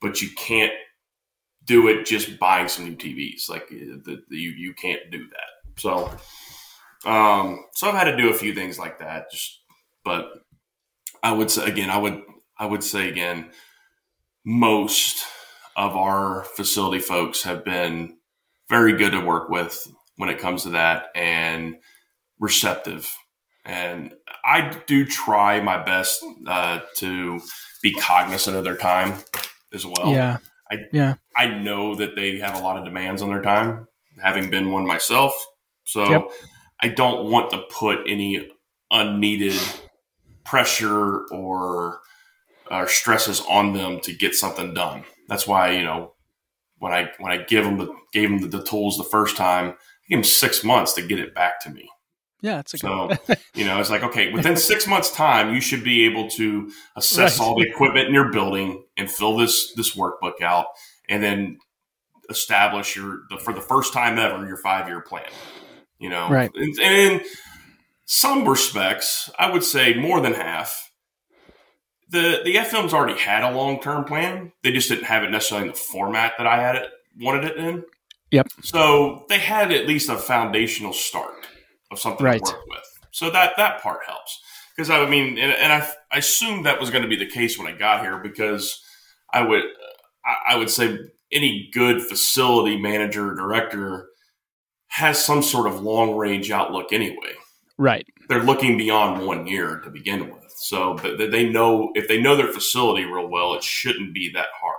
but 0.01 0.21
you 0.21 0.29
can't 0.35 0.73
do 1.65 1.87
it 1.87 2.05
just 2.05 2.39
buying 2.39 2.67
some 2.67 2.85
new 2.85 2.95
TVs. 2.95 3.49
Like 3.49 3.69
the, 3.69 4.23
the, 4.29 4.37
you, 4.37 4.51
you 4.51 4.73
can't 4.73 5.11
do 5.11 5.27
that. 5.27 5.79
So, 5.79 6.09
um, 7.05 7.65
so 7.73 7.87
I've 7.87 7.95
had 7.95 8.05
to 8.05 8.17
do 8.17 8.29
a 8.29 8.35
few 8.35 8.53
things 8.53 8.77
like 8.79 8.99
that, 8.99 9.31
just, 9.31 9.61
but 10.03 10.31
I 11.23 11.31
would 11.31 11.51
say 11.51 11.67
again, 11.67 11.89
I 11.89 11.97
would 11.97 12.21
I 12.57 12.65
would 12.65 12.83
say 12.83 13.09
again, 13.09 13.51
most 14.45 15.23
of 15.75 15.95
our 15.95 16.43
facility 16.55 16.99
folks 16.99 17.43
have 17.43 17.63
been 17.63 18.17
very 18.69 18.93
good 18.93 19.11
to 19.11 19.19
work 19.19 19.49
with 19.49 19.87
when 20.17 20.29
it 20.29 20.39
comes 20.39 20.63
to 20.63 20.69
that 20.71 21.07
and 21.15 21.75
receptive. 22.39 23.11
And 23.63 24.13
I 24.43 24.75
do 24.87 25.05
try 25.05 25.61
my 25.61 25.83
best 25.83 26.23
uh, 26.47 26.79
to 26.97 27.39
be 27.81 27.93
cognizant 27.93 28.57
of 28.57 28.63
their 28.63 28.77
time 28.77 29.23
as 29.73 29.85
well. 29.85 30.11
Yeah. 30.11 30.37
I, 30.71 30.77
yeah. 30.91 31.15
I 31.35 31.47
know 31.47 31.95
that 31.95 32.15
they 32.15 32.39
have 32.39 32.55
a 32.57 32.61
lot 32.61 32.77
of 32.77 32.85
demands 32.85 33.21
on 33.21 33.29
their 33.29 33.41
time, 33.41 33.87
having 34.21 34.49
been 34.49 34.71
one 34.71 34.87
myself. 34.87 35.33
So 35.83 36.09
yep. 36.09 36.31
I 36.81 36.87
don't 36.87 37.29
want 37.29 37.51
to 37.51 37.63
put 37.69 37.99
any 38.07 38.49
unneeded 38.89 39.59
pressure 40.45 41.25
or 41.27 41.99
or 42.69 42.87
stresses 42.87 43.41
on 43.49 43.73
them 43.73 43.99
to 44.01 44.13
get 44.13 44.33
something 44.33 44.73
done. 44.73 45.03
That's 45.27 45.45
why 45.45 45.71
you 45.71 45.83
know 45.83 46.13
when 46.79 46.93
I 46.93 47.11
when 47.19 47.31
I 47.31 47.43
give 47.43 47.63
them 47.63 47.77
the 47.77 47.93
gave 48.13 48.29
them 48.29 48.39
the, 48.39 48.57
the 48.57 48.63
tools 48.63 48.97
the 48.97 49.03
first 49.03 49.37
time, 49.37 49.71
I 49.71 49.75
gave 50.09 50.17
them 50.19 50.23
six 50.23 50.63
months 50.63 50.93
to 50.93 51.01
get 51.01 51.19
it 51.19 51.35
back 51.35 51.61
to 51.63 51.69
me. 51.69 51.89
Yeah, 52.41 52.59
it's 52.59 52.73
a 52.73 52.77
so 52.79 53.11
you 53.53 53.65
know 53.65 53.79
it's 53.79 53.89
like 53.89 54.03
okay, 54.03 54.31
within 54.31 54.57
six 54.57 54.87
months' 54.87 55.11
time, 55.11 55.53
you 55.53 55.61
should 55.61 55.83
be 55.83 56.05
able 56.05 56.29
to 56.31 56.71
assess 56.95 57.39
right. 57.39 57.45
all 57.45 57.55
the 57.55 57.67
equipment 57.67 58.07
in 58.07 58.13
your 58.13 58.31
building 58.31 58.83
and 58.97 59.09
fill 59.09 59.37
this 59.37 59.73
this 59.75 59.95
workbook 59.95 60.41
out, 60.41 60.67
and 61.07 61.21
then 61.21 61.59
establish 62.29 62.95
your 62.95 63.21
the, 63.29 63.37
for 63.37 63.53
the 63.53 63.61
first 63.61 63.93
time 63.93 64.17
ever 64.17 64.45
your 64.47 64.57
five 64.57 64.87
year 64.87 65.01
plan. 65.01 65.29
You 65.99 66.09
know, 66.09 66.29
right? 66.29 66.51
And, 66.55 66.79
and 66.79 66.95
in 66.95 67.21
some 68.05 68.47
respects, 68.47 69.29
I 69.37 69.51
would 69.51 69.63
say 69.63 69.93
more 69.93 70.19
than 70.19 70.33
half 70.33 70.91
the 72.11 72.41
the 72.43 72.55
FM's 72.55 72.93
already 72.93 73.19
had 73.19 73.43
a 73.43 73.55
long 73.55 73.79
term 73.79 74.03
plan. 74.03 74.51
They 74.63 74.71
just 74.71 74.89
didn't 74.89 75.05
have 75.05 75.23
it 75.23 75.31
necessarily 75.31 75.67
in 75.67 75.73
the 75.73 75.79
format 75.79 76.33
that 76.37 76.45
I 76.45 76.61
had 76.61 76.75
it 76.75 76.89
wanted 77.19 77.45
it 77.45 77.57
in. 77.57 77.83
Yep. 78.31 78.47
So 78.61 79.25
they 79.29 79.39
had 79.39 79.71
at 79.71 79.87
least 79.87 80.09
a 80.09 80.17
foundational 80.17 80.93
start 80.93 81.40
of 81.91 81.99
something 81.99 82.25
right. 82.25 82.43
to 82.43 82.51
work 82.51 82.65
with. 82.67 82.99
So 83.11 83.29
that 83.29 83.53
that 83.57 83.81
part 83.81 83.99
helps 84.05 84.41
because 84.75 84.89
I 84.89 85.05
mean, 85.07 85.37
and, 85.37 85.51
and 85.51 85.73
I, 85.73 85.91
I 86.11 86.17
assumed 86.17 86.65
that 86.65 86.79
was 86.79 86.89
going 86.89 87.03
to 87.03 87.09
be 87.09 87.17
the 87.17 87.25
case 87.25 87.57
when 87.57 87.67
I 87.67 87.77
got 87.77 88.01
here 88.01 88.17
because 88.17 88.81
I 89.33 89.41
would 89.41 89.63
I, 90.25 90.53
I 90.53 90.55
would 90.55 90.69
say 90.69 90.97
any 91.31 91.69
good 91.73 92.01
facility 92.01 92.77
manager 92.77 93.31
or 93.31 93.35
director 93.35 94.07
has 94.87 95.23
some 95.23 95.41
sort 95.41 95.67
of 95.67 95.81
long 95.81 96.17
range 96.17 96.51
outlook 96.51 96.91
anyway. 96.91 97.33
Right. 97.77 98.05
They're 98.27 98.43
looking 98.43 98.77
beyond 98.77 99.25
one 99.25 99.47
year 99.47 99.79
to 99.79 99.89
begin 99.89 100.29
with. 100.29 100.53
So 100.57 100.95
they 100.95 101.49
know 101.49 101.91
if 101.95 102.07
they 102.07 102.21
know 102.21 102.35
their 102.35 102.51
facility 102.51 103.05
real 103.05 103.27
well, 103.27 103.55
it 103.55 103.63
shouldn't 103.63 104.13
be 104.13 104.31
that 104.33 104.47
hard. 104.61 104.77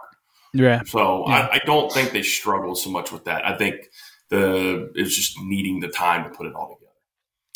Yeah. 0.54 0.82
So 0.84 1.26
yeah. 1.26 1.48
I, 1.50 1.54
I, 1.56 1.60
don't 1.64 1.90
think 1.90 2.12
they 2.12 2.22
struggle 2.22 2.74
so 2.74 2.90
much 2.90 3.10
with 3.10 3.24
that. 3.24 3.44
I 3.46 3.56
think 3.56 3.76
the 4.28 4.92
it's 4.94 5.16
just 5.16 5.38
needing 5.40 5.80
the 5.80 5.88
time 5.88 6.24
to 6.24 6.30
put 6.30 6.46
it 6.46 6.54
all 6.54 6.76
together, 6.76 6.81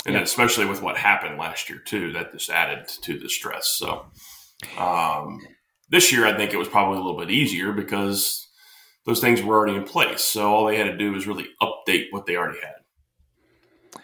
and 0.07 0.15
yeah. 0.15 0.23
especially 0.23 0.65
with 0.67 0.83
what 0.83 0.97
happened 0.97 1.39
last 1.39 1.69
year 1.69 1.79
too, 1.79 2.13
that 2.13 2.33
just 2.33 2.51
added 2.51 2.89
to 3.03 3.19
the 3.19 3.29
stress. 3.29 3.69
So 3.77 4.07
um, 4.79 5.41
this 5.91 6.13
year, 6.13 6.27
I 6.27 6.37
think 6.37 6.53
it 6.53 6.59
was 6.59 6.69
probably 6.69 6.99
a 6.99 7.03
little 7.03 7.19
bit 7.19 7.31
easier 7.31 7.73
because 7.73 8.49
those 9.05 9.21
things 9.21 9.43
were 9.43 9.57
already 9.57 9.77
in 9.77 9.85
place. 9.85 10.23
So 10.23 10.53
all 10.53 10.67
they 10.67 10.77
had 10.77 10.85
to 10.85 10.97
do 10.97 11.13
was 11.13 11.27
really 11.27 11.49
update 11.61 12.07
what 12.11 12.27
they 12.27 12.37
already 12.37 12.61
had. 12.61 14.03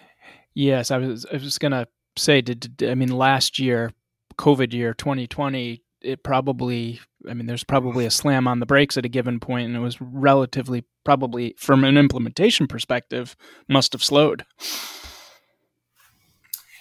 Yes, 0.54 0.90
I 0.90 0.98
was. 0.98 1.24
I 1.32 1.36
was 1.36 1.56
gonna 1.56 1.86
say. 2.18 2.42
Did, 2.42 2.76
did 2.76 2.90
I 2.90 2.94
mean 2.94 3.08
last 3.08 3.58
year? 3.58 3.92
COVID 4.38 4.72
year 4.72 4.94
2020, 4.94 5.82
it 6.00 6.22
probably, 6.22 7.00
I 7.28 7.34
mean, 7.34 7.46
there's 7.46 7.64
probably 7.64 8.06
a 8.06 8.10
slam 8.10 8.48
on 8.48 8.60
the 8.60 8.66
brakes 8.66 8.96
at 8.96 9.04
a 9.04 9.08
given 9.08 9.40
point, 9.40 9.68
and 9.68 9.76
it 9.76 9.80
was 9.80 10.00
relatively, 10.00 10.84
probably 11.04 11.54
from 11.58 11.84
an 11.84 11.96
implementation 11.96 12.66
perspective, 12.66 13.36
must 13.68 13.92
have 13.92 14.02
slowed. 14.02 14.44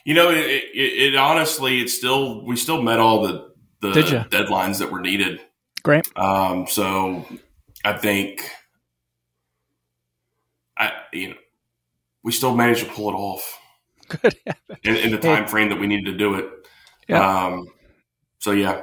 You 0.05 0.13
know, 0.13 0.29
it, 0.31 0.37
it, 0.37 1.13
it 1.13 1.15
honestly, 1.15 1.81
it's 1.81 1.93
still, 1.93 2.45
we 2.45 2.55
still 2.55 2.81
met 2.81 2.99
all 2.99 3.21
the, 3.21 3.51
the 3.81 3.91
deadlines 3.91 4.79
that 4.79 4.91
were 4.91 5.01
needed. 5.01 5.39
Great. 5.83 6.07
Um, 6.17 6.67
so 6.67 7.25
I 7.83 7.93
think, 7.93 8.49
I, 10.77 10.91
you 11.13 11.29
know, 11.29 11.35
we 12.23 12.31
still 12.31 12.55
managed 12.55 12.85
to 12.85 12.91
pull 12.91 13.09
it 13.09 13.13
off. 13.13 13.59
Good. 14.07 14.35
in, 14.83 14.95
in, 14.95 15.11
the 15.11 15.17
time 15.17 15.47
frame 15.47 15.69
that 15.69 15.79
we 15.79 15.87
needed 15.87 16.11
to 16.11 16.17
do 16.17 16.35
it. 16.35 16.45
Yeah. 17.07 17.45
Um, 17.45 17.67
so 18.39 18.51
yeah, 18.51 18.81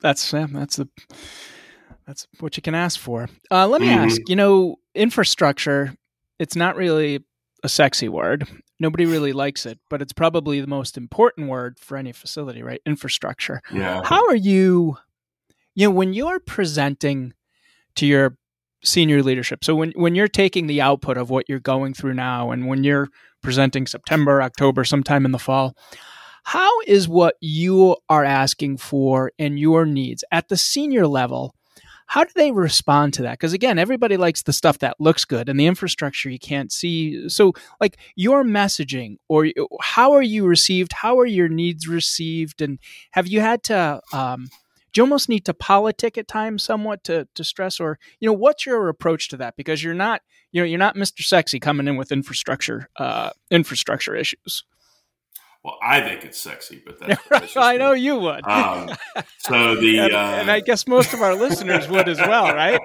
that's 0.00 0.32
yeah, 0.32 0.46
that's 0.50 0.76
the 0.76 0.88
that's 2.06 2.26
what 2.38 2.56
you 2.56 2.62
can 2.62 2.74
ask 2.74 2.98
for. 2.98 3.28
Uh, 3.50 3.66
let 3.66 3.80
me 3.80 3.88
mm-hmm. 3.88 4.04
ask. 4.04 4.20
You 4.28 4.36
know, 4.36 4.76
infrastructure. 4.94 5.94
It's 6.38 6.56
not 6.56 6.76
really 6.76 7.24
a 7.62 7.68
sexy 7.68 8.08
word. 8.08 8.48
Nobody 8.80 9.04
really 9.04 9.32
likes 9.32 9.66
it, 9.66 9.78
but 9.88 10.02
it's 10.02 10.12
probably 10.12 10.60
the 10.60 10.66
most 10.66 10.96
important 10.96 11.48
word 11.48 11.78
for 11.78 11.96
any 11.96 12.12
facility, 12.12 12.62
right? 12.62 12.80
Infrastructure. 12.86 13.60
Yeah. 13.72 14.02
How 14.04 14.26
are 14.26 14.34
you? 14.34 14.96
You 15.74 15.86
know, 15.86 15.90
when 15.92 16.12
you're 16.12 16.40
presenting 16.40 17.34
to 17.96 18.06
your 18.06 18.36
senior 18.82 19.22
leadership. 19.22 19.64
So 19.64 19.74
when 19.74 19.92
when 19.92 20.14
you're 20.14 20.28
taking 20.28 20.66
the 20.66 20.80
output 20.80 21.16
of 21.16 21.30
what 21.30 21.48
you're 21.48 21.60
going 21.60 21.94
through 21.94 22.14
now, 22.14 22.50
and 22.50 22.66
when 22.66 22.84
you're 22.84 23.08
presenting 23.42 23.86
September, 23.86 24.42
October, 24.42 24.84
sometime 24.84 25.24
in 25.24 25.32
the 25.32 25.38
fall, 25.38 25.76
how 26.44 26.80
is 26.86 27.08
what 27.08 27.36
you 27.40 27.96
are 28.08 28.24
asking 28.24 28.78
for 28.78 29.32
and 29.38 29.58
your 29.58 29.84
needs 29.84 30.24
at 30.32 30.48
the 30.48 30.56
senior 30.56 31.06
level? 31.06 31.54
How 32.10 32.24
do 32.24 32.30
they 32.34 32.50
respond 32.50 33.14
to 33.14 33.22
that? 33.22 33.34
Because 33.34 33.52
again, 33.52 33.78
everybody 33.78 34.16
likes 34.16 34.42
the 34.42 34.52
stuff 34.52 34.80
that 34.80 34.96
looks 34.98 35.24
good 35.24 35.48
and 35.48 35.60
the 35.60 35.68
infrastructure 35.68 36.28
you 36.28 36.40
can't 36.40 36.72
see. 36.72 37.28
So, 37.28 37.52
like 37.80 37.98
your 38.16 38.42
messaging, 38.42 39.18
or 39.28 39.46
how 39.80 40.10
are 40.10 40.22
you 40.22 40.44
received? 40.44 40.92
How 40.92 41.20
are 41.20 41.26
your 41.26 41.48
needs 41.48 41.86
received? 41.86 42.62
And 42.62 42.80
have 43.12 43.28
you 43.28 43.40
had 43.40 43.62
to 43.64 44.00
um, 44.12 44.48
do 44.92 44.98
you 44.98 45.04
almost 45.04 45.28
need 45.28 45.44
to 45.44 45.54
politic 45.54 46.18
at 46.18 46.26
times 46.26 46.64
somewhat 46.64 47.04
to 47.04 47.28
to 47.36 47.44
stress 47.44 47.78
or 47.78 48.00
you 48.18 48.26
know 48.26 48.32
what's 48.32 48.66
your 48.66 48.88
approach 48.88 49.28
to 49.28 49.36
that 49.36 49.54
because 49.54 49.84
you're 49.84 49.94
not 49.94 50.22
you 50.50 50.60
know 50.60 50.66
you're 50.66 50.80
not 50.80 50.96
Mr. 50.96 51.22
Sexy 51.22 51.60
coming 51.60 51.86
in 51.86 51.96
with 51.96 52.10
infrastructure 52.10 52.88
uh, 52.96 53.30
infrastructure 53.52 54.16
issues. 54.16 54.64
Well, 55.62 55.76
I 55.82 56.00
think 56.00 56.24
it's 56.24 56.38
sexy, 56.38 56.82
but 56.84 56.98
that's 56.98 57.56
I 57.56 57.76
know 57.76 57.92
you 57.92 58.18
would. 58.18 58.46
Um, 58.46 58.90
so 59.38 59.74
the 59.80 59.98
and, 59.98 60.12
uh, 60.14 60.36
and, 60.40 60.50
I 60.50 60.60
guess 60.60 60.86
most 60.86 61.12
of 61.12 61.20
our 61.20 61.34
listeners 61.34 61.86
would 61.86 62.08
as 62.08 62.18
well, 62.18 62.54
right? 62.54 62.80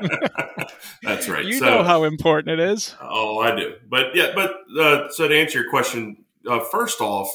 that's 1.03 1.29
right. 1.29 1.45
You 1.45 1.53
so, 1.53 1.65
know 1.65 1.83
how 1.83 2.03
important 2.03 2.59
it 2.59 2.71
is. 2.71 2.93
Oh, 3.01 3.39
I 3.39 3.55
do. 3.55 3.75
But 3.89 4.13
yeah, 4.13 4.33
but 4.35 4.55
uh, 4.77 5.07
so 5.09 5.27
to 5.27 5.35
answer 5.35 5.61
your 5.61 5.69
question, 5.69 6.25
uh, 6.49 6.59
first 6.59 6.99
off, 6.99 7.29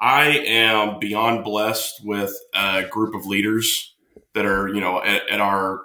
I 0.00 0.38
am 0.44 0.98
beyond 0.98 1.44
blessed 1.44 2.04
with 2.04 2.36
a 2.52 2.82
group 2.82 3.14
of 3.14 3.26
leaders 3.26 3.94
that 4.34 4.44
are 4.44 4.66
you 4.66 4.80
know 4.80 5.00
at, 5.00 5.28
at 5.30 5.40
our 5.40 5.82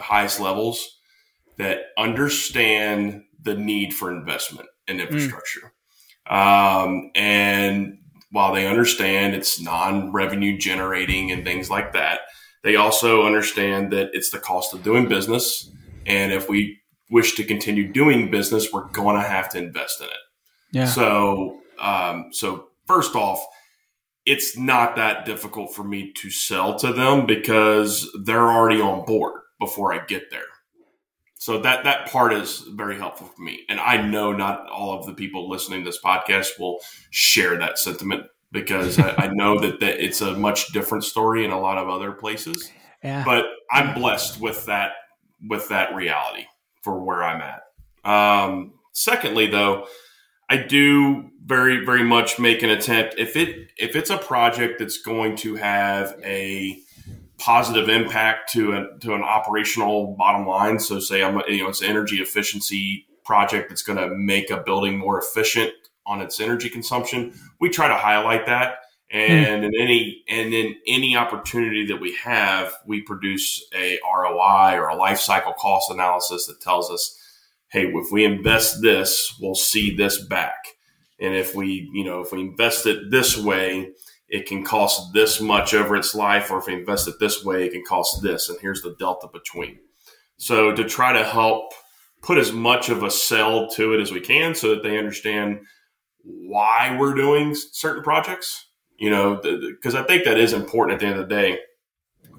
highest 0.00 0.40
levels 0.40 0.98
that 1.58 1.78
understand 1.96 3.22
the 3.40 3.54
need 3.54 3.94
for 3.94 4.10
investment 4.10 4.68
in 4.88 4.96
hmm. 4.96 5.02
infrastructure. 5.02 5.72
Mm. 6.28 6.32
Um, 6.32 7.10
and 7.14 7.98
while 8.32 8.52
they 8.54 8.66
understand 8.66 9.34
it's 9.34 9.60
non-revenue 9.60 10.58
generating 10.58 11.30
and 11.30 11.44
things 11.44 11.70
like 11.70 11.92
that, 11.92 12.20
they 12.64 12.76
also 12.76 13.26
understand 13.26 13.92
that 13.92 14.10
it's 14.14 14.30
the 14.30 14.38
cost 14.38 14.72
of 14.72 14.82
doing 14.82 15.06
business. 15.06 15.70
And 16.06 16.32
if 16.32 16.48
we 16.48 16.80
wish 17.10 17.34
to 17.36 17.44
continue 17.44 17.92
doing 17.92 18.30
business, 18.30 18.72
we're 18.72 18.88
going 18.88 19.16
to 19.16 19.22
have 19.28 19.50
to 19.50 19.58
invest 19.58 20.00
in 20.00 20.06
it. 20.06 20.12
Yeah. 20.72 20.86
So, 20.86 21.60
um, 21.78 22.30
so 22.32 22.68
first 22.86 23.14
off, 23.14 23.44
it's 24.24 24.56
not 24.56 24.96
that 24.96 25.26
difficult 25.26 25.74
for 25.74 25.84
me 25.84 26.12
to 26.16 26.30
sell 26.30 26.78
to 26.78 26.92
them 26.92 27.26
because 27.26 28.10
they're 28.24 28.50
already 28.50 28.80
on 28.80 29.04
board 29.04 29.42
before 29.60 29.92
I 29.92 30.04
get 30.06 30.30
there. 30.30 30.44
So 31.42 31.58
that 31.62 31.82
that 31.82 32.08
part 32.08 32.32
is 32.32 32.60
very 32.60 32.96
helpful 32.96 33.26
for 33.26 33.42
me. 33.42 33.64
And 33.68 33.80
I 33.80 34.00
know 34.00 34.30
not 34.30 34.70
all 34.70 34.96
of 34.96 35.06
the 35.06 35.12
people 35.12 35.50
listening 35.50 35.80
to 35.82 35.90
this 35.90 35.98
podcast 36.00 36.50
will 36.56 36.78
share 37.10 37.58
that 37.58 37.80
sentiment 37.80 38.26
because 38.52 38.96
I, 38.96 39.12
I, 39.24 39.26
know 39.26 39.58
that, 39.58 39.80
that 39.80 39.98
it's 39.98 40.20
a 40.20 40.36
much 40.36 40.68
different 40.68 41.02
story 41.02 41.44
in 41.44 41.50
a 41.50 41.60
lot 41.60 41.78
of 41.78 41.88
other 41.88 42.12
places. 42.12 42.70
Yeah. 43.02 43.24
But 43.24 43.46
I'm 43.72 43.92
blessed 43.92 44.40
with 44.40 44.66
that 44.66 44.92
with 45.44 45.68
that 45.70 45.96
reality 45.96 46.44
for 46.80 47.02
where 47.02 47.24
I'm 47.24 47.42
at. 47.42 47.62
Um, 48.08 48.74
secondly, 48.92 49.48
though, 49.48 49.88
I 50.48 50.58
do 50.58 51.28
very 51.44 51.84
very 51.84 52.04
much 52.04 52.38
make 52.38 52.62
an 52.62 52.70
attempt 52.70 53.16
if 53.18 53.34
it 53.34 53.72
if 53.76 53.96
it's 53.96 54.10
a 54.10 54.18
project 54.18 54.78
that's 54.78 55.02
going 55.02 55.34
to 55.38 55.56
have 55.56 56.14
a 56.22 56.78
positive 57.42 57.88
impact 57.88 58.52
to 58.52 58.72
a, 58.72 58.98
to 59.00 59.14
an 59.14 59.22
operational 59.22 60.14
bottom 60.16 60.46
line. 60.46 60.78
So 60.78 61.00
say 61.00 61.22
I'm 61.22 61.42
you 61.48 61.64
know 61.64 61.68
it's 61.68 61.80
an 61.80 61.88
energy 61.88 62.18
efficiency 62.18 63.06
project 63.24 63.68
that's 63.68 63.82
going 63.82 63.98
to 63.98 64.14
make 64.14 64.50
a 64.50 64.58
building 64.58 64.98
more 64.98 65.20
efficient 65.20 65.72
on 66.06 66.20
its 66.20 66.40
energy 66.40 66.68
consumption. 66.68 67.34
We 67.60 67.68
try 67.68 67.88
to 67.88 67.96
highlight 67.96 68.46
that. 68.46 68.76
And 69.10 69.62
mm. 69.62 69.66
in 69.66 69.72
any 69.80 70.22
and 70.28 70.54
in 70.54 70.76
any 70.86 71.16
opportunity 71.16 71.86
that 71.86 72.00
we 72.00 72.14
have, 72.22 72.72
we 72.86 73.02
produce 73.02 73.64
a 73.74 73.98
ROI 74.04 74.76
or 74.76 74.88
a 74.88 74.96
life 74.96 75.18
cycle 75.18 75.52
cost 75.52 75.90
analysis 75.90 76.46
that 76.46 76.60
tells 76.60 76.90
us 76.90 77.18
hey, 77.70 77.86
if 77.86 78.12
we 78.12 78.24
invest 78.24 78.82
this, 78.82 79.34
we'll 79.40 79.54
see 79.54 79.96
this 79.96 80.22
back. 80.22 80.76
And 81.18 81.34
if 81.34 81.54
we, 81.54 81.90
you 81.94 82.04
know, 82.04 82.20
if 82.20 82.30
we 82.30 82.40
invest 82.40 82.86
it 82.86 83.10
this 83.10 83.36
way, 83.38 83.92
it 84.32 84.46
can 84.46 84.64
cost 84.64 85.12
this 85.12 85.42
much 85.42 85.74
over 85.74 85.94
its 85.94 86.14
life, 86.14 86.50
or 86.50 86.58
if 86.58 86.66
we 86.66 86.72
invest 86.72 87.06
it 87.06 87.20
this 87.20 87.44
way, 87.44 87.66
it 87.66 87.72
can 87.72 87.84
cost 87.84 88.22
this. 88.22 88.48
And 88.48 88.58
here's 88.60 88.80
the 88.80 88.96
delta 88.98 89.28
between. 89.30 89.78
So 90.38 90.72
to 90.72 90.84
try 90.84 91.12
to 91.12 91.22
help 91.22 91.74
put 92.22 92.38
as 92.38 92.50
much 92.50 92.88
of 92.88 93.02
a 93.02 93.10
sell 93.10 93.68
to 93.72 93.92
it 93.92 94.00
as 94.00 94.10
we 94.10 94.20
can 94.20 94.54
so 94.54 94.70
that 94.70 94.82
they 94.82 94.96
understand 94.96 95.60
why 96.24 96.96
we're 96.98 97.14
doing 97.14 97.54
certain 97.54 98.02
projects, 98.02 98.68
you 98.96 99.10
know, 99.10 99.36
because 99.36 99.94
I 99.94 100.02
think 100.02 100.24
that 100.24 100.38
is 100.38 100.54
important 100.54 100.94
at 100.94 101.00
the 101.00 101.06
end 101.06 101.20
of 101.20 101.28
the 101.28 101.34
day. 101.34 101.58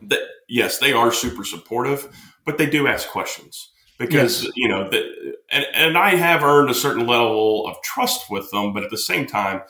That 0.07 0.21
yes, 0.49 0.79
they 0.79 0.93
are 0.93 1.13
super 1.13 1.43
supportive, 1.43 2.11
but 2.43 2.57
they 2.57 2.67
do 2.67 2.87
ask 2.87 3.07
questions 3.07 3.69
because 3.99 4.45
yes. 4.45 4.53
you 4.55 4.67
know 4.67 4.89
that 4.89 5.03
and, 5.51 5.65
and 5.75 5.97
I 5.97 6.15
have 6.15 6.43
earned 6.43 6.71
a 6.71 6.73
certain 6.73 7.05
level 7.05 7.67
of 7.67 7.79
trust 7.83 8.31
with 8.31 8.49
them, 8.49 8.73
but 8.73 8.83
at 8.83 8.89
the 8.89 8.97
same 8.97 9.27
time, 9.27 9.61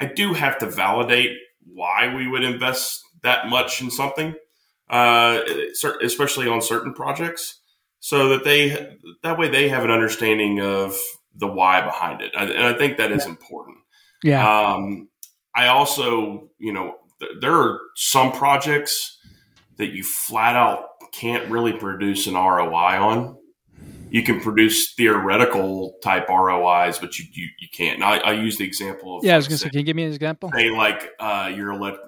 I 0.00 0.06
do 0.06 0.32
have 0.32 0.58
to 0.60 0.66
validate 0.66 1.36
why 1.72 2.14
we 2.14 2.26
would 2.26 2.42
invest 2.42 3.02
that 3.22 3.48
much 3.48 3.80
in 3.80 3.90
something, 3.90 4.34
uh, 4.90 5.40
especially 6.02 6.48
on 6.48 6.62
certain 6.62 6.94
projects, 6.94 7.60
so 8.00 8.28
that 8.28 8.44
they 8.44 8.96
that 9.22 9.38
way 9.38 9.48
they 9.48 9.68
have 9.68 9.84
an 9.84 9.90
understanding 9.90 10.60
of 10.60 10.96
the 11.34 11.46
why 11.46 11.80
behind 11.80 12.20
it, 12.20 12.32
and 12.36 12.64
I 12.64 12.72
think 12.72 12.98
that 12.98 13.12
is 13.12 13.26
important. 13.26 13.78
Yeah. 14.22 14.72
Um, 14.74 15.08
I 15.54 15.68
also, 15.68 16.50
you 16.58 16.72
know, 16.72 16.94
th- 17.20 17.32
there 17.40 17.54
are 17.54 17.80
some 17.94 18.32
projects 18.32 19.18
that 19.76 19.88
you 19.88 20.02
flat 20.02 20.56
out 20.56 20.84
can't 21.12 21.50
really 21.50 21.72
produce 21.72 22.26
an 22.26 22.34
ROI 22.34 23.00
on 23.00 23.37
you 24.10 24.22
can 24.22 24.40
produce 24.40 24.94
theoretical 24.94 25.96
type 26.02 26.28
ROIs, 26.28 26.98
but 26.98 27.18
you 27.18 27.26
you, 27.32 27.48
you 27.58 27.68
can't. 27.72 28.02
I, 28.02 28.18
I 28.18 28.32
use 28.32 28.56
the 28.56 28.64
example 28.64 29.18
of 29.18 29.24
yeah. 29.24 29.34
I 29.34 29.36
was 29.36 29.48
going 29.48 29.58
to 29.58 29.64
say, 29.64 29.70
can 29.70 29.78
you 29.80 29.84
give 29.84 29.96
me 29.96 30.04
an 30.04 30.12
example? 30.12 30.50
Say 30.54 30.70
like 30.70 31.10
uh, 31.20 31.52
your 31.54 31.72
ele- 31.72 31.98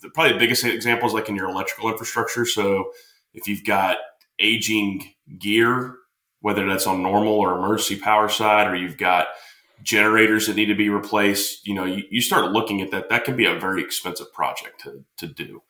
the, 0.00 0.10
probably 0.14 0.34
the 0.34 0.38
biggest 0.38 0.64
example 0.64 1.08
is 1.08 1.14
like 1.14 1.28
in 1.28 1.36
your 1.36 1.48
electrical 1.48 1.90
infrastructure. 1.90 2.44
So 2.44 2.90
if 3.34 3.48
you've 3.48 3.64
got 3.64 3.98
aging 4.38 5.12
gear, 5.38 5.96
whether 6.40 6.66
that's 6.66 6.86
on 6.86 7.02
normal 7.02 7.32
or 7.32 7.56
emergency 7.56 7.96
power 7.96 8.28
side, 8.28 8.68
or 8.68 8.76
you've 8.76 8.98
got 8.98 9.28
generators 9.82 10.46
that 10.46 10.56
need 10.56 10.66
to 10.66 10.74
be 10.74 10.88
replaced, 10.88 11.66
you 11.66 11.74
know, 11.74 11.84
you, 11.84 12.04
you 12.10 12.20
start 12.20 12.52
looking 12.52 12.80
at 12.80 12.90
that. 12.90 13.08
That 13.08 13.24
can 13.24 13.36
be 13.36 13.46
a 13.46 13.58
very 13.58 13.82
expensive 13.82 14.32
project 14.32 14.82
to 14.82 15.04
to 15.18 15.26
do. 15.26 15.62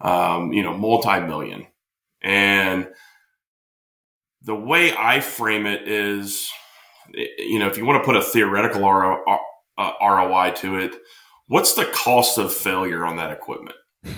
Um, 0.00 0.52
you 0.52 0.62
know, 0.62 0.76
multi 0.76 1.20
million 1.20 1.66
and 2.22 2.88
the 4.44 4.54
way 4.54 4.94
I 4.96 5.20
frame 5.20 5.66
it 5.66 5.88
is, 5.88 6.50
eh, 7.16 7.26
you 7.38 7.58
know, 7.58 7.68
if 7.68 7.76
you 7.76 7.84
want 7.84 8.02
to 8.02 8.06
put 8.06 8.16
a 8.16 8.22
theoretical 8.22 8.82
ROI 8.82 9.38
uh, 9.78 10.50
to 10.52 10.76
it, 10.78 10.94
what's 11.46 11.74
the 11.74 11.86
cost 11.86 12.38
of 12.38 12.52
failure 12.52 13.04
on 13.04 13.16
that 13.16 13.32
equipment? 13.32 13.76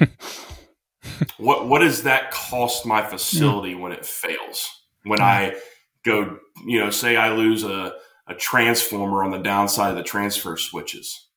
what 1.36 1.68
what 1.68 1.80
does 1.80 2.04
that 2.04 2.30
cost 2.30 2.86
my 2.86 3.02
facility 3.02 3.74
hmm. 3.74 3.80
when 3.80 3.92
it 3.92 4.06
fails? 4.06 4.70
When 5.04 5.18
hmm. 5.18 5.24
I 5.24 5.56
go, 6.04 6.38
you 6.66 6.78
know, 6.78 6.90
say 6.90 7.16
I 7.16 7.32
lose 7.32 7.64
a, 7.64 7.94
a 8.26 8.34
transformer 8.34 9.24
on 9.24 9.30
the 9.30 9.38
downside 9.38 9.90
of 9.90 9.96
the 9.96 10.02
transfer 10.02 10.56
switches. 10.56 11.28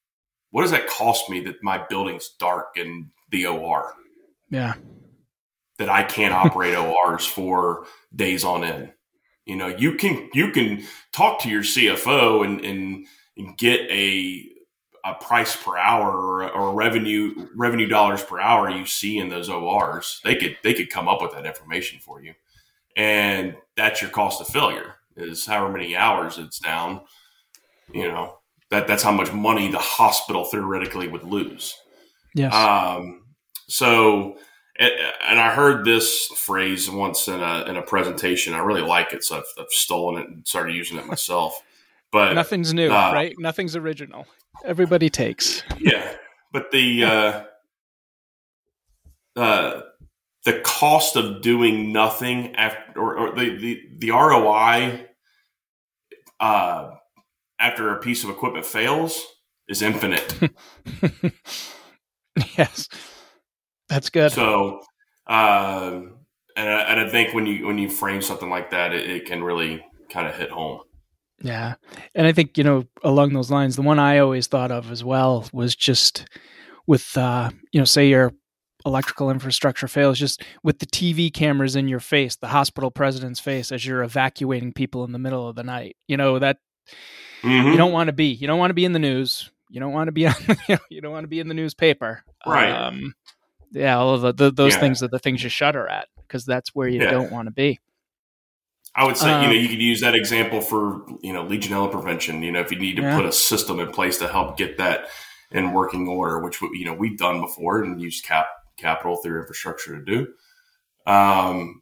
What 0.51 0.61
does 0.61 0.71
that 0.71 0.87
cost 0.87 1.29
me 1.29 1.41
that 1.41 1.61
my 1.61 1.85
building's 1.89 2.29
dark 2.39 2.77
in 2.77 3.11
the 3.31 3.47
OR? 3.47 3.93
Yeah 4.49 4.75
that 5.77 5.89
I 5.89 6.03
can't 6.03 6.33
operate 6.33 6.75
ORs 6.77 7.25
for 7.25 7.85
days 8.15 8.43
on 8.43 8.63
end. 8.63 8.93
You 9.45 9.55
know, 9.55 9.67
you 9.67 9.93
can 9.93 10.29
you 10.33 10.51
can 10.51 10.83
talk 11.13 11.39
to 11.41 11.49
your 11.49 11.63
CFO 11.63 12.45
and 12.45 12.63
and, 12.63 13.05
and 13.37 13.57
get 13.57 13.81
a 13.89 14.49
a 15.05 15.13
price 15.15 15.55
per 15.55 15.77
hour 15.77 16.11
or, 16.11 16.49
or 16.49 16.73
revenue 16.73 17.47
revenue 17.55 17.87
dollars 17.87 18.21
per 18.23 18.39
hour 18.39 18.69
you 18.69 18.85
see 18.85 19.17
in 19.17 19.29
those 19.29 19.49
ORs. 19.49 20.19
They 20.23 20.35
could 20.35 20.57
they 20.63 20.73
could 20.73 20.89
come 20.89 21.07
up 21.07 21.21
with 21.21 21.31
that 21.31 21.45
information 21.45 21.99
for 21.99 22.21
you, 22.21 22.33
and 22.95 23.55
that's 23.77 24.01
your 24.01 24.11
cost 24.11 24.41
of 24.41 24.47
failure. 24.47 24.95
is 25.15 25.45
however 25.45 25.71
many 25.71 25.95
hours 25.95 26.37
it's 26.37 26.59
down. 26.59 27.01
You 27.93 28.09
know 28.09 28.39
that 28.69 28.87
that's 28.87 29.03
how 29.03 29.11
much 29.11 29.31
money 29.31 29.71
the 29.71 29.77
hospital 29.77 30.43
theoretically 30.45 31.07
would 31.07 31.23
lose. 31.23 31.75
Yes. 32.35 32.53
Um, 32.53 33.23
so, 33.69 34.37
and 34.79 35.39
I 35.39 35.53
heard 35.53 35.85
this 35.85 36.27
phrase 36.27 36.89
once 36.89 37.27
in 37.27 37.41
a 37.41 37.65
in 37.65 37.77
a 37.77 37.81
presentation. 37.81 38.53
I 38.53 38.59
really 38.59 38.81
like 38.81 39.13
it, 39.13 39.23
so 39.23 39.37
I've, 39.37 39.45
I've 39.59 39.69
stolen 39.69 40.21
it 40.21 40.29
and 40.29 40.47
started 40.47 40.75
using 40.75 40.97
it 40.97 41.05
myself. 41.05 41.61
But 42.11 42.33
nothing's 42.33 42.73
new, 42.73 42.89
uh, 42.89 43.11
right? 43.13 43.35
Nothing's 43.37 43.75
original. 43.75 44.27
Everybody 44.63 45.09
takes. 45.09 45.63
Yeah, 45.79 46.15
but 46.51 46.71
the 46.71 47.03
uh, 47.03 47.43
uh, 49.35 49.81
the 50.45 50.59
cost 50.61 51.15
of 51.15 51.41
doing 51.41 51.91
nothing 51.91 52.55
after, 52.55 52.99
or, 52.99 53.17
or 53.17 53.35
the, 53.35 53.57
the 53.57 53.81
the 53.97 54.11
ROI 54.11 55.07
uh, 56.39 56.91
after 57.59 57.93
a 57.95 57.99
piece 57.99 58.23
of 58.23 58.29
equipment 58.29 58.65
fails 58.65 59.25
is 59.67 59.81
infinite. 59.81 60.37
yes, 62.57 62.87
that's 63.89 64.09
good. 64.09 64.31
So, 64.31 64.81
um, 65.27 66.17
and 66.55 66.69
I, 66.69 66.81
and 66.89 66.99
I 66.99 67.09
think 67.09 67.33
when 67.33 67.45
you 67.45 67.65
when 67.67 67.77
you 67.77 67.89
frame 67.89 68.21
something 68.21 68.49
like 68.49 68.71
that, 68.71 68.93
it, 68.93 69.09
it 69.09 69.25
can 69.25 69.43
really 69.43 69.83
kind 70.09 70.27
of 70.27 70.35
hit 70.35 70.49
home. 70.49 70.81
Yeah. 71.41 71.75
And 72.15 72.25
I 72.25 72.31
think, 72.31 72.57
you 72.57 72.63
know, 72.63 72.85
along 73.03 73.33
those 73.33 73.51
lines, 73.51 73.75
the 73.75 73.81
one 73.81 73.99
I 73.99 74.17
always 74.17 74.47
thought 74.47 74.71
of 74.71 74.91
as 74.91 75.03
well 75.03 75.47
was 75.53 75.75
just 75.75 76.25
with, 76.87 77.15
uh, 77.17 77.51
you 77.71 77.79
know, 77.79 77.85
say 77.85 78.09
your 78.09 78.33
electrical 78.85 79.29
infrastructure 79.29 79.87
fails, 79.87 80.17
just 80.17 80.43
with 80.63 80.79
the 80.79 80.85
TV 80.85 81.31
cameras 81.31 81.75
in 81.75 81.87
your 81.87 81.99
face, 81.99 82.35
the 82.35 82.47
hospital 82.47 82.89
president's 82.89 83.39
face 83.39 83.71
as 83.71 83.85
you're 83.85 84.03
evacuating 84.03 84.73
people 84.73 85.03
in 85.03 85.11
the 85.11 85.19
middle 85.19 85.47
of 85.47 85.55
the 85.55 85.63
night. 85.63 85.95
You 86.07 86.17
know, 86.17 86.39
that 86.39 86.57
mm-hmm. 87.43 87.67
you 87.67 87.77
don't 87.77 87.91
want 87.91 88.07
to 88.07 88.13
be. 88.13 88.27
You 88.27 88.47
don't 88.47 88.59
want 88.59 88.71
to 88.71 88.75
be 88.75 88.85
in 88.85 88.93
the 88.93 88.99
news. 88.99 89.51
You 89.69 89.79
don't 89.79 89.93
want 89.93 90.07
to 90.07 90.13
be 90.13 90.25
on, 90.27 90.35
you, 90.47 90.55
know, 90.69 90.79
you 90.89 91.01
don't 91.01 91.11
want 91.11 91.25
to 91.25 91.29
be 91.29 91.39
in 91.39 91.49
the 91.49 91.53
newspaper. 91.53 92.23
Right. 92.45 92.71
Um, 92.71 93.13
yeah, 93.71 93.97
all 93.97 94.13
of 94.13 94.21
the, 94.21 94.33
the 94.33 94.51
those 94.51 94.73
yeah. 94.73 94.79
things 94.79 95.03
are 95.03 95.07
the 95.07 95.19
things 95.19 95.43
you 95.43 95.49
shudder 95.49 95.87
at 95.87 96.07
because 96.21 96.45
that's 96.45 96.73
where 96.75 96.87
you 96.87 97.01
yeah. 97.01 97.11
don't 97.11 97.31
want 97.31 97.47
to 97.47 97.51
be. 97.51 97.79
I 98.95 99.05
would 99.05 99.15
say, 99.15 99.31
um, 99.31 99.43
you 99.43 99.49
know, 99.49 99.55
um, 99.55 99.61
you 99.61 99.69
could 99.69 99.81
use 99.81 100.01
that 100.01 100.15
example 100.15 100.59
for, 100.59 101.05
you 101.21 101.31
know, 101.31 101.45
Legionella 101.45 101.91
prevention. 101.91 102.41
You 102.41 102.51
know, 102.51 102.61
if 102.61 102.71
you 102.71 102.79
need 102.79 102.95
to 102.95 103.03
yeah. 103.03 103.15
put 103.15 103.25
a 103.25 103.31
system 103.31 103.79
in 103.79 103.91
place 103.91 104.17
to 104.17 104.27
help 104.27 104.57
get 104.57 104.77
that 104.79 105.09
in 105.51 105.71
working 105.71 106.07
order, 106.07 106.39
which, 106.39 106.59
you 106.61 106.85
know, 106.85 106.93
we've 106.93 107.17
done 107.17 107.39
before 107.39 107.83
and 107.83 108.01
used 108.01 108.25
cap 108.25 108.47
capital 108.77 109.17
through 109.17 109.39
infrastructure 109.39 109.97
to 109.97 110.03
do. 110.03 110.33
Um, 111.05 111.81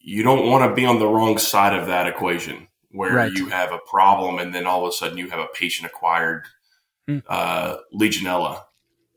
you 0.00 0.22
don't 0.22 0.48
want 0.48 0.68
to 0.68 0.74
be 0.74 0.86
on 0.86 0.98
the 0.98 1.06
wrong 1.06 1.38
side 1.38 1.78
of 1.78 1.86
that 1.86 2.06
equation 2.06 2.68
where 2.90 3.14
right. 3.14 3.32
you 3.32 3.48
have 3.48 3.72
a 3.72 3.78
problem 3.78 4.38
and 4.38 4.54
then 4.54 4.66
all 4.66 4.84
of 4.84 4.88
a 4.88 4.92
sudden 4.92 5.18
you 5.18 5.28
have 5.30 5.40
a 5.40 5.48
patient 5.54 5.86
acquired 5.86 6.46
mm. 7.08 7.22
uh, 7.28 7.76
Legionella 7.94 8.62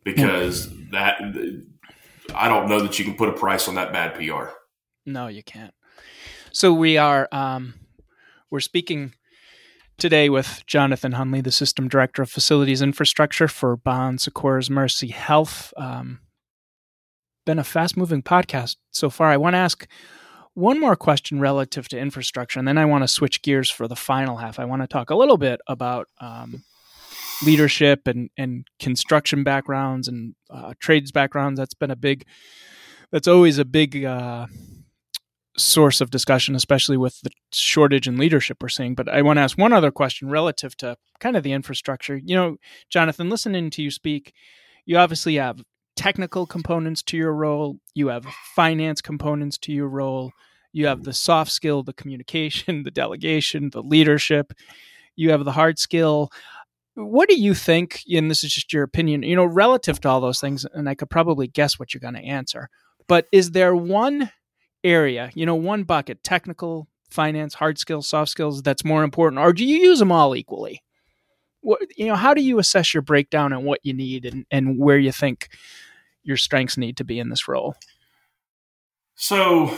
because 0.03 0.67
mm. 0.67 0.80
That 0.91 1.21
I 2.35 2.47
don't 2.47 2.69
know 2.69 2.81
that 2.81 2.97
you 2.99 3.05
can 3.05 3.15
put 3.15 3.29
a 3.29 3.33
price 3.33 3.67
on 3.67 3.75
that 3.75 3.91
bad 3.91 4.15
PR. 4.15 4.51
No, 5.05 5.27
you 5.27 5.43
can't. 5.43 5.73
So 6.51 6.73
we 6.73 6.97
are 6.97 7.27
um, 7.31 7.75
we're 8.49 8.59
speaking 8.59 9.13
today 9.97 10.29
with 10.29 10.63
Jonathan 10.67 11.13
Hunley, 11.13 11.43
the 11.43 11.51
System 11.51 11.87
Director 11.87 12.21
of 12.21 12.29
Facilities 12.29 12.81
Infrastructure 12.81 13.47
for 13.47 13.77
Bon 13.77 14.17
Secours 14.17 14.69
Mercy 14.69 15.07
Health. 15.07 15.73
Um, 15.77 16.19
been 17.45 17.59
a 17.59 17.63
fast 17.63 17.97
moving 17.97 18.21
podcast 18.21 18.75
so 18.91 19.09
far. 19.09 19.29
I 19.29 19.37
want 19.37 19.53
to 19.53 19.59
ask 19.59 19.87
one 20.53 20.79
more 20.79 20.95
question 20.95 21.39
relative 21.39 21.87
to 21.89 21.99
infrastructure, 21.99 22.59
and 22.59 22.67
then 22.67 22.77
I 22.77 22.85
want 22.85 23.03
to 23.03 23.07
switch 23.07 23.41
gears 23.41 23.69
for 23.69 23.87
the 23.87 23.95
final 23.95 24.37
half. 24.37 24.59
I 24.59 24.65
want 24.65 24.81
to 24.81 24.87
talk 24.87 25.09
a 25.09 25.15
little 25.15 25.37
bit 25.37 25.61
about 25.67 26.07
um, 26.19 26.63
leadership 27.43 28.07
and, 28.07 28.29
and 28.37 28.67
construction 28.79 29.43
backgrounds 29.43 30.07
and 30.07 30.35
uh, 30.49 30.73
trades 30.79 31.11
backgrounds. 31.11 31.59
That's 31.59 31.73
been 31.73 31.91
a 31.91 31.95
big, 31.95 32.25
that's 33.11 33.27
always 33.27 33.57
a 33.57 33.65
big 33.65 34.03
uh, 34.03 34.47
source 35.57 36.01
of 36.01 36.11
discussion, 36.11 36.55
especially 36.55 36.97
with 36.97 37.21
the 37.21 37.31
shortage 37.53 38.07
in 38.07 38.17
leadership 38.17 38.57
we're 38.61 38.69
seeing. 38.69 38.95
But 38.95 39.09
I 39.09 39.21
want 39.21 39.37
to 39.37 39.41
ask 39.41 39.57
one 39.57 39.73
other 39.73 39.91
question 39.91 40.29
relative 40.29 40.75
to 40.77 40.97
kind 41.19 41.35
of 41.35 41.43
the 41.43 41.53
infrastructure. 41.53 42.17
You 42.17 42.35
know, 42.35 42.57
Jonathan, 42.89 43.29
listening 43.29 43.69
to 43.71 43.81
you 43.81 43.91
speak, 43.91 44.33
you 44.85 44.97
obviously 44.97 45.35
have 45.35 45.61
technical 45.95 46.45
components 46.45 47.03
to 47.03 47.17
your 47.17 47.33
role, 47.33 47.77
you 47.93 48.07
have 48.07 48.25
finance 48.55 49.01
components 49.01 49.57
to 49.59 49.71
your 49.71 49.87
role, 49.87 50.31
you 50.73 50.87
have 50.87 51.03
the 51.03 51.13
soft 51.13 51.51
skill, 51.51 51.83
the 51.83 51.93
communication, 51.93 52.83
the 52.83 52.91
delegation, 52.91 53.69
the 53.71 53.83
leadership, 53.83 54.53
you 55.15 55.31
have 55.31 55.45
the 55.45 55.51
hard 55.51 55.77
skill. 55.77 56.31
What 57.03 57.29
do 57.29 57.39
you 57.39 57.53
think? 57.53 58.01
And 58.11 58.29
this 58.29 58.43
is 58.43 58.53
just 58.53 58.73
your 58.73 58.83
opinion, 58.83 59.23
you 59.23 59.35
know, 59.35 59.45
relative 59.45 59.99
to 60.01 60.09
all 60.09 60.21
those 60.21 60.39
things, 60.39 60.65
and 60.73 60.89
I 60.89 60.95
could 60.95 61.09
probably 61.09 61.47
guess 61.47 61.79
what 61.79 61.93
you're 61.93 62.01
going 62.01 62.13
to 62.15 62.21
answer. 62.21 62.69
But 63.07 63.27
is 63.31 63.51
there 63.51 63.75
one 63.75 64.31
area, 64.83 65.31
you 65.35 65.45
know, 65.45 65.55
one 65.55 65.83
bucket, 65.83 66.23
technical, 66.23 66.87
finance, 67.09 67.55
hard 67.55 67.77
skills, 67.77 68.07
soft 68.07 68.31
skills, 68.31 68.61
that's 68.61 68.85
more 68.85 69.03
important, 69.03 69.41
or 69.41 69.53
do 69.53 69.65
you 69.65 69.77
use 69.77 69.99
them 69.99 70.11
all 70.11 70.35
equally? 70.35 70.81
What, 71.61 71.81
you 71.95 72.07
know, 72.07 72.15
how 72.15 72.33
do 72.33 72.41
you 72.41 72.57
assess 72.57 72.93
your 72.93 73.03
breakdown 73.03 73.53
and 73.53 73.65
what 73.65 73.81
you 73.83 73.93
need 73.93 74.25
and, 74.25 74.45
and 74.49 74.79
where 74.79 74.97
you 74.97 75.11
think 75.11 75.49
your 76.23 76.37
strengths 76.37 76.77
need 76.77 76.97
to 76.97 77.03
be 77.03 77.19
in 77.19 77.29
this 77.29 77.47
role? 77.47 77.75
So, 79.15 79.75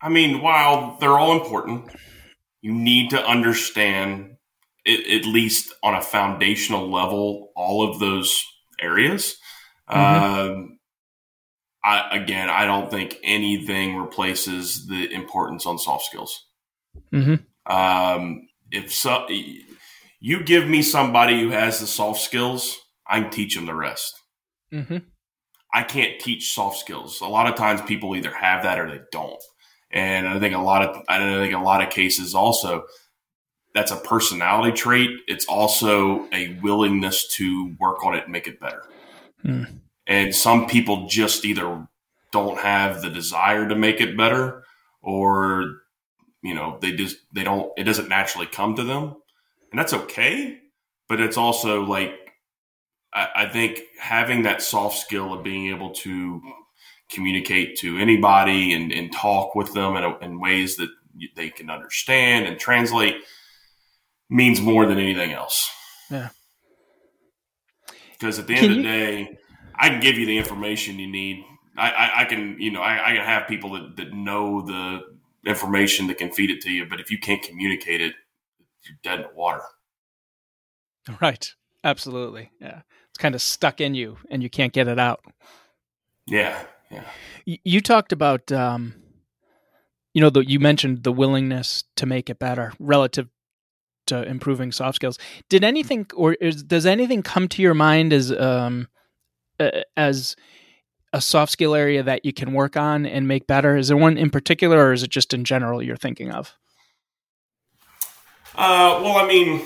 I 0.00 0.08
mean, 0.08 0.40
while 0.40 0.96
they're 0.98 1.18
all 1.18 1.38
important, 1.38 1.90
you 2.62 2.72
need 2.72 3.10
to 3.10 3.22
understand, 3.22 4.35
it, 4.86 5.20
at 5.22 5.26
least 5.26 5.74
on 5.82 5.94
a 5.94 6.02
foundational 6.02 6.90
level, 6.90 7.52
all 7.56 7.90
of 7.90 7.98
those 7.98 8.42
areas. 8.80 9.36
Mm-hmm. 9.90 10.50
Um, 10.50 10.78
I, 11.84 12.16
again, 12.16 12.48
I 12.48 12.64
don't 12.64 12.90
think 12.90 13.16
anything 13.22 13.96
replaces 13.96 14.86
the 14.86 15.12
importance 15.12 15.66
on 15.66 15.78
soft 15.78 16.06
skills. 16.06 16.46
Mm-hmm. 17.12 17.72
Um, 17.72 18.48
if 18.70 18.92
so, 18.92 19.26
you 20.20 20.42
give 20.42 20.66
me 20.66 20.82
somebody 20.82 21.40
who 21.40 21.50
has 21.50 21.80
the 21.80 21.86
soft 21.86 22.20
skills, 22.20 22.78
I 23.06 23.20
can 23.20 23.30
teach 23.30 23.54
them 23.54 23.66
the 23.66 23.74
rest. 23.74 24.20
Mm-hmm. 24.72 24.98
I 25.72 25.82
can't 25.82 26.18
teach 26.20 26.54
soft 26.54 26.78
skills. 26.78 27.20
A 27.20 27.26
lot 27.26 27.48
of 27.48 27.54
times, 27.54 27.82
people 27.82 28.16
either 28.16 28.32
have 28.32 28.62
that 28.62 28.78
or 28.78 28.88
they 28.88 29.00
don't. 29.12 29.42
And 29.90 30.26
I 30.26 30.40
think 30.40 30.54
a 30.54 30.58
lot 30.58 30.82
of 30.82 31.02
I 31.08 31.18
think 31.18 31.54
a 31.54 31.58
lot 31.58 31.82
of 31.82 31.90
cases 31.90 32.34
also 32.34 32.84
that's 33.76 33.92
a 33.92 33.96
personality 33.96 34.72
trait. 34.72 35.10
It's 35.28 35.44
also 35.44 36.26
a 36.32 36.58
willingness 36.62 37.28
to 37.36 37.76
work 37.78 38.04
on 38.04 38.16
it 38.16 38.24
and 38.24 38.32
make 38.32 38.48
it 38.48 38.58
better. 38.58 38.82
Mm 39.44 39.82
and 40.06 40.34
some 40.34 40.66
people 40.66 41.06
just 41.06 41.44
either 41.44 41.86
don't 42.32 42.58
have 42.58 43.02
the 43.02 43.10
desire 43.10 43.68
to 43.68 43.74
make 43.74 44.00
it 44.00 44.16
better 44.16 44.64
or 45.02 45.78
you 46.42 46.54
know 46.54 46.78
they 46.80 46.92
just 46.92 47.16
they 47.32 47.44
don't 47.44 47.72
it 47.76 47.84
doesn't 47.84 48.08
naturally 48.08 48.46
come 48.46 48.74
to 48.76 48.84
them 48.84 49.16
and 49.70 49.78
that's 49.78 49.92
okay 49.92 50.58
but 51.08 51.20
it's 51.20 51.36
also 51.36 51.82
like 51.82 52.12
I, 53.12 53.28
I 53.36 53.48
think 53.48 53.80
having 53.98 54.42
that 54.42 54.62
soft 54.62 54.98
skill 54.98 55.32
of 55.32 55.42
being 55.42 55.68
able 55.68 55.90
to 55.94 56.40
communicate 57.10 57.78
to 57.78 57.98
anybody 57.98 58.72
and, 58.72 58.90
and 58.90 59.12
talk 59.12 59.54
with 59.54 59.72
them 59.72 59.96
in, 59.96 60.02
a, 60.02 60.18
in 60.18 60.40
ways 60.40 60.76
that 60.76 60.90
they 61.36 61.50
can 61.50 61.70
understand 61.70 62.46
and 62.46 62.58
translate 62.58 63.14
means 64.28 64.60
more 64.60 64.86
than 64.86 64.98
anything 64.98 65.32
else 65.32 65.70
yeah 66.10 66.28
because 68.12 68.38
at 68.38 68.46
the 68.46 68.54
end 68.54 68.60
can 68.60 68.70
of 68.70 68.76
the 68.76 68.82
you- 68.82 68.88
day 68.88 69.38
I 69.78 69.90
can 69.90 70.00
give 70.00 70.16
you 70.16 70.26
the 70.26 70.38
information 70.38 70.98
you 70.98 71.06
need. 71.06 71.44
I, 71.76 71.90
I, 71.90 72.20
I 72.20 72.24
can, 72.24 72.56
you 72.58 72.70
know, 72.70 72.80
I, 72.80 73.10
I, 73.10 73.16
can 73.16 73.24
have 73.24 73.46
people 73.46 73.72
that, 73.74 73.96
that 73.96 74.14
know 74.14 74.62
the 74.62 75.00
information 75.44 76.06
that 76.06 76.18
can 76.18 76.32
feed 76.32 76.50
it 76.50 76.62
to 76.62 76.70
you, 76.70 76.86
but 76.88 77.00
if 77.00 77.10
you 77.10 77.18
can't 77.18 77.42
communicate 77.42 78.00
it, 78.00 78.14
you're 78.84 78.96
dead 79.02 79.20
in 79.20 79.26
the 79.30 79.34
water. 79.34 79.62
Right. 81.20 81.52
Absolutely. 81.84 82.50
Yeah. 82.60 82.80
It's 83.10 83.18
kind 83.18 83.36
of 83.36 83.40
stuck 83.40 83.80
in 83.80 83.94
you 83.94 84.18
and 84.28 84.42
you 84.42 84.50
can't 84.50 84.72
get 84.72 84.88
it 84.88 84.98
out. 84.98 85.24
Yeah. 86.26 86.60
Yeah. 86.90 87.04
You, 87.44 87.80
talked 87.80 88.10
about, 88.10 88.50
um, 88.50 88.94
you 90.14 90.20
know, 90.20 90.30
the, 90.30 90.40
you 90.40 90.58
mentioned 90.58 91.04
the 91.04 91.12
willingness 91.12 91.84
to 91.94 92.06
make 92.06 92.28
it 92.28 92.40
better 92.40 92.72
relative 92.80 93.28
to 94.06 94.22
improving 94.22 94.72
soft 94.72 94.96
skills. 94.96 95.18
Did 95.48 95.64
anything, 95.64 96.06
or 96.14 96.34
is, 96.34 96.62
does 96.62 96.86
anything 96.86 97.22
come 97.22 97.48
to 97.48 97.62
your 97.62 97.74
mind 97.74 98.12
as, 98.12 98.32
um, 98.32 98.88
uh, 99.60 99.70
as 99.96 100.36
a 101.12 101.20
soft 101.20 101.52
skill 101.52 101.74
area 101.74 102.02
that 102.02 102.24
you 102.24 102.32
can 102.32 102.52
work 102.52 102.76
on 102.76 103.06
and 103.06 103.26
make 103.26 103.46
better? 103.46 103.76
Is 103.76 103.88
there 103.88 103.96
one 103.96 104.18
in 104.18 104.30
particular, 104.30 104.78
or 104.78 104.92
is 104.92 105.02
it 105.02 105.10
just 105.10 105.32
in 105.32 105.44
general 105.44 105.82
you're 105.82 105.96
thinking 105.96 106.30
of? 106.30 106.54
Uh, 108.54 109.00
well, 109.02 109.16
I 109.16 109.26
mean, 109.26 109.62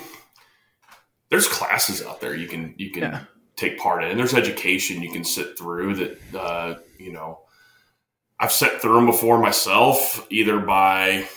there's 1.29 1.47
classes 1.47 2.03
out 2.05 2.19
there 2.21 2.35
you 2.35 2.47
can 2.47 2.75
you 2.77 2.91
can 2.91 3.03
yeah. 3.03 3.21
take 3.55 3.79
part 3.79 4.03
in. 4.03 4.11
and 4.11 4.19
There's 4.19 4.33
education 4.33 5.01
you 5.01 5.11
can 5.11 5.23
sit 5.23 5.57
through 5.57 5.95
that 5.95 6.39
uh, 6.39 6.75
you 6.97 7.11
know. 7.11 7.39
I've 8.39 8.51
sat 8.51 8.81
through 8.81 8.95
them 8.95 9.05
before 9.05 9.37
myself, 9.37 10.25
either 10.31 10.59
by 10.59 11.27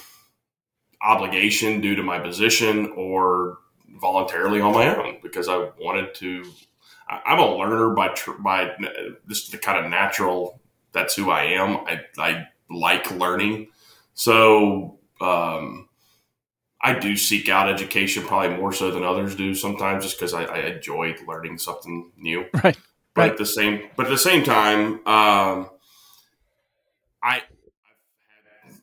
obligation 1.05 1.81
due 1.81 1.95
to 1.95 2.03
my 2.03 2.19
position 2.19 2.93
or 2.97 3.59
voluntarily 4.01 4.61
on 4.61 4.73
my 4.73 4.95
own 4.95 5.19
because 5.23 5.49
I 5.49 5.71
wanted 5.79 6.15
to. 6.17 6.45
I'm 7.09 7.39
a 7.39 7.57
learner 7.57 7.91
by 7.91 8.15
by 8.39 8.71
just 9.29 9.53
the 9.53 9.59
kind 9.59 9.85
of 9.85 9.91
natural. 9.91 10.61
That's 10.93 11.15
who 11.15 11.31
I 11.31 11.45
am. 11.45 11.85
I, 11.87 12.01
I 12.19 12.47
like 12.71 13.11
learning, 13.11 13.69
so 14.15 14.99
um, 15.21 15.89
I 16.81 16.99
do 16.99 17.17
seek 17.17 17.49
out 17.49 17.69
education 17.69 18.25
probably 18.25 18.57
more 18.57 18.73
so 18.73 18.91
than 18.91 19.05
others 19.05 19.35
do 19.35 19.55
sometimes, 19.55 20.05
just 20.05 20.19
because 20.19 20.33
I, 20.35 20.45
I 20.45 20.59
enjoy 20.61 21.15
learning 21.27 21.59
something 21.59 22.11
new. 22.17 22.45
Right. 22.63 22.79
But 23.15 23.21
right. 23.21 23.31
at 23.31 23.39
the 23.39 23.47
same, 23.47 23.91
but 23.95 24.07
at 24.07 24.11
the 24.11 24.19
same 24.19 24.43
time, 24.43 24.95
um, 25.07 25.71
I 27.23 27.43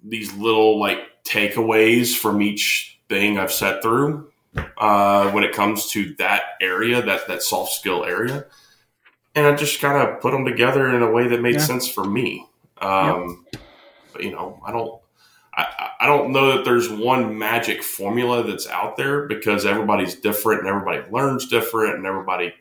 these 0.01 0.33
little 0.33 0.79
like 0.79 0.99
takeaways 1.31 2.15
from 2.15 2.41
each 2.41 2.99
thing 3.09 3.37
I've 3.37 3.51
set 3.51 3.81
through 3.81 4.31
uh, 4.77 5.31
when 5.31 5.43
it 5.43 5.53
comes 5.53 5.89
to 5.91 6.13
that 6.15 6.43
area, 6.59 7.01
that 7.01 7.27
that 7.27 7.41
soft 7.41 7.73
skill 7.73 8.03
area, 8.03 8.45
and 9.35 9.47
I 9.47 9.55
just 9.55 9.79
kind 9.79 9.97
of 9.97 10.21
put 10.21 10.31
them 10.31 10.45
together 10.45 10.93
in 10.93 11.01
a 11.01 11.11
way 11.11 11.27
that 11.27 11.41
made 11.41 11.55
yeah. 11.55 11.61
sense 11.61 11.87
for 11.87 12.03
me. 12.03 12.45
Um. 12.79 13.45
But 14.11 14.23
you 14.23 14.31
know, 14.31 14.61
I 14.65 14.71
don't. 14.71 15.01
I, 15.53 15.89
I 16.01 16.05
don't 16.07 16.31
know 16.31 16.55
that 16.55 16.65
there's 16.65 16.89
one 16.89 17.37
magic 17.37 17.83
formula 17.83 18.43
that's 18.43 18.67
out 18.67 18.95
there 18.95 19.27
because 19.27 19.65
everybody's 19.65 20.15
different 20.15 20.61
and 20.61 20.69
everybody 20.69 21.01
learns 21.11 21.47
different 21.47 21.95
and 21.95 22.05
everybody 22.05 22.53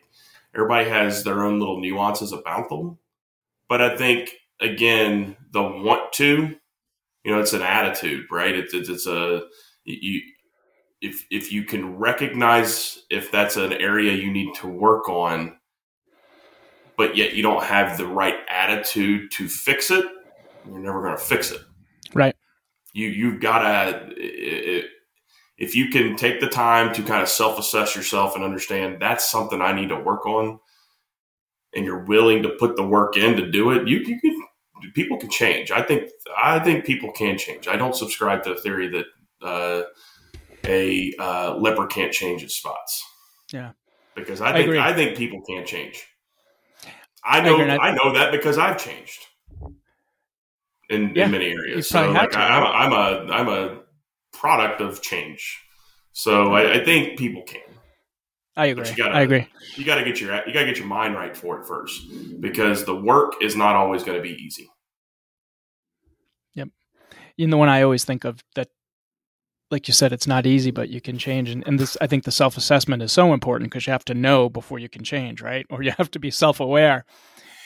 everybody 0.53 0.89
has 0.89 1.23
their 1.23 1.43
own 1.43 1.59
little 1.59 1.79
nuances 1.79 2.33
about 2.33 2.69
them. 2.69 2.97
But 3.69 3.81
I 3.81 3.95
think 3.97 4.31
again, 4.59 5.37
the 5.51 5.63
want 5.63 6.13
to 6.13 6.55
you 7.23 7.31
know, 7.31 7.39
it's 7.39 7.53
an 7.53 7.61
attitude, 7.61 8.25
right? 8.31 8.55
It's, 8.55 8.73
it's, 8.73 8.89
it's 8.89 9.07
a, 9.07 9.43
you, 9.83 10.21
if, 11.01 11.25
if 11.29 11.51
you 11.51 11.63
can 11.63 11.97
recognize 11.97 13.03
if 13.09 13.31
that's 13.31 13.57
an 13.57 13.73
area 13.73 14.13
you 14.13 14.31
need 14.31 14.53
to 14.55 14.67
work 14.67 15.09
on, 15.09 15.57
but 16.97 17.15
yet 17.17 17.33
you 17.33 17.41
don't 17.41 17.63
have 17.63 17.97
the 17.97 18.05
right 18.05 18.37
attitude 18.49 19.31
to 19.31 19.47
fix 19.47 19.91
it, 19.91 20.05
you're 20.67 20.79
never 20.79 21.01
going 21.01 21.17
to 21.17 21.23
fix 21.23 21.51
it. 21.51 21.61
Right. 22.13 22.35
You, 22.93 23.07
you've 23.07 23.39
got 23.39 23.59
to, 23.59 24.83
if 25.57 25.75
you 25.75 25.89
can 25.89 26.15
take 26.15 26.39
the 26.39 26.47
time 26.47 26.93
to 26.93 27.03
kind 27.03 27.21
of 27.21 27.29
self 27.29 27.57
assess 27.57 27.95
yourself 27.95 28.35
and 28.35 28.43
understand 28.43 28.99
that's 28.99 29.29
something 29.31 29.61
I 29.61 29.73
need 29.73 29.89
to 29.89 29.99
work 29.99 30.25
on, 30.25 30.59
and 31.73 31.85
you're 31.85 32.03
willing 32.05 32.43
to 32.43 32.49
put 32.49 32.75
the 32.75 32.83
work 32.83 33.15
in 33.15 33.37
to 33.37 33.49
do 33.49 33.71
it, 33.71 33.87
you, 33.87 33.99
you 33.99 34.19
can 34.19 34.40
people 34.93 35.17
can 35.17 35.29
change. 35.29 35.71
I 35.71 35.81
think 35.81 36.09
I 36.37 36.59
think 36.59 36.85
people 36.85 37.11
can 37.11 37.37
change. 37.37 37.67
I 37.67 37.75
don't 37.75 37.95
subscribe 37.95 38.43
to 38.43 38.53
the 38.53 38.61
theory 38.61 38.89
that 38.89 39.05
uh, 39.45 39.83
a 40.65 41.13
uh, 41.19 41.55
leper 41.57 41.87
can't 41.87 42.11
change 42.11 42.43
its 42.43 42.55
spots. 42.55 43.03
Yeah, 43.51 43.71
because 44.15 44.41
I 44.41 44.53
think 44.53 44.75
I, 44.75 44.89
I 44.89 44.93
think 44.93 45.17
people 45.17 45.41
can 45.41 45.65
change. 45.65 46.05
I 47.23 47.41
know 47.41 47.57
I, 47.57 47.77
I, 47.77 47.93
know 47.93 48.13
that 48.13 48.31
because 48.31 48.57
I've 48.57 48.83
changed 48.83 49.27
in, 50.89 51.13
yeah, 51.15 51.25
in 51.25 51.31
many 51.31 51.51
areas. 51.51 51.87
So 51.87 52.11
like 52.11 52.35
I, 52.35 52.57
am 52.57 52.63
a, 52.63 52.65
I'm 52.65 52.93
a 52.93 53.31
I'm 53.31 53.47
a 53.47 53.79
product 54.33 54.81
of 54.81 55.01
change. 55.01 55.59
So 56.13 56.53
I, 56.53 56.79
I 56.79 56.85
think 56.85 57.17
people 57.17 57.43
can. 57.43 57.61
I 58.55 58.67
agree. 58.67 58.91
Gotta, 58.95 59.15
I 59.15 59.21
agree. 59.21 59.47
You 59.75 59.85
got 59.85 59.95
to 59.95 60.03
get 60.03 60.19
your 60.19 60.35
you 60.45 60.53
got 60.53 60.61
to 60.61 60.65
get 60.65 60.77
your 60.77 60.87
mind 60.87 61.15
right 61.15 61.35
for 61.35 61.59
it 61.59 61.65
first, 61.65 62.03
because 62.41 62.83
the 62.83 62.95
work 62.95 63.41
is 63.41 63.55
not 63.55 63.75
always 63.75 64.03
going 64.03 64.17
to 64.17 64.21
be 64.21 64.35
easy. 64.43 64.69
Yep. 66.55 66.69
You 67.37 67.47
know, 67.47 67.51
the 67.51 67.57
one 67.57 67.69
I 67.69 67.81
always 67.83 68.03
think 68.03 68.25
of 68.25 68.43
that, 68.55 68.67
like 69.69 69.87
you 69.87 69.93
said, 69.93 70.11
it's 70.11 70.27
not 70.27 70.45
easy, 70.45 70.71
but 70.71 70.89
you 70.89 70.99
can 70.99 71.17
change. 71.17 71.49
And, 71.49 71.65
and 71.65 71.79
this, 71.79 71.95
I 72.01 72.07
think, 72.07 72.25
the 72.25 72.31
self 72.31 72.57
assessment 72.57 73.01
is 73.01 73.13
so 73.13 73.33
important 73.33 73.71
because 73.71 73.87
you 73.87 73.93
have 73.93 74.05
to 74.05 74.13
know 74.13 74.49
before 74.49 74.79
you 74.79 74.89
can 74.89 75.03
change, 75.03 75.41
right? 75.41 75.65
Or 75.69 75.81
you 75.81 75.91
have 75.97 76.11
to 76.11 76.19
be 76.19 76.29
self 76.29 76.59
aware. 76.59 77.05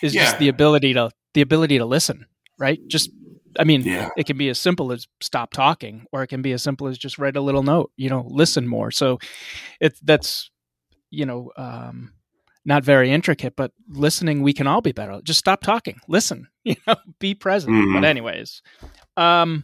Is 0.04 0.14
yeah. 0.14 0.26
just 0.26 0.40
the 0.40 0.50
ability 0.50 0.94
to 0.94 1.10
the 1.34 1.42
ability 1.42 1.80
to 1.80 1.86
listen, 1.86 2.28
right? 2.60 2.80
Just 2.88 3.10
I 3.58 3.64
mean, 3.64 3.82
yeah. 3.82 4.10
it 4.18 4.28
can 4.28 4.38
be 4.38 4.50
as 4.50 4.60
simple 4.60 4.92
as 4.92 5.08
stop 5.22 5.52
talking, 5.52 6.06
or 6.12 6.22
it 6.22 6.28
can 6.28 6.44
be 6.44 6.52
as 6.52 6.62
simple 6.62 6.88
as 6.88 6.98
just 6.98 7.18
write 7.18 7.38
a 7.38 7.42
little 7.42 7.64
note. 7.64 7.92
You 7.98 8.10
know, 8.10 8.28
listen 8.30 8.68
more. 8.68 8.92
So, 8.92 9.18
it 9.80 9.98
that's 10.04 10.52
you 11.16 11.26
know, 11.26 11.52
um, 11.58 12.14
not 12.66 12.84
very 12.84 13.12
intricate, 13.12 13.56
but 13.56 13.72
listening, 13.88 14.42
we 14.42 14.54
can 14.54 14.68
all 14.68 14.82
be 14.82 14.92
better. 14.92 15.20
Just 15.24 15.40
stop 15.40 15.62
talking, 15.62 16.00
listen, 16.08 16.48
you 16.64 16.76
know, 16.88 16.96
be 17.20 17.36
present. 17.36 17.74
Mm-hmm. 17.74 17.94
But 17.94 18.04
anyways, 18.04 18.62
um, 19.16 19.64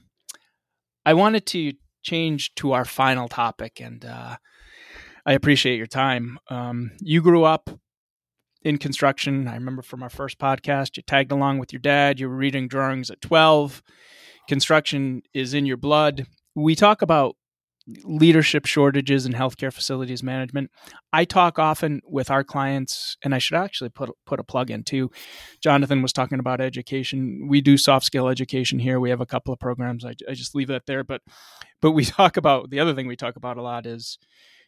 I 1.06 1.14
wanted 1.14 1.46
to 1.48 1.74
change 2.04 2.54
to 2.56 2.74
our 2.74 2.86
final 2.86 3.28
topic, 3.28 3.80
and 3.82 4.06
uh, 4.06 4.38
I 5.26 5.34
appreciate 5.34 5.78
your 5.78 5.88
time. 5.88 6.38
Um, 6.50 6.92
you 7.00 7.22
grew 7.22 7.44
up 7.44 7.70
in 8.64 8.78
construction. 8.78 9.48
I 9.48 9.56
remember 9.56 9.82
from 9.82 10.04
our 10.04 10.10
first 10.10 10.38
podcast, 10.38 10.98
you 10.98 11.04
tagged 11.04 11.32
along 11.32 11.58
with 11.58 11.74
your 11.74 11.80
dad. 11.80 12.20
You 12.20 12.30
were 12.30 12.36
reading 12.36 12.68
drawings 12.68 13.10
at 13.10 13.22
twelve. 13.22 13.82
Construction 14.48 15.24
is 15.34 15.54
in 15.54 15.66
your 15.66 15.78
blood. 15.78 16.28
We 16.56 16.76
talk 16.76 17.02
about 17.02 17.36
leadership 18.04 18.66
shortages 18.66 19.26
in 19.26 19.34
healthcare 19.34 19.74
facilities 19.74 20.24
management. 20.24 20.72
I 21.12 21.26
talk 21.26 21.60
often 21.60 22.02
with 22.06 22.30
our 22.30 22.44
clients, 22.44 23.18
and 23.24 23.34
I 23.34 23.40
should 23.40 23.58
actually 23.58 23.90
put 23.90 24.10
put 24.26 24.40
a 24.40 24.44
plug 24.44 24.72
in 24.72 24.84
too. 24.84 25.12
Jonathan 25.62 26.02
was 26.02 26.14
talking 26.14 26.40
about 26.40 26.62
education. 26.62 27.48
We 27.50 27.62
do 27.62 27.78
soft 27.78 28.06
skill 28.06 28.28
education 28.28 28.80
here. 28.80 29.00
We 29.00 29.10
have 29.10 29.22
a 29.22 29.26
couple 29.26 29.54
of 29.54 29.60
programs. 29.60 30.06
I, 30.06 30.14
I 30.30 30.34
just 30.34 30.56
leave 30.56 30.68
that 30.68 30.86
there, 30.86 31.04
but 31.04 31.22
but 31.82 31.92
we 31.92 32.06
talk 32.06 32.38
about 32.38 32.70
the 32.70 32.80
other 32.80 32.94
thing 32.94 33.08
we 33.08 33.16
talk 33.16 33.36
about 33.36 33.58
a 33.58 33.62
lot 33.62 33.86
is 33.86 34.18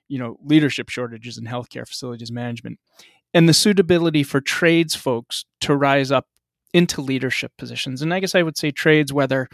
you 0.07 0.19
know 0.19 0.37
leadership 0.43 0.89
shortages 0.89 1.37
in 1.37 1.45
healthcare 1.45 1.87
facilities 1.87 2.31
management 2.31 2.79
and 3.33 3.49
the 3.49 3.53
suitability 3.53 4.23
for 4.23 4.41
trades 4.41 4.95
folks 4.95 5.45
to 5.61 5.75
rise 5.75 6.11
up 6.11 6.27
into 6.73 7.01
leadership 7.01 7.51
positions. 7.57 8.01
And 8.01 8.13
I 8.13 8.19
guess 8.19 8.35
I 8.35 8.43
would 8.43 8.57
say 8.57 8.71
trades 8.71 9.13
whether 9.13 9.47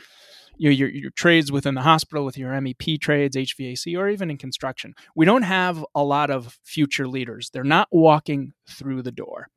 your, 0.59 0.73
your, 0.73 0.89
your 0.89 1.11
trades 1.11 1.51
within 1.51 1.73
the 1.73 1.81
hospital 1.81 2.25
with 2.25 2.37
your 2.37 2.51
MEP 2.51 2.99
trades, 2.99 3.35
HVAC, 3.35 3.97
or 3.97 4.09
even 4.09 4.29
in 4.29 4.37
construction. 4.37 4.93
We 5.15 5.25
don't 5.25 5.43
have 5.43 5.83
a 5.95 6.03
lot 6.03 6.29
of 6.29 6.59
future 6.63 7.07
leaders. 7.07 7.49
They're 7.51 7.63
not 7.63 7.87
walking 7.91 8.53
through 8.69 9.01
the 9.03 9.11
door. 9.11 9.47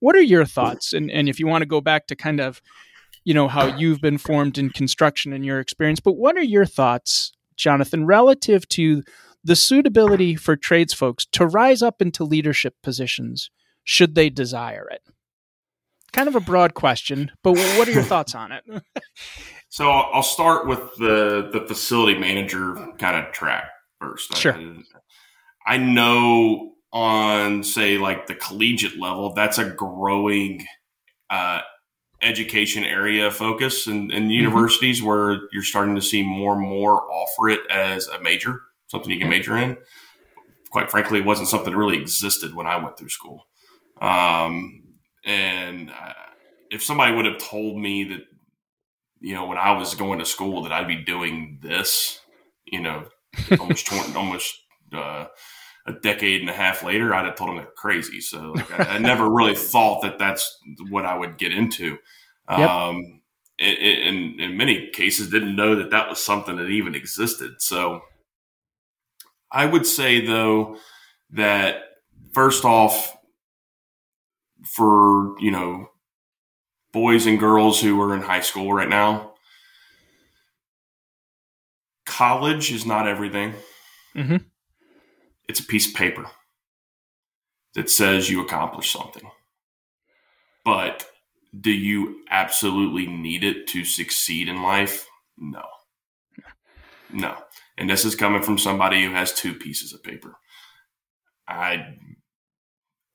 What 0.00 0.16
are 0.16 0.20
your 0.20 0.44
thoughts? 0.44 0.92
And, 0.92 1.10
and 1.10 1.28
if 1.28 1.38
you 1.38 1.46
want 1.46 1.62
to 1.62 1.66
go 1.66 1.80
back 1.80 2.08
to 2.08 2.16
kind 2.16 2.40
of, 2.40 2.60
you 3.24 3.34
know, 3.34 3.46
how 3.46 3.76
you've 3.76 4.00
been 4.00 4.18
formed 4.18 4.58
in 4.58 4.70
construction 4.70 5.32
and 5.32 5.44
your 5.44 5.60
experience, 5.60 6.00
but 6.00 6.14
what 6.16 6.36
are 6.36 6.42
your 6.42 6.66
thoughts, 6.66 7.32
Jonathan, 7.56 8.04
relative 8.04 8.68
to 8.70 9.02
the 9.44 9.56
suitability 9.56 10.34
for 10.34 10.56
trades 10.56 10.92
folks 10.92 11.24
to 11.32 11.46
rise 11.46 11.82
up 11.82 12.02
into 12.02 12.24
leadership 12.24 12.74
positions 12.82 13.50
should 13.84 14.14
they 14.14 14.28
desire 14.28 14.86
it? 14.90 15.02
Kind 16.12 16.28
of 16.28 16.36
a 16.36 16.40
broad 16.40 16.74
question, 16.74 17.30
but 17.42 17.52
what 17.52 17.86
are 17.88 17.92
your 17.92 18.02
thoughts 18.14 18.34
on 18.34 18.52
it? 18.52 18.64
So 19.68 19.90
I'll 19.90 20.22
start 20.22 20.66
with 20.66 20.96
the 20.96 21.50
the 21.52 21.64
facility 21.66 22.18
manager 22.18 22.74
kind 22.98 23.24
of 23.24 23.32
track 23.32 23.64
first. 24.00 24.34
Sure. 24.36 24.54
I, 24.54 24.82
I 25.66 25.76
know 25.76 26.72
on 26.92 27.62
say 27.62 27.98
like 27.98 28.26
the 28.26 28.34
collegiate 28.34 28.98
level, 28.98 29.34
that's 29.34 29.58
a 29.58 29.68
growing 29.68 30.66
uh, 31.28 31.60
education 32.22 32.84
area 32.84 33.30
focus 33.30 33.86
in, 33.86 34.10
in 34.10 34.24
mm-hmm. 34.24 34.30
universities 34.30 35.02
where 35.02 35.40
you're 35.52 35.62
starting 35.62 35.94
to 35.94 36.02
see 36.02 36.22
more 36.22 36.54
and 36.54 36.62
more 36.62 37.02
offer 37.12 37.50
it 37.50 37.60
as 37.70 38.06
a 38.08 38.20
major, 38.20 38.62
something 38.86 39.10
you 39.10 39.18
can 39.18 39.28
major 39.28 39.56
in. 39.56 39.76
Quite 40.70 40.90
frankly, 40.90 41.20
it 41.20 41.24
wasn't 41.24 41.48
something 41.48 41.72
that 41.72 41.78
really 41.78 41.98
existed 41.98 42.54
when 42.54 42.66
I 42.66 42.76
went 42.82 42.98
through 42.98 43.08
school. 43.08 43.46
Um, 44.00 44.77
and 45.28 45.90
uh, 45.90 46.12
if 46.70 46.82
somebody 46.82 47.14
would 47.14 47.26
have 47.26 47.38
told 47.38 47.78
me 47.78 48.04
that 48.04 48.22
you 49.20 49.34
know, 49.34 49.46
when 49.46 49.58
I 49.58 49.72
was 49.72 49.94
going 49.94 50.18
to 50.18 50.24
school 50.24 50.62
that 50.62 50.72
I'd 50.72 50.88
be 50.88 50.96
doing 50.96 51.58
this, 51.62 52.20
you 52.66 52.80
know, 52.80 53.04
almost 53.58 53.86
20, 53.86 54.14
almost 54.16 54.54
uh, 54.92 55.26
a 55.86 55.92
decade 56.02 56.40
and 56.40 56.50
a 56.50 56.54
half 56.54 56.82
later, 56.82 57.14
I'd 57.14 57.26
have 57.26 57.36
told 57.36 57.50
them 57.50 57.56
they're 57.56 57.66
crazy. 57.76 58.20
So 58.20 58.52
like, 58.52 58.80
I, 58.80 58.94
I, 58.94 58.98
never 58.98 59.28
really 59.28 59.54
thought 59.54 60.02
that 60.02 60.18
that's 60.18 60.58
what 60.88 61.04
I 61.04 61.16
would 61.16 61.38
get 61.38 61.52
into. 61.52 61.98
Yep. 62.50 62.70
Um, 62.70 63.20
in, 63.58 64.36
in 64.38 64.56
many 64.56 64.88
cases, 64.90 65.30
didn't 65.30 65.56
know 65.56 65.74
that 65.76 65.90
that 65.90 66.08
was 66.08 66.24
something 66.24 66.56
that 66.56 66.68
even 66.68 66.94
existed. 66.94 67.54
So 67.58 68.02
I 69.50 69.66
would 69.66 69.84
say 69.84 70.24
though 70.24 70.76
that 71.30 71.80
first 72.32 72.64
off, 72.64 73.16
for 74.68 75.34
you 75.40 75.50
know 75.50 75.88
boys 76.92 77.26
and 77.26 77.38
girls 77.38 77.80
who 77.80 78.00
are 78.00 78.14
in 78.14 78.22
high 78.22 78.40
school 78.40 78.72
right 78.72 78.88
now, 78.88 79.34
college 82.06 82.72
is 82.72 82.86
not 82.86 83.06
everything. 83.06 83.54
Mm-hmm. 84.16 84.36
It's 85.48 85.60
a 85.60 85.64
piece 85.64 85.88
of 85.88 85.94
paper 85.94 86.26
that 87.74 87.90
says 87.90 88.30
you 88.30 88.40
accomplished 88.40 88.92
something. 88.92 89.30
But 90.64 91.06
do 91.58 91.70
you 91.70 92.24
absolutely 92.30 93.06
need 93.06 93.44
it 93.44 93.66
to 93.68 93.84
succeed 93.84 94.48
in 94.48 94.62
life? 94.62 95.06
No. 95.36 95.64
No. 97.10 97.36
and 97.78 97.88
this 97.88 98.04
is 98.04 98.14
coming 98.14 98.42
from 98.42 98.58
somebody 98.58 99.02
who 99.02 99.12
has 99.12 99.32
two 99.32 99.54
pieces 99.54 99.94
of 99.94 100.02
paper. 100.02 100.36
I 101.46 101.94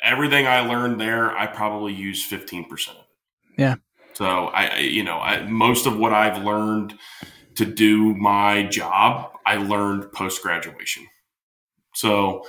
everything 0.04 0.45
I 0.45 0.60
learned 0.60 0.99
there, 0.99 1.36
I 1.36 1.47
probably 1.47 1.93
use 1.93 2.30
15% 2.30 2.89
of 2.89 2.95
it. 2.97 3.01
Yeah. 3.58 3.76
So 4.14 4.26
I, 4.26 4.78
you 4.80 5.04
know, 5.04 5.18
I, 5.18 5.43
most 5.43 5.88
of 5.88 5.97
what 5.97 6.14
I've 6.14 6.43
learned 6.43 6.93
to 7.56 7.66
do 7.66 8.14
my 8.16 8.64
job, 8.64 9.32
I 9.45 9.58
learned 9.58 10.12
post 10.12 10.43
graduation. 10.43 11.08
So 11.95 12.45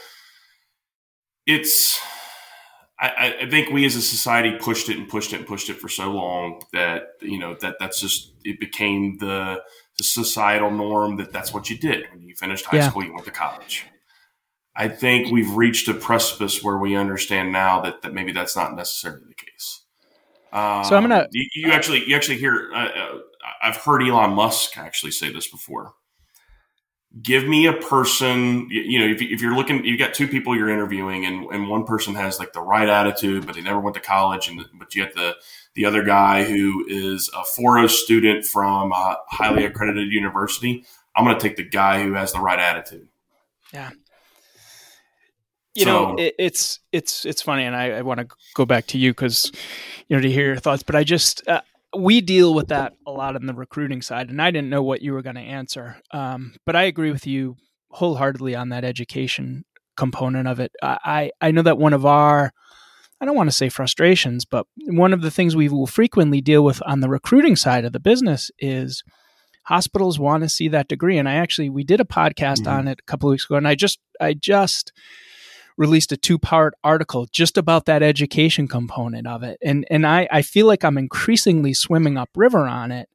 it's, 1.47 2.01
I, 2.99 3.37
I, 3.43 3.51
think 3.51 3.71
we 3.71 3.85
as 3.85 3.97
a 3.97 4.03
society 4.03 4.57
pushed 4.59 4.89
it 4.89 4.97
and 4.97 5.09
pushed 5.09 5.33
it 5.33 5.37
and 5.37 5.47
pushed 5.47 5.69
it 5.69 5.79
for 5.79 5.89
so 5.89 6.11
long 6.11 6.63
that 6.73 7.09
you 7.21 7.39
know 7.39 7.55
that 7.61 7.75
that's 7.79 8.01
just 8.01 8.33
it 8.45 8.61
became 8.61 9.19
the, 9.19 9.61
the 9.99 10.05
societal 10.05 10.71
norm 10.71 11.17
that 11.17 11.33
that's 11.33 11.53
what 11.53 11.69
you 11.69 11.77
did 11.77 12.07
when 12.13 12.23
you 12.23 12.35
finished 12.35 12.65
high 12.65 12.79
yeah. 12.79 12.89
school. 12.89 13.05
You 13.05 13.13
went 13.13 13.27
to 13.27 13.33
college. 13.33 13.85
I 14.77 14.89
think 14.89 15.31
we've 15.31 15.51
reached 15.51 15.89
a 15.89 15.95
precipice 15.95 16.63
where 16.63 16.79
we 16.79 16.97
understand 16.97 17.53
now 17.53 17.81
that, 17.83 18.03
that 18.03 18.13
maybe 18.13 18.33
that's 18.33 18.57
not 18.57 18.75
necessarily 18.75 19.23
the 19.29 19.35
case. 19.35 19.83
Um, 20.53 20.85
so 20.85 20.97
I'm 20.97 21.03
gonna. 21.03 21.29
You, 21.31 21.49
you, 21.55 21.73
actually, 21.73 22.09
you 22.09 22.17
actually 22.17 22.39
hear. 22.39 22.71
Uh, 22.75 22.89
uh, 22.89 23.19
I've 23.63 23.77
heard 23.77 24.03
Elon 24.03 24.31
Musk 24.31 24.77
actually 24.79 25.13
say 25.13 25.33
this 25.33 25.49
before. 25.49 25.95
Give 27.23 27.47
me 27.47 27.67
a 27.67 27.73
person. 27.73 28.69
You, 28.71 28.83
you 28.83 28.99
know, 28.99 29.07
if, 29.07 29.23
if, 29.23 29.41
you're 29.41 29.55
looking, 29.55 29.85
you've 29.85 29.99
got 29.99 30.15
two 30.15 30.27
people 30.29 30.57
you're 30.57 30.69
interviewing, 30.69 31.27
and, 31.27 31.47
and 31.51 31.69
one 31.69 31.85
person 31.85 32.15
has 32.15 32.39
like 32.39 32.53
the 32.53 32.61
right 32.61 32.89
attitude, 32.89 33.47
but 33.47 33.55
they 33.55 33.63
never 33.63 33.81
went 33.81 33.95
to 33.95 34.01
college, 34.01 34.49
and 34.49 34.65
but 34.75 34.95
you 34.95 35.05
get 35.05 35.15
the 35.15 35.35
the 35.75 35.85
other 35.85 36.03
guy 36.03 36.45
who 36.45 36.85
is 36.89 37.31
a 37.35 37.61
4.0 37.61 37.91
student 37.91 38.45
from 38.45 38.93
a 38.93 39.19
highly 39.29 39.65
accredited 39.65 40.13
university. 40.13 40.85
I'm 41.17 41.25
going 41.25 41.37
to 41.37 41.43
take 41.43 41.57
the 41.57 41.69
guy 41.69 42.03
who 42.03 42.15
has 42.15 42.33
the 42.33 42.41
right 42.41 42.59
attitude. 42.59 43.09
Yeah 43.73 43.91
you 45.75 45.85
know 45.85 46.15
it, 46.17 46.35
it's 46.39 46.81
it's 46.93 47.25
it's 47.25 47.43
funny 47.43 47.65
and 47.65 47.75
i, 47.75 47.91
I 47.91 48.03
want 48.03 48.21
to 48.21 48.29
go 48.55 48.65
back 48.65 48.87
to 48.89 48.99
you 48.99 49.11
because 49.11 49.51
you 50.09 50.17
know 50.17 50.23
to 50.23 50.31
hear 50.31 50.47
your 50.47 50.57
thoughts 50.57 50.83
but 50.83 50.95
i 50.95 51.05
just 51.05 51.47
uh, 51.49 51.61
we 51.97 52.21
deal 52.21 52.55
with 52.55 52.69
that 52.69 52.95
a 53.07 53.11
lot 53.11 53.37
on 53.37 53.47
the 53.47 53.55
recruiting 53.55 54.03
side 54.03 54.31
and 54.31 54.41
i 54.41 54.51
didn't 54.51 54.71
know 54.71 54.83
what 54.83 55.03
you 55.03 55.13
were 55.13 55.23
going 55.23 55.37
to 55.37 55.43
answer 55.43 55.97
um, 56.13 56.55
but 56.65 56.77
i 56.77 56.83
agree 56.83 57.11
with 57.11 57.27
you 57.27 57.57
wholeheartedly 57.91 58.55
on 58.55 58.71
that 58.71 58.85
education 58.85 59.65
component 59.97 60.49
of 60.49 60.59
it 60.61 60.73
i 60.83 61.31
i 61.41 61.51
know 61.51 61.63
that 61.63 61.79
one 61.79 61.93
of 61.93 62.05
our 62.05 62.53
i 63.21 63.25
don't 63.25 63.37
want 63.37 63.49
to 63.49 63.57
say 63.57 63.69
frustrations 63.69 64.45
but 64.45 64.67
one 64.87 65.13
of 65.13 65.23
the 65.23 65.31
things 65.31 65.55
we 65.55 65.69
will 65.69 65.87
frequently 65.87 66.41
deal 66.41 66.65
with 66.65 66.83
on 66.87 67.01
the 67.01 67.09
recruiting 67.09 67.55
side 67.55 67.85
of 67.85 67.93
the 67.93 68.01
business 68.01 68.51
is 68.59 69.05
hospitals 69.65 70.19
want 70.19 70.43
to 70.43 70.49
see 70.49 70.67
that 70.67 70.89
degree 70.89 71.17
and 71.17 71.29
i 71.29 71.35
actually 71.35 71.71
we 71.71 71.85
did 71.85 72.01
a 72.01 72.05
podcast 72.05 72.63
mm-hmm. 72.63 72.77
on 72.77 72.89
it 72.89 72.99
a 72.99 73.05
couple 73.05 73.29
of 73.29 73.33
weeks 73.33 73.45
ago 73.45 73.55
and 73.55 73.69
i 73.69 73.75
just 73.77 74.01
i 74.21 74.35
just 74.35 74.93
released 75.77 76.13
a 76.13 76.17
two 76.17 76.39
part 76.39 76.75
article 76.85 77.27
just 77.33 77.59
about 77.59 77.87
that 77.87 78.03
education 78.03 78.69
component 78.69 79.27
of 79.27 79.43
it. 79.43 79.59
And, 79.63 79.87
and 79.91 80.07
I, 80.07 80.29
I 80.31 80.43
feel 80.43 80.67
like 80.67 80.85
I'm 80.85 80.99
increasingly 80.99 81.75
swimming 81.75 82.17
upriver 82.17 82.67
on 82.67 82.93
it, 82.93 83.09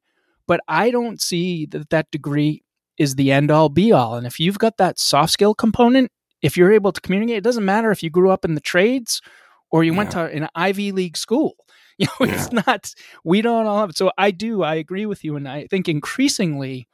but 0.46 0.60
I 0.68 0.90
don't 0.90 1.20
see 1.20 1.66
that 1.66 1.90
that 1.90 2.10
degree 2.10 2.62
is 2.98 3.14
the 3.14 3.32
end 3.32 3.50
all 3.50 3.68
be 3.68 3.92
all. 3.92 4.14
And 4.14 4.26
if 4.26 4.38
you've 4.38 4.58
got 4.58 4.76
that 4.76 4.98
soft 4.98 5.32
skill 5.32 5.54
component, 5.54 6.10
if 6.42 6.56
you're 6.56 6.72
able 6.72 6.92
to 6.92 7.00
communicate, 7.00 7.38
it 7.38 7.44
doesn't 7.44 7.64
matter 7.64 7.90
if 7.90 8.02
you 8.02 8.10
grew 8.10 8.30
up 8.30 8.44
in 8.44 8.54
the 8.54 8.60
trades 8.60 9.22
or 9.70 9.84
you 9.84 9.92
yeah. 9.92 9.98
went 9.98 10.10
to 10.12 10.24
an 10.24 10.48
Ivy 10.54 10.92
League 10.92 11.16
school. 11.16 11.56
You 12.00 12.06
know, 12.18 12.26
yeah. 12.28 12.34
it's 12.34 12.50
not, 12.50 12.94
we 13.24 13.42
don't 13.42 13.66
all 13.66 13.80
have 13.80 13.90
it. 13.90 13.96
So 13.98 14.10
I 14.16 14.30
do, 14.30 14.62
I 14.62 14.76
agree 14.76 15.04
with 15.04 15.22
you. 15.22 15.36
And 15.36 15.46
I 15.46 15.66
think 15.66 15.86
increasingly 15.86 16.88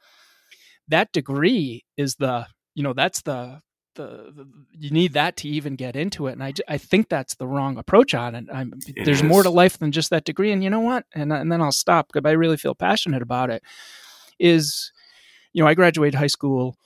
that 0.89 1.13
degree 1.13 1.85
is 1.95 2.15
the, 2.15 2.45
you 2.75 2.83
know, 2.83 2.91
that's 2.91 3.21
the 3.21 3.61
the, 3.97 4.31
the, 4.33 4.47
you 4.71 4.89
need 4.89 5.13
that 5.13 5.35
to 5.37 5.49
even 5.49 5.75
get 5.75 5.95
into 5.95 6.27
it. 6.27 6.33
And 6.33 6.43
i, 6.43 6.53
I 6.67 6.77
think 6.77 7.09
that's 7.09 7.35
the 7.35 7.47
wrong 7.47 7.77
approach 7.77 8.13
on 8.13 8.35
it, 8.35 8.45
it 8.49 9.03
there's 9.03 9.21
is. 9.21 9.23
more 9.23 9.43
to 9.43 9.49
life 9.49 9.77
than 9.77 9.91
just 9.91 10.09
that 10.11 10.23
degree. 10.23 10.51
And 10.51 10.63
you 10.63 10.69
know 10.69 10.79
what? 10.79 11.05
And, 11.13 11.33
and 11.33 11.51
then 11.51 11.61
i'll 11.61 11.71
stop 11.71 12.07
because 12.07 12.27
i 12.27 12.31
really 12.31 12.57
feel 12.57 12.75
passionate 12.75 13.21
about 13.21 13.49
it 13.49 13.61
is 14.39 14.91
you 15.53 15.61
know 15.61 15.67
i 15.67 15.73
graduated 15.73 16.15
high 16.15 16.27
school 16.27 16.77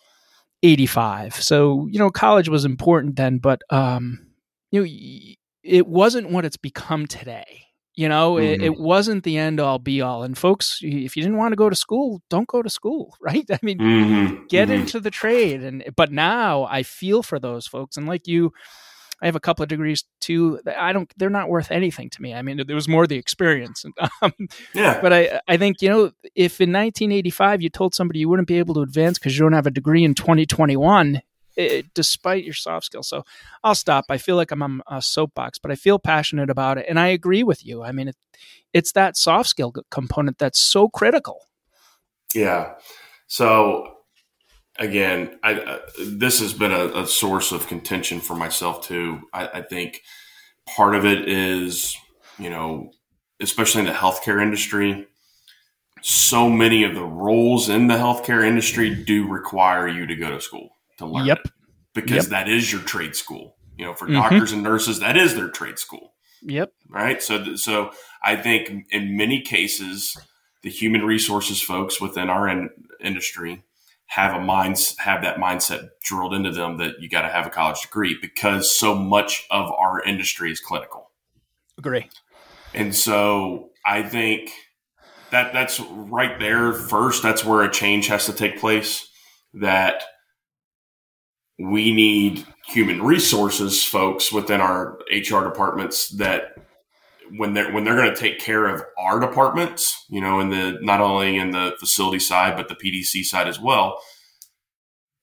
85 0.64 1.36
so 1.36 1.88
you 1.92 2.00
know 2.00 2.10
college 2.10 2.50
was 2.50 2.66
important 2.66 3.16
then 3.16 3.40
but 3.40 3.62
um 3.70 4.26
you 4.72 4.82
know 4.82 5.36
it 5.64 5.88
wasn't 5.88 6.30
what 6.30 6.46
it's 6.46 6.58
become 6.58 7.08
today 7.08 7.66
you 7.96 8.08
know, 8.08 8.34
mm-hmm. 8.34 8.46
it, 8.46 8.62
it, 8.62 8.80
wasn't 8.80 9.24
the 9.24 9.38
end 9.38 9.60
all 9.60 9.80
be 9.80 10.02
all. 10.02 10.24
And 10.24 10.38
folks, 10.38 10.80
if 10.82 11.18
you 11.18 11.24
didn't 11.24 11.38
want 11.38 11.52
to 11.52 11.58
go 11.58 11.70
to 11.70 11.76
school, 11.76 12.22
don't 12.30 12.48
go 12.48 12.62
to 12.62 12.70
school, 12.70 13.16
right? 13.22 13.46
I 13.52 13.60
mean, 13.62 13.80
mm-hmm. 13.80 14.46
get 14.48 14.70
mm-hmm. 14.70 14.82
into 14.82 15.00
the 15.00 15.12
trade. 15.12 15.64
And 15.64 15.84
but 15.96 16.12
now 16.12 16.64
I 16.64 16.84
feel 16.84 17.24
for 17.24 17.40
those 17.40 17.68
folks, 17.68 17.98
and 17.98 18.08
like 18.08 18.28
you, 18.28 18.54
I 19.22 19.26
have 19.26 19.36
a 19.36 19.42
couple 19.42 19.64
of 19.64 19.70
degrees 19.70 20.06
too. 20.22 20.60
I 20.78 20.94
don't; 20.94 21.12
they're 21.18 21.30
not 21.30 21.50
worth 21.50 21.70
anything 21.70 22.10
to 22.12 22.22
me. 22.22 22.34
I 22.34 22.42
mean, 22.42 22.60
it 22.60 22.74
was 22.74 22.88
more 22.88 23.08
the 23.08 23.18
experience. 23.18 23.86
Um, 24.24 24.34
yeah. 24.76 25.02
But 25.02 25.14
I, 25.14 25.42
I 25.48 25.58
think 25.58 25.82
you 25.82 25.90
know, 25.90 26.12
if 26.36 26.62
in 26.62 26.72
1985 26.72 27.64
you 27.64 27.70
told 27.70 27.96
somebody 27.96 28.20
you 28.20 28.30
wouldn't 28.30 28.48
be 28.48 28.60
able 28.60 28.76
to 28.76 28.82
advance 28.82 29.18
because 29.18 29.36
you 29.36 29.44
don't 29.44 29.54
have 29.54 29.66
a 29.66 29.72
degree 29.72 30.04
in 30.04 30.14
2021, 30.14 31.22
it, 31.56 31.94
despite 31.94 32.44
your 32.44 32.54
soft 32.54 32.86
skills. 32.86 33.08
So 33.08 33.24
I'll 33.64 33.76
stop. 33.76 34.06
I 34.10 34.18
feel 34.18 34.36
like 34.36 34.52
I'm 34.52 34.64
on 34.64 34.82
a 34.88 35.02
soapbox, 35.02 35.60
but 35.60 35.72
I 35.72 35.76
feel 35.76 36.00
passionate 36.00 36.50
about 36.50 36.78
it, 36.78 36.86
and 36.88 37.00
I 37.00 37.08
agree 37.08 37.44
with 37.44 37.66
you. 37.66 37.84
I 37.84 37.92
mean, 37.92 38.10
it, 38.10 38.16
it's 38.74 38.92
that 38.94 39.18
soft 39.18 39.50
skill 39.50 39.74
component 39.90 40.38
that's 40.38 40.60
so 40.60 40.90
critical. 40.90 41.48
Yeah. 42.34 42.76
So 43.28 43.98
again, 44.78 45.40
I, 45.44 45.54
uh, 45.54 45.80
this 46.06 46.40
has 46.40 46.54
been 46.54 46.72
a, 46.72 47.02
a, 47.02 47.08
source 47.08 47.52
of 47.52 47.68
contention 47.68 48.20
for 48.20 48.36
myself 48.36 48.88
too. 48.88 49.22
I, 49.34 49.48
I 49.48 49.62
think 49.62 50.02
part 50.66 50.96
of 50.96 51.06
it 51.06 51.28
is, 51.28 51.96
you 52.40 52.50
know, 52.50 52.92
especially 53.40 53.82
in 53.82 53.88
the 53.88 53.94
healthcare 53.94 54.42
industry, 54.42 55.08
so 56.02 56.50
many 56.50 56.84
of 56.84 56.96
the 56.96 57.04
roles 57.04 57.70
in 57.70 57.88
the 57.88 57.96
healthcare 57.96 58.46
industry 58.46 59.04
do 59.04 59.28
require 59.28 59.88
you 59.88 60.08
to 60.08 60.16
go 60.16 60.32
to 60.32 60.42
school 60.42 60.70
to 61.02 61.08
learn 61.08 61.26
yep. 61.26 61.40
it 61.44 61.52
because 61.94 62.26
yep. 62.26 62.46
that 62.46 62.50
is 62.50 62.72
your 62.72 62.82
trade 62.82 63.16
school. 63.16 63.56
You 63.78 63.86
know, 63.86 63.94
for 63.94 64.06
mm-hmm. 64.06 64.16
doctors 64.16 64.52
and 64.52 64.64
nurses, 64.64 65.00
that 65.00 65.18
is 65.18 65.36
their 65.36 65.50
trade 65.50 65.80
school. 65.80 66.14
Yep. 66.44 66.72
Right. 66.90 67.22
So, 67.22 67.56
so 67.56 67.92
I 68.24 68.36
think 68.36 68.86
in 68.90 69.18
many 69.18 69.42
cases, 69.42 70.18
the 70.64 70.70
human 70.70 71.04
resources 71.04 71.62
folks 71.62 72.00
within 72.00 72.30
our 72.30 72.48
in- 72.48 72.70
industry 73.00 73.64
have 74.08 74.36
a 74.36 74.42
mind 74.42 74.78
have 75.00 75.22
that 75.22 75.38
mindset 75.38 75.90
drilled 76.04 76.34
into 76.34 76.52
them 76.52 76.78
that 76.78 76.96
you 77.00 77.10
got 77.10 77.22
to 77.22 77.30
have 77.30 77.48
a 77.48 77.50
college 77.50 77.82
degree 77.82 78.18
because 78.22 78.76
so 78.76 78.94
much 78.94 79.48
of 79.50 79.72
our 79.72 80.04
industry 80.04 80.52
is 80.52 80.60
clinical. 80.60 81.12
Agree. 81.78 82.10
And 82.74 82.94
so 82.94 83.70
I 83.86 84.04
think 84.04 84.52
that 85.32 85.54
that's 85.54 85.80
right 85.80 86.38
there 86.40 86.74
first. 86.74 87.24
That's 87.24 87.46
where 87.46 87.64
a 87.64 87.72
change 87.72 88.08
has 88.08 88.26
to 88.26 88.34
take 88.34 88.60
place. 88.60 89.08
That 89.54 90.04
we 91.60 91.94
need 91.94 92.46
human 92.68 93.02
resources 93.02 93.84
folks 93.84 94.32
within 94.32 94.62
our 94.62 94.98
HR 95.12 95.44
departments 95.44 96.10
that 96.18 96.56
when 97.38 97.54
they're 97.54 97.72
when 97.72 97.84
they're 97.84 97.96
going 97.96 98.14
to 98.14 98.20
take 98.20 98.40
care 98.40 98.66
of 98.66 98.84
our 98.98 99.20
departments, 99.20 100.06
you 100.10 100.22
know, 100.22 100.40
in 100.40 100.50
the 100.50 100.78
not 100.82 101.02
only 101.02 101.38
in 101.38 101.52
the 101.52 101.76
facility 101.80 102.20
side 102.20 102.56
but 102.58 102.68
the 102.68 102.76
PDC 102.76 103.24
side 103.24 103.48
as 103.48 103.60
well, 103.60 104.00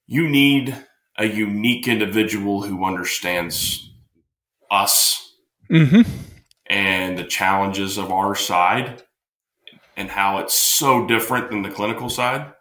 you 0.07 0.29
need 0.29 0.77
a 1.19 1.27
unique 1.27 1.89
individual 1.89 2.63
who 2.63 2.85
understands 2.85 3.91
us 4.71 5.35
mm-hmm. 5.71 6.09
and 6.67 7.19
the 7.19 7.25
challenges 7.25 7.99
of 7.99 8.13
our 8.13 8.35
side 8.35 9.03
and 9.97 10.09
how 10.09 10.39
it's 10.39 10.55
so 10.55 11.07
different 11.07 11.51
than 11.51 11.63
the 11.63 11.71
clinical 11.71 12.09
side 12.09 12.53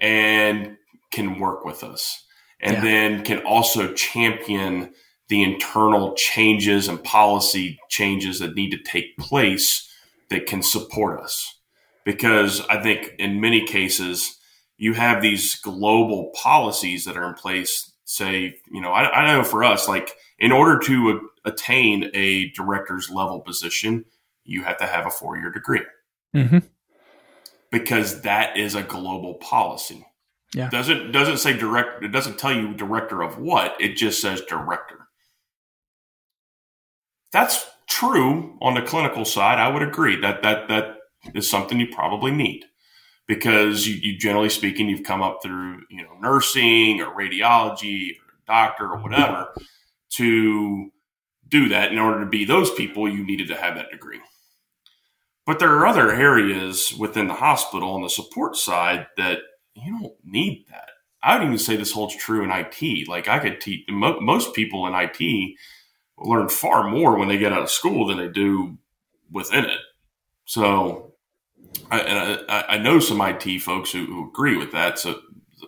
and 0.00 0.76
can 1.10 1.40
work 1.40 1.64
with 1.64 1.82
us 1.82 2.25
and 2.60 2.76
yeah. 2.76 2.80
then 2.82 3.24
can 3.24 3.38
also 3.40 3.92
champion 3.92 4.92
the 5.28 5.42
internal 5.42 6.14
changes 6.14 6.88
and 6.88 7.02
policy 7.02 7.78
changes 7.88 8.38
that 8.38 8.54
need 8.54 8.70
to 8.70 8.78
take 8.78 9.16
place 9.18 9.88
that 10.30 10.46
can 10.46 10.62
support 10.62 11.20
us. 11.20 11.58
Because 12.04 12.60
I 12.68 12.80
think 12.80 13.12
in 13.18 13.40
many 13.40 13.66
cases, 13.66 14.38
you 14.76 14.94
have 14.94 15.22
these 15.22 15.56
global 15.56 16.30
policies 16.34 17.04
that 17.04 17.16
are 17.16 17.28
in 17.28 17.34
place. 17.34 17.92
Say, 18.04 18.56
you 18.70 18.80
know, 18.80 18.92
I, 18.92 19.10
I 19.10 19.36
know 19.36 19.42
for 19.42 19.64
us, 19.64 19.88
like 19.88 20.12
in 20.38 20.52
order 20.52 20.78
to 20.86 21.28
attain 21.44 22.10
a 22.14 22.50
director's 22.50 23.10
level 23.10 23.40
position, 23.40 24.04
you 24.44 24.62
have 24.62 24.78
to 24.78 24.86
have 24.86 25.06
a 25.06 25.10
four 25.10 25.36
year 25.36 25.50
degree. 25.50 25.82
Mm-hmm. 26.34 26.58
Because 27.72 28.20
that 28.22 28.56
is 28.56 28.76
a 28.76 28.82
global 28.82 29.34
policy. 29.34 30.06
Yeah. 30.54 30.70
Doesn't 30.70 31.12
doesn't 31.12 31.38
say 31.38 31.56
direct 31.56 32.02
it 32.04 32.08
doesn't 32.08 32.38
tell 32.38 32.54
you 32.54 32.74
director 32.74 33.22
of 33.22 33.38
what, 33.38 33.76
it 33.80 33.96
just 33.96 34.20
says 34.20 34.42
director. 34.42 35.08
That's 37.32 37.66
true 37.88 38.56
on 38.62 38.74
the 38.74 38.82
clinical 38.82 39.24
side. 39.24 39.58
I 39.58 39.68
would 39.68 39.82
agree 39.82 40.16
that 40.20 40.42
that 40.42 40.68
that 40.68 40.96
is 41.34 41.50
something 41.50 41.80
you 41.80 41.88
probably 41.94 42.32
need. 42.32 42.64
because 43.26 43.86
you, 43.86 43.96
you 43.96 44.18
generally 44.18 44.48
speaking, 44.48 44.88
you've 44.88 45.04
come 45.04 45.22
up 45.22 45.40
through, 45.42 45.82
you 45.90 46.02
know, 46.02 46.16
nursing 46.20 47.00
or 47.00 47.14
radiology 47.16 48.10
or 48.12 48.34
doctor 48.46 48.86
or 48.90 48.98
whatever 49.02 49.48
to 50.10 50.90
do 51.48 51.68
that. 51.68 51.92
In 51.92 51.98
order 51.98 52.20
to 52.20 52.26
be 52.30 52.44
those 52.44 52.70
people, 52.72 53.08
you 53.10 53.24
needed 53.24 53.48
to 53.48 53.56
have 53.56 53.74
that 53.76 53.90
degree. 53.90 54.20
But 55.46 55.58
there 55.58 55.72
are 55.74 55.86
other 55.86 56.12
areas 56.12 56.94
within 56.98 57.28
the 57.28 57.34
hospital 57.34 57.92
on 57.92 58.02
the 58.02 58.10
support 58.10 58.56
side 58.56 59.06
that 59.16 59.38
you 59.76 59.98
don't 59.98 60.14
need 60.24 60.66
that. 60.70 60.90
I 61.22 61.36
would 61.38 61.44
even 61.44 61.58
say 61.58 61.76
this 61.76 61.92
holds 61.92 62.16
true 62.16 62.44
in 62.44 62.50
IT. 62.50 63.08
Like 63.08 63.28
I 63.28 63.38
could 63.38 63.60
teach 63.60 63.84
mo- 63.88 64.20
most 64.20 64.54
people 64.54 64.86
in 64.86 64.94
IT 64.94 65.56
learn 66.18 66.48
far 66.48 66.88
more 66.88 67.18
when 67.18 67.28
they 67.28 67.38
get 67.38 67.52
out 67.52 67.62
of 67.62 67.70
school 67.70 68.06
than 68.06 68.18
they 68.18 68.28
do 68.28 68.78
within 69.30 69.64
it. 69.64 69.80
So, 70.44 71.14
I, 71.90 72.00
and 72.00 72.44
I, 72.48 72.64
I 72.70 72.78
know 72.78 73.00
some 73.00 73.20
IT 73.20 73.60
folks 73.60 73.90
who, 73.92 74.06
who, 74.06 74.28
agree 74.28 74.56
with 74.56 74.72
that. 74.72 74.98
So 74.98 75.20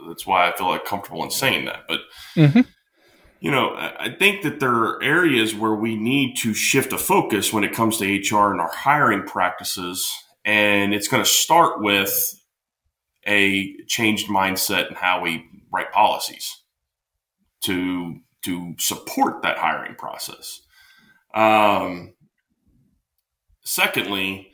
that's 0.07 0.27
why 0.27 0.49
I 0.49 0.57
feel 0.57 0.69
like 0.69 0.85
comfortable 0.85 1.25
in 1.25 1.31
saying 1.31 1.67
that. 1.67 1.85
But 1.89 2.01
mm-hmm. 2.37 2.61
you 3.41 3.51
know, 3.51 3.75
I 3.75 4.15
think 4.17 4.43
that 4.43 4.61
there 4.61 4.71
are 4.71 5.03
areas 5.03 5.55
where 5.55 5.75
we 5.75 5.97
need 5.97 6.37
to 6.39 6.55
shift 6.55 6.93
a 6.93 6.99
focus 6.99 7.53
when 7.53 7.65
it 7.65 7.73
comes 7.73 7.99
to 7.99 8.05
HR 8.05 8.53
and 8.53 8.61
our 8.61 8.73
hiring 8.73 9.25
practices, 9.25 10.11
and 10.45 10.95
it's 10.95 11.09
going 11.09 11.23
to 11.23 11.29
start 11.29 11.83
with 11.83 12.38
a 13.29 13.77
changed 13.87 14.29
mindset 14.29 14.89
and 14.89 14.97
how 14.97 15.21
we 15.21 15.45
write 15.73 15.93
policies 15.93 16.63
to 17.63 18.17
to 18.45 18.75
support 18.79 19.43
that 19.43 19.59
hiring 19.59 19.95
process. 19.95 20.63
Um, 21.35 22.15
secondly, 23.65 24.51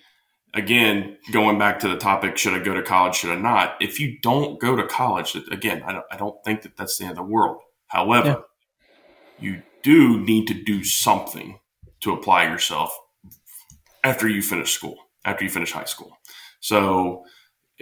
again, 0.54 1.18
going 1.32 1.58
back 1.58 1.78
to 1.80 1.88
the 1.88 1.96
topic, 1.96 2.36
should 2.38 2.54
I 2.54 2.58
go 2.58 2.74
to 2.74 2.82
college? 2.82 3.16
Should 3.16 3.30
I 3.30 3.40
not? 3.40 3.76
If 3.80 4.00
you 4.00 4.18
don't 4.22 4.58
go 4.60 4.74
to 4.74 4.86
college, 4.86 5.36
again, 5.50 5.82
I 5.86 5.92
don't, 5.92 6.04
I 6.10 6.16
don't 6.16 6.42
think 6.44 6.62
that 6.62 6.76
that's 6.76 6.98
the 6.98 7.04
end 7.04 7.12
of 7.12 7.16
the 7.16 7.22
world. 7.22 7.58
However, 7.88 8.28
yeah. 8.28 8.36
you 9.38 9.62
do 9.82 10.18
need 10.20 10.46
to 10.48 10.54
do 10.54 10.82
something 10.82 11.60
to 12.00 12.12
apply 12.12 12.44
yourself 12.44 12.96
after 14.02 14.28
you 14.28 14.42
finish 14.42 14.72
school, 14.72 14.96
after 15.24 15.44
you 15.44 15.50
finish 15.50 15.72
high 15.72 15.84
school. 15.84 16.18
So, 16.60 17.24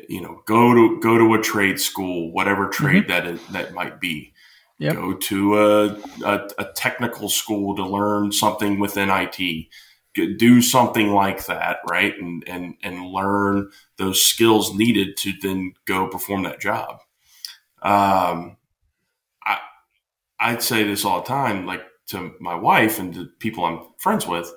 you 0.09 0.21
know, 0.21 0.43
go 0.47 0.75
to 0.75 1.01
go 1.01 1.19
to 1.19 1.35
a 1.35 1.43
trade 1.43 1.81
school, 1.81 2.33
whatever 2.33 2.69
trade 2.69 3.09
mm-hmm. 3.09 3.13
that 3.13 3.27
is, 3.27 3.47
that 3.49 3.75
might 3.75 4.01
be. 4.01 4.33
Yep. 4.79 4.95
Go 4.95 5.15
to 5.15 5.59
a, 5.59 5.87
a, 6.25 6.51
a 6.59 6.65
technical 6.75 7.29
school 7.29 7.77
to 7.77 7.87
learn 7.87 8.33
something 8.33 8.81
within 8.81 9.11
IT 9.11 9.69
do 10.15 10.61
something 10.61 11.13
like 11.13 11.47
that, 11.47 11.79
right? 11.89 12.15
And 12.19 12.45
and 12.47 12.75
and 12.83 13.07
learn 13.07 13.71
those 13.97 14.23
skills 14.23 14.75
needed 14.75 15.17
to 15.19 15.33
then 15.41 15.75
go 15.87 16.09
perform 16.09 16.43
that 16.43 16.61
job. 16.61 16.99
Um, 17.83 18.57
I 19.45 19.59
I'd 20.39 20.63
say 20.63 20.85
this 20.85 21.05
all 21.05 21.21
the 21.21 21.29
time, 21.29 21.67
like 21.67 21.83
to 22.09 22.33
my 22.41 22.55
wife 22.55 22.99
and 22.99 23.15
to 23.15 23.27
people 23.39 23.65
I'm 23.65 23.81
friends 23.99 24.27
with. 24.27 24.53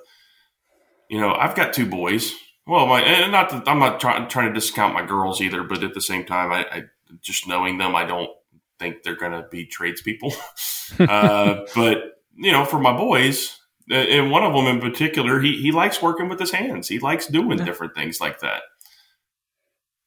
You 1.08 1.20
know, 1.20 1.32
I've 1.32 1.54
got 1.54 1.72
two 1.72 1.86
boys. 1.86 2.34
Well, 2.66 2.86
my 2.86 3.00
and 3.00 3.30
not 3.30 3.50
that 3.50 3.68
I'm 3.68 3.78
not 3.78 4.00
trying 4.00 4.28
trying 4.28 4.48
to 4.48 4.54
discount 4.54 4.94
my 4.94 5.06
girls 5.06 5.40
either, 5.40 5.62
but 5.62 5.84
at 5.84 5.94
the 5.94 6.00
same 6.00 6.24
time, 6.24 6.52
I, 6.52 6.66
I 6.70 6.82
just 7.20 7.46
knowing 7.46 7.78
them, 7.78 7.94
I 7.94 8.04
don't 8.04 8.30
think 8.78 9.02
they're 9.02 9.16
going 9.16 9.32
to 9.32 9.46
be 9.48 9.66
tradespeople. 9.66 10.32
uh, 10.98 11.64
but 11.74 11.98
you 12.34 12.50
know, 12.50 12.64
for 12.64 12.80
my 12.80 12.96
boys, 12.96 13.60
and 13.88 14.30
one 14.32 14.42
of 14.42 14.52
them 14.52 14.66
in 14.66 14.80
particular, 14.80 15.40
he 15.40 15.62
he 15.62 15.70
likes 15.70 16.02
working 16.02 16.28
with 16.28 16.40
his 16.40 16.50
hands. 16.50 16.88
He 16.88 16.98
likes 16.98 17.28
doing 17.28 17.58
yeah. 17.58 17.64
different 17.64 17.94
things 17.94 18.20
like 18.20 18.40
that. 18.40 18.62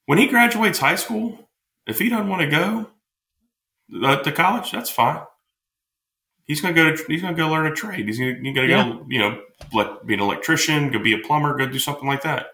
When 0.06 0.18
he 0.18 0.28
graduates 0.28 0.80
high 0.80 0.96
school, 0.96 1.50
if 1.88 2.00
he 2.00 2.10
doesn't 2.10 2.28
want 2.28 2.42
to 2.42 2.50
go 2.50 2.90
uh, 4.04 4.22
to 4.22 4.32
college, 4.32 4.72
that's 4.72 4.90
fine. 4.90 5.22
He's 6.50 6.60
gonna 6.60 6.74
go 6.74 6.94
to 6.94 7.04
he's 7.08 7.22
gonna 7.22 7.38
go 7.38 7.48
learn 7.48 7.68
a 7.68 7.74
trade. 7.74 8.08
He's 8.08 8.20
gonna, 8.20 8.36
he's 8.42 8.54
gonna 8.54 8.68
yeah. 8.68 8.84
go 8.84 9.06
you 9.08 9.20
know 9.20 9.42
like, 9.72 10.06
be 10.06 10.16
an 10.16 10.20
electrician, 10.20 10.92
go 10.92 11.00
be 11.00 11.14
a 11.14 11.20
plumber, 11.20 11.58
go 11.58 11.66
do 11.68 11.80
something 11.80 12.08
like 12.08 12.24
that. 12.24 12.48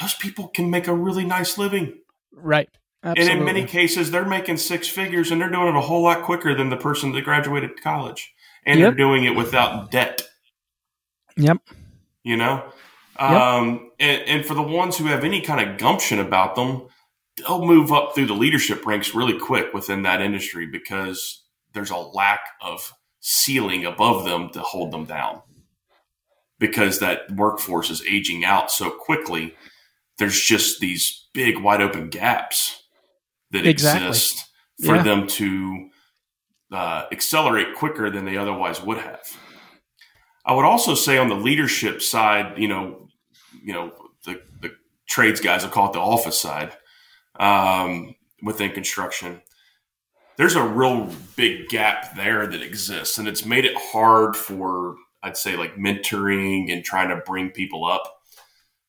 Those 0.00 0.14
people 0.14 0.46
can 0.48 0.70
make 0.70 0.86
a 0.86 0.94
really 0.94 1.24
nice 1.24 1.58
living, 1.58 1.94
right? 2.32 2.68
Absolutely. 3.02 3.32
And 3.32 3.40
in 3.40 3.44
many 3.44 3.64
cases, 3.66 4.12
they're 4.12 4.24
making 4.24 4.58
six 4.58 4.86
figures, 4.86 5.32
and 5.32 5.40
they're 5.40 5.50
doing 5.50 5.68
it 5.68 5.76
a 5.76 5.80
whole 5.80 6.02
lot 6.02 6.22
quicker 6.22 6.54
than 6.54 6.70
the 6.70 6.76
person 6.76 7.10
that 7.12 7.24
graduated 7.24 7.82
college 7.82 8.32
and 8.66 8.80
yep. 8.80 8.88
they're 8.88 8.96
doing 8.96 9.24
it 9.24 9.34
without 9.34 9.90
debt. 9.90 10.22
Yep. 11.36 11.58
You 12.24 12.36
know? 12.36 12.64
Yep. 13.18 13.30
Um, 13.30 13.90
and, 13.98 14.22
and 14.22 14.44
for 14.44 14.54
the 14.54 14.62
ones 14.62 14.98
who 14.98 15.04
have 15.04 15.24
any 15.24 15.40
kind 15.40 15.66
of 15.66 15.78
gumption 15.78 16.18
about 16.18 16.56
them, 16.56 16.88
they'll 17.38 17.64
move 17.64 17.92
up 17.92 18.14
through 18.14 18.26
the 18.26 18.34
leadership 18.34 18.84
ranks 18.84 19.14
really 19.14 19.38
quick 19.38 19.72
within 19.72 20.02
that 20.02 20.20
industry 20.20 20.66
because 20.66 21.44
there's 21.76 21.90
a 21.90 21.96
lack 21.96 22.40
of 22.62 22.94
ceiling 23.20 23.84
above 23.84 24.24
them 24.24 24.48
to 24.48 24.60
hold 24.60 24.90
them 24.90 25.04
down 25.04 25.42
because 26.58 27.00
that 27.00 27.30
workforce 27.32 27.90
is 27.90 28.02
aging 28.06 28.46
out 28.46 28.72
so 28.72 28.90
quickly. 28.90 29.54
There's 30.18 30.40
just 30.40 30.80
these 30.80 31.28
big, 31.34 31.58
wide 31.58 31.82
open 31.82 32.08
gaps 32.08 32.82
that 33.50 33.66
exactly. 33.66 34.08
exist 34.08 34.46
for 34.82 34.96
yeah. 34.96 35.02
them 35.02 35.26
to 35.26 35.90
uh, 36.72 37.04
accelerate 37.12 37.74
quicker 37.76 38.10
than 38.10 38.24
they 38.24 38.38
otherwise 38.38 38.82
would 38.82 38.98
have. 38.98 39.20
I 40.46 40.54
would 40.54 40.64
also 40.64 40.94
say 40.94 41.18
on 41.18 41.28
the 41.28 41.34
leadership 41.34 42.00
side, 42.00 42.56
you 42.56 42.68
know, 42.68 43.08
you 43.62 43.74
know, 43.74 43.92
the, 44.24 44.40
the 44.62 44.70
trades 45.06 45.40
guys, 45.40 45.62
I 45.62 45.68
call 45.68 45.90
it 45.90 45.92
the 45.92 46.00
office 46.00 46.40
side 46.40 46.72
um, 47.38 48.14
within 48.42 48.72
construction. 48.72 49.42
There's 50.36 50.54
a 50.54 50.62
real 50.62 51.10
big 51.36 51.68
gap 51.68 52.14
there 52.14 52.46
that 52.46 52.62
exists, 52.62 53.18
and 53.18 53.26
it's 53.26 53.44
made 53.44 53.64
it 53.64 53.76
hard 53.76 54.36
for 54.36 54.96
I'd 55.22 55.36
say 55.36 55.56
like 55.56 55.76
mentoring 55.76 56.72
and 56.72 56.84
trying 56.84 57.08
to 57.08 57.16
bring 57.16 57.50
people 57.50 57.84
up. 57.84 58.20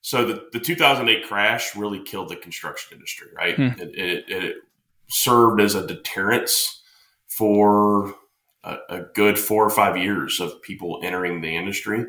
So 0.02 0.26
the, 0.26 0.48
the 0.54 0.60
2008 0.60 1.28
crash 1.28 1.76
really 1.76 2.02
killed 2.04 2.30
the 2.30 2.36
construction 2.36 2.96
industry, 2.96 3.28
right? 3.36 3.56
Hmm. 3.56 3.82
It, 3.82 3.96
it, 3.98 4.26
it 4.30 4.56
served 5.10 5.60
as 5.60 5.74
a 5.76 5.86
deterrence 5.86 6.82
for 7.28 8.14
a, 8.64 8.78
a, 8.90 9.02
good 9.14 9.38
four 9.38 9.66
or 9.66 9.70
five 9.70 9.98
years 9.98 10.40
of 10.40 10.62
people 10.62 11.02
entering 11.04 11.42
the 11.42 11.56
industry, 11.56 12.06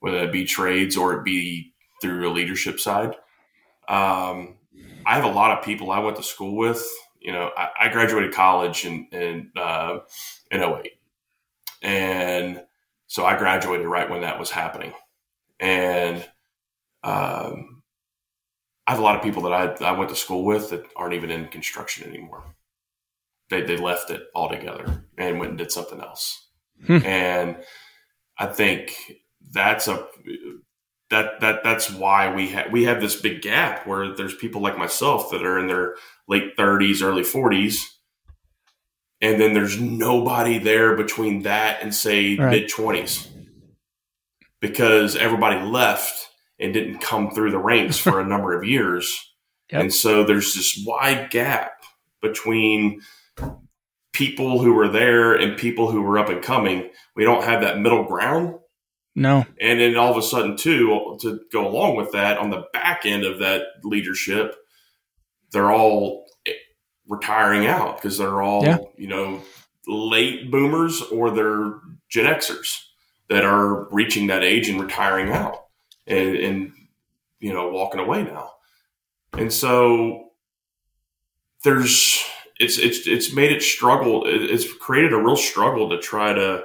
whether 0.00 0.18
it 0.18 0.32
be 0.32 0.44
trades 0.44 0.96
or 0.96 1.14
it 1.14 1.24
be 1.24 1.72
through 2.00 2.28
a 2.28 2.32
leadership 2.32 2.80
side. 2.80 3.14
Um, 3.88 4.56
I 5.04 5.14
have 5.14 5.24
a 5.24 5.28
lot 5.28 5.56
of 5.56 5.64
people 5.64 5.90
I 5.90 6.00
went 6.00 6.16
to 6.16 6.22
school 6.22 6.56
with. 6.56 6.84
You 7.26 7.32
know, 7.32 7.50
I, 7.56 7.68
I 7.82 7.88
graduated 7.88 8.32
college 8.32 8.86
in 8.86 9.08
in 9.12 9.50
uh, 9.54 9.98
in 10.50 10.62
08. 10.62 10.92
and 11.82 12.62
so 13.08 13.26
I 13.26 13.36
graduated 13.36 13.86
right 13.86 14.08
when 14.08 14.22
that 14.22 14.38
was 14.38 14.50
happening, 14.50 14.92
and 15.60 16.16
um, 17.04 17.82
I 18.86 18.92
have 18.92 18.98
a 18.98 19.02
lot 19.02 19.16
of 19.16 19.22
people 19.22 19.42
that 19.42 19.52
I, 19.52 19.84
I 19.84 19.92
went 19.92 20.08
to 20.08 20.16
school 20.16 20.44
with 20.44 20.70
that 20.70 20.86
aren't 20.96 21.14
even 21.14 21.30
in 21.30 21.48
construction 21.48 22.08
anymore 22.08 22.56
they, 23.50 23.62
they 23.62 23.76
left 23.76 24.10
it 24.10 24.24
altogether 24.34 25.04
and 25.16 25.38
went 25.38 25.50
and 25.50 25.58
did 25.58 25.72
something 25.72 26.00
else. 26.00 26.48
Hmm. 26.86 27.04
And 27.04 27.56
I 28.38 28.46
think 28.46 28.94
that's 29.52 29.88
a 29.88 30.06
that 31.10 31.40
that 31.40 31.62
that's 31.62 31.90
why 31.90 32.34
we 32.34 32.48
have 32.48 32.72
we 32.72 32.84
have 32.84 33.00
this 33.00 33.20
big 33.20 33.42
gap 33.42 33.86
where 33.86 34.14
there's 34.14 34.34
people 34.34 34.60
like 34.60 34.78
myself 34.78 35.30
that 35.30 35.44
are 35.44 35.58
in 35.58 35.68
their 35.68 35.96
late 36.28 36.56
30s, 36.56 37.02
early 37.02 37.22
40s, 37.22 37.82
and 39.20 39.40
then 39.40 39.54
there's 39.54 39.80
nobody 39.80 40.58
there 40.58 40.96
between 40.96 41.42
that 41.42 41.82
and 41.82 41.94
say 41.94 42.36
right. 42.36 42.50
mid 42.50 42.70
20s 42.70 43.28
because 44.60 45.16
everybody 45.16 45.60
left 45.64 46.28
and 46.58 46.72
didn't 46.72 46.98
come 46.98 47.30
through 47.30 47.50
the 47.50 47.58
ranks 47.58 47.98
for 47.98 48.20
a 48.20 48.26
number 48.28 48.56
of 48.56 48.64
years. 48.64 49.34
Yep. 49.70 49.80
And 49.80 49.94
so 49.94 50.24
there's 50.24 50.54
this 50.54 50.82
wide 50.86 51.30
gap 51.30 51.72
between 52.22 53.00
people 54.12 54.60
who 54.60 54.72
were 54.72 54.88
there 54.88 55.34
and 55.34 55.58
people 55.58 55.90
who 55.90 56.02
were 56.02 56.18
up 56.18 56.28
and 56.28 56.42
coming. 56.42 56.90
We 57.14 57.24
don't 57.24 57.44
have 57.44 57.62
that 57.62 57.78
middle 57.78 58.04
ground. 58.04 58.58
No. 59.16 59.46
And 59.58 59.80
then 59.80 59.96
all 59.96 60.10
of 60.10 60.18
a 60.18 60.22
sudden, 60.22 60.56
too, 60.56 61.16
to 61.22 61.40
go 61.50 61.66
along 61.66 61.96
with 61.96 62.12
that, 62.12 62.36
on 62.36 62.50
the 62.50 62.66
back 62.74 63.06
end 63.06 63.24
of 63.24 63.38
that 63.38 63.62
leadership, 63.82 64.54
they're 65.52 65.72
all 65.72 66.26
eh, 66.46 66.52
retiring 67.08 67.66
out 67.66 67.96
because 67.96 68.18
they're 68.18 68.42
all, 68.42 68.62
yeah. 68.62 68.78
you 68.96 69.08
know, 69.08 69.40
late 69.88 70.50
boomers 70.50 71.00
or 71.00 71.30
they're 71.30 71.80
Gen 72.10 72.26
Xers 72.26 72.82
that 73.30 73.44
are 73.44 73.88
reaching 73.90 74.26
that 74.26 74.44
age 74.44 74.68
and 74.68 74.80
retiring 74.80 75.32
out 75.32 75.64
and, 76.06 76.36
and 76.36 76.72
you 77.40 77.54
know, 77.54 77.70
walking 77.70 78.00
away 78.00 78.22
now. 78.22 78.52
And 79.32 79.50
so 79.50 80.30
there's 81.64 82.22
it's 82.60 82.78
it's 82.78 83.06
it's 83.06 83.32
made 83.32 83.52
it 83.52 83.62
struggle. 83.62 84.24
It's 84.26 84.70
created 84.74 85.14
a 85.14 85.18
real 85.18 85.36
struggle 85.36 85.88
to 85.90 85.98
try 85.98 86.34
to 86.34 86.64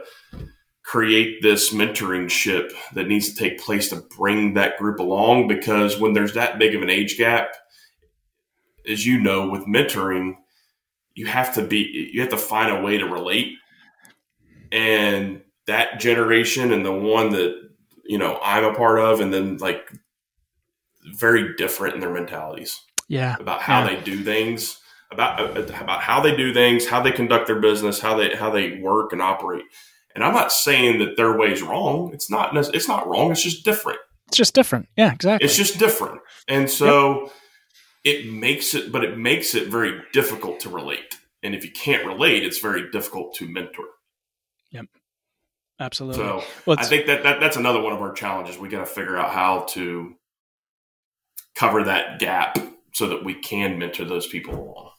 create 0.92 1.42
this 1.42 1.74
mentoring 1.74 2.30
ship 2.30 2.74
that 2.92 3.08
needs 3.08 3.30
to 3.30 3.36
take 3.36 3.64
place 3.64 3.88
to 3.88 3.96
bring 4.18 4.56
that 4.56 4.78
group 4.78 5.00
along. 5.00 5.48
Because 5.48 5.98
when 5.98 6.12
there's 6.12 6.34
that 6.34 6.60
big 6.60 6.76
of 6.76 6.82
an 6.82 6.90
age 6.90 7.18
gap, 7.18 7.56
as 8.86 9.06
you 9.06 9.18
know, 9.18 9.50
with 9.50 9.66
mentoring, 9.66 10.36
you 11.14 11.28
have 11.28 11.54
to 11.56 11.62
be 11.62 12.10
you 12.12 12.20
have 12.20 12.32
to 12.32 12.38
find 12.38 12.70
a 12.70 12.82
way 12.82 12.98
to 12.98 13.06
relate. 13.06 13.54
And 14.74 15.42
that 15.66 16.02
generation 16.02 16.74
and 16.74 16.86
the 16.86 16.92
one 16.92 17.30
that 17.30 17.70
you 18.04 18.18
know 18.18 18.38
I'm 18.44 18.66
a 18.66 18.74
part 18.74 19.00
of, 19.00 19.22
and 19.22 19.34
then 19.34 19.58
like 19.60 19.94
very 21.14 21.56
different 21.56 21.96
in 21.96 22.02
their 22.02 22.14
mentalities. 22.14 22.82
Yeah, 23.08 23.38
about 23.40 23.62
how 23.62 23.86
yeah. 23.86 23.96
they 23.96 24.02
do 24.02 24.24
things, 24.24 24.78
about 25.10 25.58
about 25.58 26.02
how 26.02 26.20
they 26.20 26.36
do 26.36 26.54
things, 26.54 26.86
how 26.86 27.02
they 27.02 27.12
conduct 27.14 27.48
their 27.48 27.62
business, 27.62 28.02
how 28.02 28.18
they 28.18 28.36
how 28.36 28.50
they 28.50 28.80
work 28.80 29.14
and 29.14 29.22
operate. 29.22 29.64
And 30.16 30.24
I'm 30.24 30.34
not 30.34 30.52
saying 30.52 31.00
that 31.00 31.18
their 31.18 31.38
way 31.38 31.52
is 31.52 31.62
wrong. 31.62 32.12
It's 32.14 32.30
not. 32.30 32.56
It's 32.76 32.88
not 32.88 33.08
wrong. 33.08 33.32
It's 33.32 33.44
just 33.44 33.64
different. 33.64 34.00
It's 34.28 34.38
just 34.38 34.54
different. 34.54 34.88
Yeah, 34.98 35.14
exactly. 35.14 35.46
It's 35.46 35.58
just 35.58 35.78
different, 35.80 36.22
and 36.48 36.70
so 36.70 37.32
yep. 38.04 38.16
it 38.16 38.32
makes 38.32 38.74
it. 38.74 38.92
But 38.92 39.04
it 39.04 39.18
makes 39.18 39.56
it 39.56 39.68
very 39.68 40.02
difficult 40.14 40.60
to 40.62 40.70
relate. 40.70 41.16
And 41.44 41.56
if 41.56 41.64
you 41.66 41.72
can't 41.72 42.06
relate, 42.06 42.44
it's 42.44 42.60
very 42.60 42.92
difficult 42.92 43.34
to 43.36 43.48
mentor. 43.48 43.86
Yep. 44.72 44.86
Absolutely. 45.80 46.24
So 46.24 46.44
well, 46.66 46.78
I 46.80 46.86
think 46.86 47.08
that, 47.08 47.24
that 47.24 47.40
that's 47.40 47.58
another 47.58 47.82
one 47.82 47.94
of 47.94 48.02
our 48.02 48.14
challenges. 48.14 48.58
We 48.58 48.70
got 48.70 48.82
to 48.82 48.86
figure 48.86 49.18
out 49.18 49.32
how 49.32 49.62
to 49.72 50.16
cover 51.56 51.84
that 51.86 52.20
gap 52.20 52.58
so 52.94 53.08
that 53.08 53.24
we 53.24 53.34
can 53.34 53.80
mentor 53.80 54.06
those 54.06 54.28
people 54.28 54.54
along. 54.54 54.92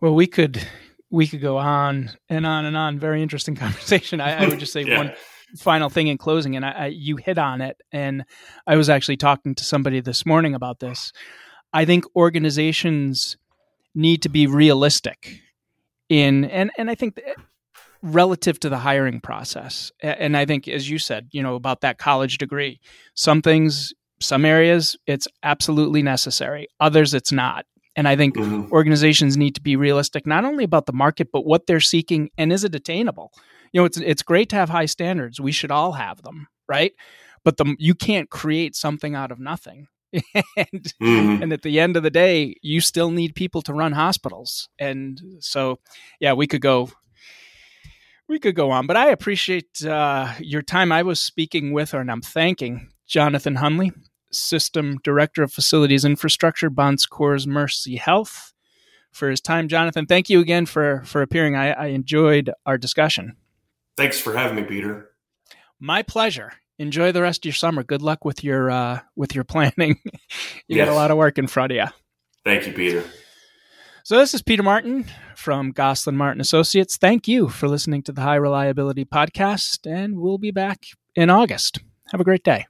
Well, 0.00 0.14
we 0.14 0.26
could 0.26 0.66
we 1.14 1.28
could 1.28 1.40
go 1.40 1.58
on 1.58 2.10
and 2.28 2.44
on 2.44 2.64
and 2.64 2.76
on. 2.76 2.98
Very 2.98 3.22
interesting 3.22 3.54
conversation. 3.66 4.20
I, 4.20 4.44
I 4.44 4.48
would 4.48 4.58
just 4.58 4.72
say 4.72 4.82
yeah. 4.86 4.98
one 4.98 5.12
final 5.56 5.88
thing 5.88 6.08
in 6.08 6.18
closing, 6.18 6.56
and 6.56 6.64
I, 6.64 6.70
I, 6.70 6.86
you 6.86 7.16
hit 7.16 7.38
on 7.38 7.60
it. 7.60 7.80
And 7.92 8.24
I 8.66 8.76
was 8.76 8.90
actually 8.90 9.16
talking 9.16 9.54
to 9.54 9.64
somebody 9.64 10.00
this 10.00 10.26
morning 10.26 10.54
about 10.54 10.80
this. 10.80 11.12
I 11.72 11.84
think 11.84 12.04
organizations 12.16 13.36
need 13.94 14.22
to 14.22 14.28
be 14.28 14.46
realistic 14.46 15.40
in, 16.08 16.44
and 16.46 16.72
and 16.76 16.90
I 16.90 16.96
think 16.96 17.20
relative 18.02 18.58
to 18.60 18.68
the 18.68 18.78
hiring 18.78 19.20
process. 19.20 19.92
And 20.02 20.36
I 20.36 20.44
think, 20.44 20.68
as 20.68 20.90
you 20.90 20.98
said, 20.98 21.28
you 21.30 21.42
know 21.42 21.54
about 21.54 21.80
that 21.82 21.98
college 21.98 22.38
degree, 22.38 22.80
some 23.14 23.40
things, 23.40 23.94
some 24.20 24.44
areas, 24.44 24.96
it's 25.06 25.28
absolutely 25.44 26.02
necessary. 26.02 26.66
Others, 26.80 27.14
it's 27.14 27.32
not. 27.32 27.66
And 27.96 28.08
I 28.08 28.16
think 28.16 28.36
mm-hmm. 28.36 28.72
organizations 28.72 29.36
need 29.36 29.54
to 29.54 29.60
be 29.60 29.76
realistic 29.76 30.26
not 30.26 30.44
only 30.44 30.64
about 30.64 30.86
the 30.86 30.92
market 30.92 31.28
but 31.32 31.44
what 31.44 31.66
they're 31.66 31.80
seeking 31.80 32.30
and 32.36 32.52
is 32.52 32.64
it 32.64 32.74
attainable. 32.74 33.32
You 33.72 33.80
know, 33.80 33.84
it's 33.84 33.98
it's 33.98 34.22
great 34.22 34.48
to 34.50 34.56
have 34.56 34.68
high 34.68 34.86
standards. 34.86 35.40
We 35.40 35.52
should 35.52 35.70
all 35.70 35.92
have 35.92 36.22
them, 36.22 36.46
right? 36.68 36.92
But 37.44 37.56
the 37.56 37.76
you 37.78 37.94
can't 37.94 38.30
create 38.30 38.76
something 38.76 39.14
out 39.14 39.32
of 39.32 39.38
nothing. 39.38 39.88
and 40.12 40.92
mm-hmm. 41.02 41.42
and 41.42 41.52
at 41.52 41.62
the 41.62 41.80
end 41.80 41.96
of 41.96 42.02
the 42.02 42.10
day, 42.10 42.54
you 42.62 42.80
still 42.80 43.10
need 43.10 43.34
people 43.34 43.62
to 43.62 43.74
run 43.74 43.92
hospitals. 43.92 44.68
And 44.78 45.20
so, 45.40 45.80
yeah, 46.20 46.34
we 46.34 46.46
could 46.46 46.60
go 46.60 46.90
we 48.28 48.38
could 48.38 48.54
go 48.54 48.70
on, 48.70 48.86
but 48.86 48.96
I 48.96 49.10
appreciate 49.10 49.84
uh, 49.84 50.32
your 50.38 50.62
time. 50.62 50.92
I 50.92 51.02
was 51.02 51.20
speaking 51.20 51.72
with, 51.72 51.92
or 51.92 52.00
and 52.00 52.10
I'm 52.10 52.22
thanking 52.22 52.90
Jonathan 53.06 53.56
Hunley, 53.56 53.92
System 54.34 54.98
Director 55.02 55.42
of 55.42 55.52
Facilities 55.52 56.04
Infrastructure, 56.04 56.70
Bon 56.70 56.98
Secours 56.98 57.46
Mercy 57.46 57.96
Health, 57.96 58.52
for 59.12 59.30
his 59.30 59.40
time. 59.40 59.68
Jonathan, 59.68 60.06
thank 60.06 60.28
you 60.28 60.40
again 60.40 60.66
for 60.66 61.02
for 61.04 61.22
appearing. 61.22 61.56
I, 61.56 61.72
I 61.72 61.86
enjoyed 61.86 62.50
our 62.66 62.78
discussion. 62.78 63.36
Thanks 63.96 64.20
for 64.20 64.36
having 64.36 64.56
me, 64.56 64.64
Peter. 64.64 65.10
My 65.78 66.02
pleasure. 66.02 66.52
Enjoy 66.78 67.12
the 67.12 67.22
rest 67.22 67.42
of 67.42 67.46
your 67.46 67.54
summer. 67.54 67.84
Good 67.84 68.02
luck 68.02 68.24
with 68.24 68.42
your 68.42 68.70
uh, 68.70 69.00
with 69.14 69.34
your 69.34 69.44
planning. 69.44 70.00
you 70.04 70.76
yes. 70.76 70.86
got 70.86 70.92
a 70.92 70.96
lot 70.96 71.10
of 71.10 71.16
work 71.16 71.38
in 71.38 71.46
front 71.46 71.72
of 71.72 71.76
you. 71.76 71.86
Thank 72.44 72.66
you, 72.66 72.72
Peter. 72.72 73.04
So 74.02 74.18
this 74.18 74.34
is 74.34 74.42
Peter 74.42 74.62
Martin 74.62 75.06
from 75.34 75.70
Goslin 75.70 76.16
Martin 76.16 76.40
Associates. 76.40 76.98
Thank 76.98 77.26
you 77.26 77.48
for 77.48 77.68
listening 77.68 78.02
to 78.02 78.12
the 78.12 78.20
High 78.20 78.34
Reliability 78.34 79.06
Podcast, 79.06 79.90
and 79.90 80.18
we'll 80.18 80.36
be 80.36 80.50
back 80.50 80.84
in 81.14 81.30
August. 81.30 81.78
Have 82.10 82.20
a 82.20 82.24
great 82.24 82.44
day. 82.44 82.66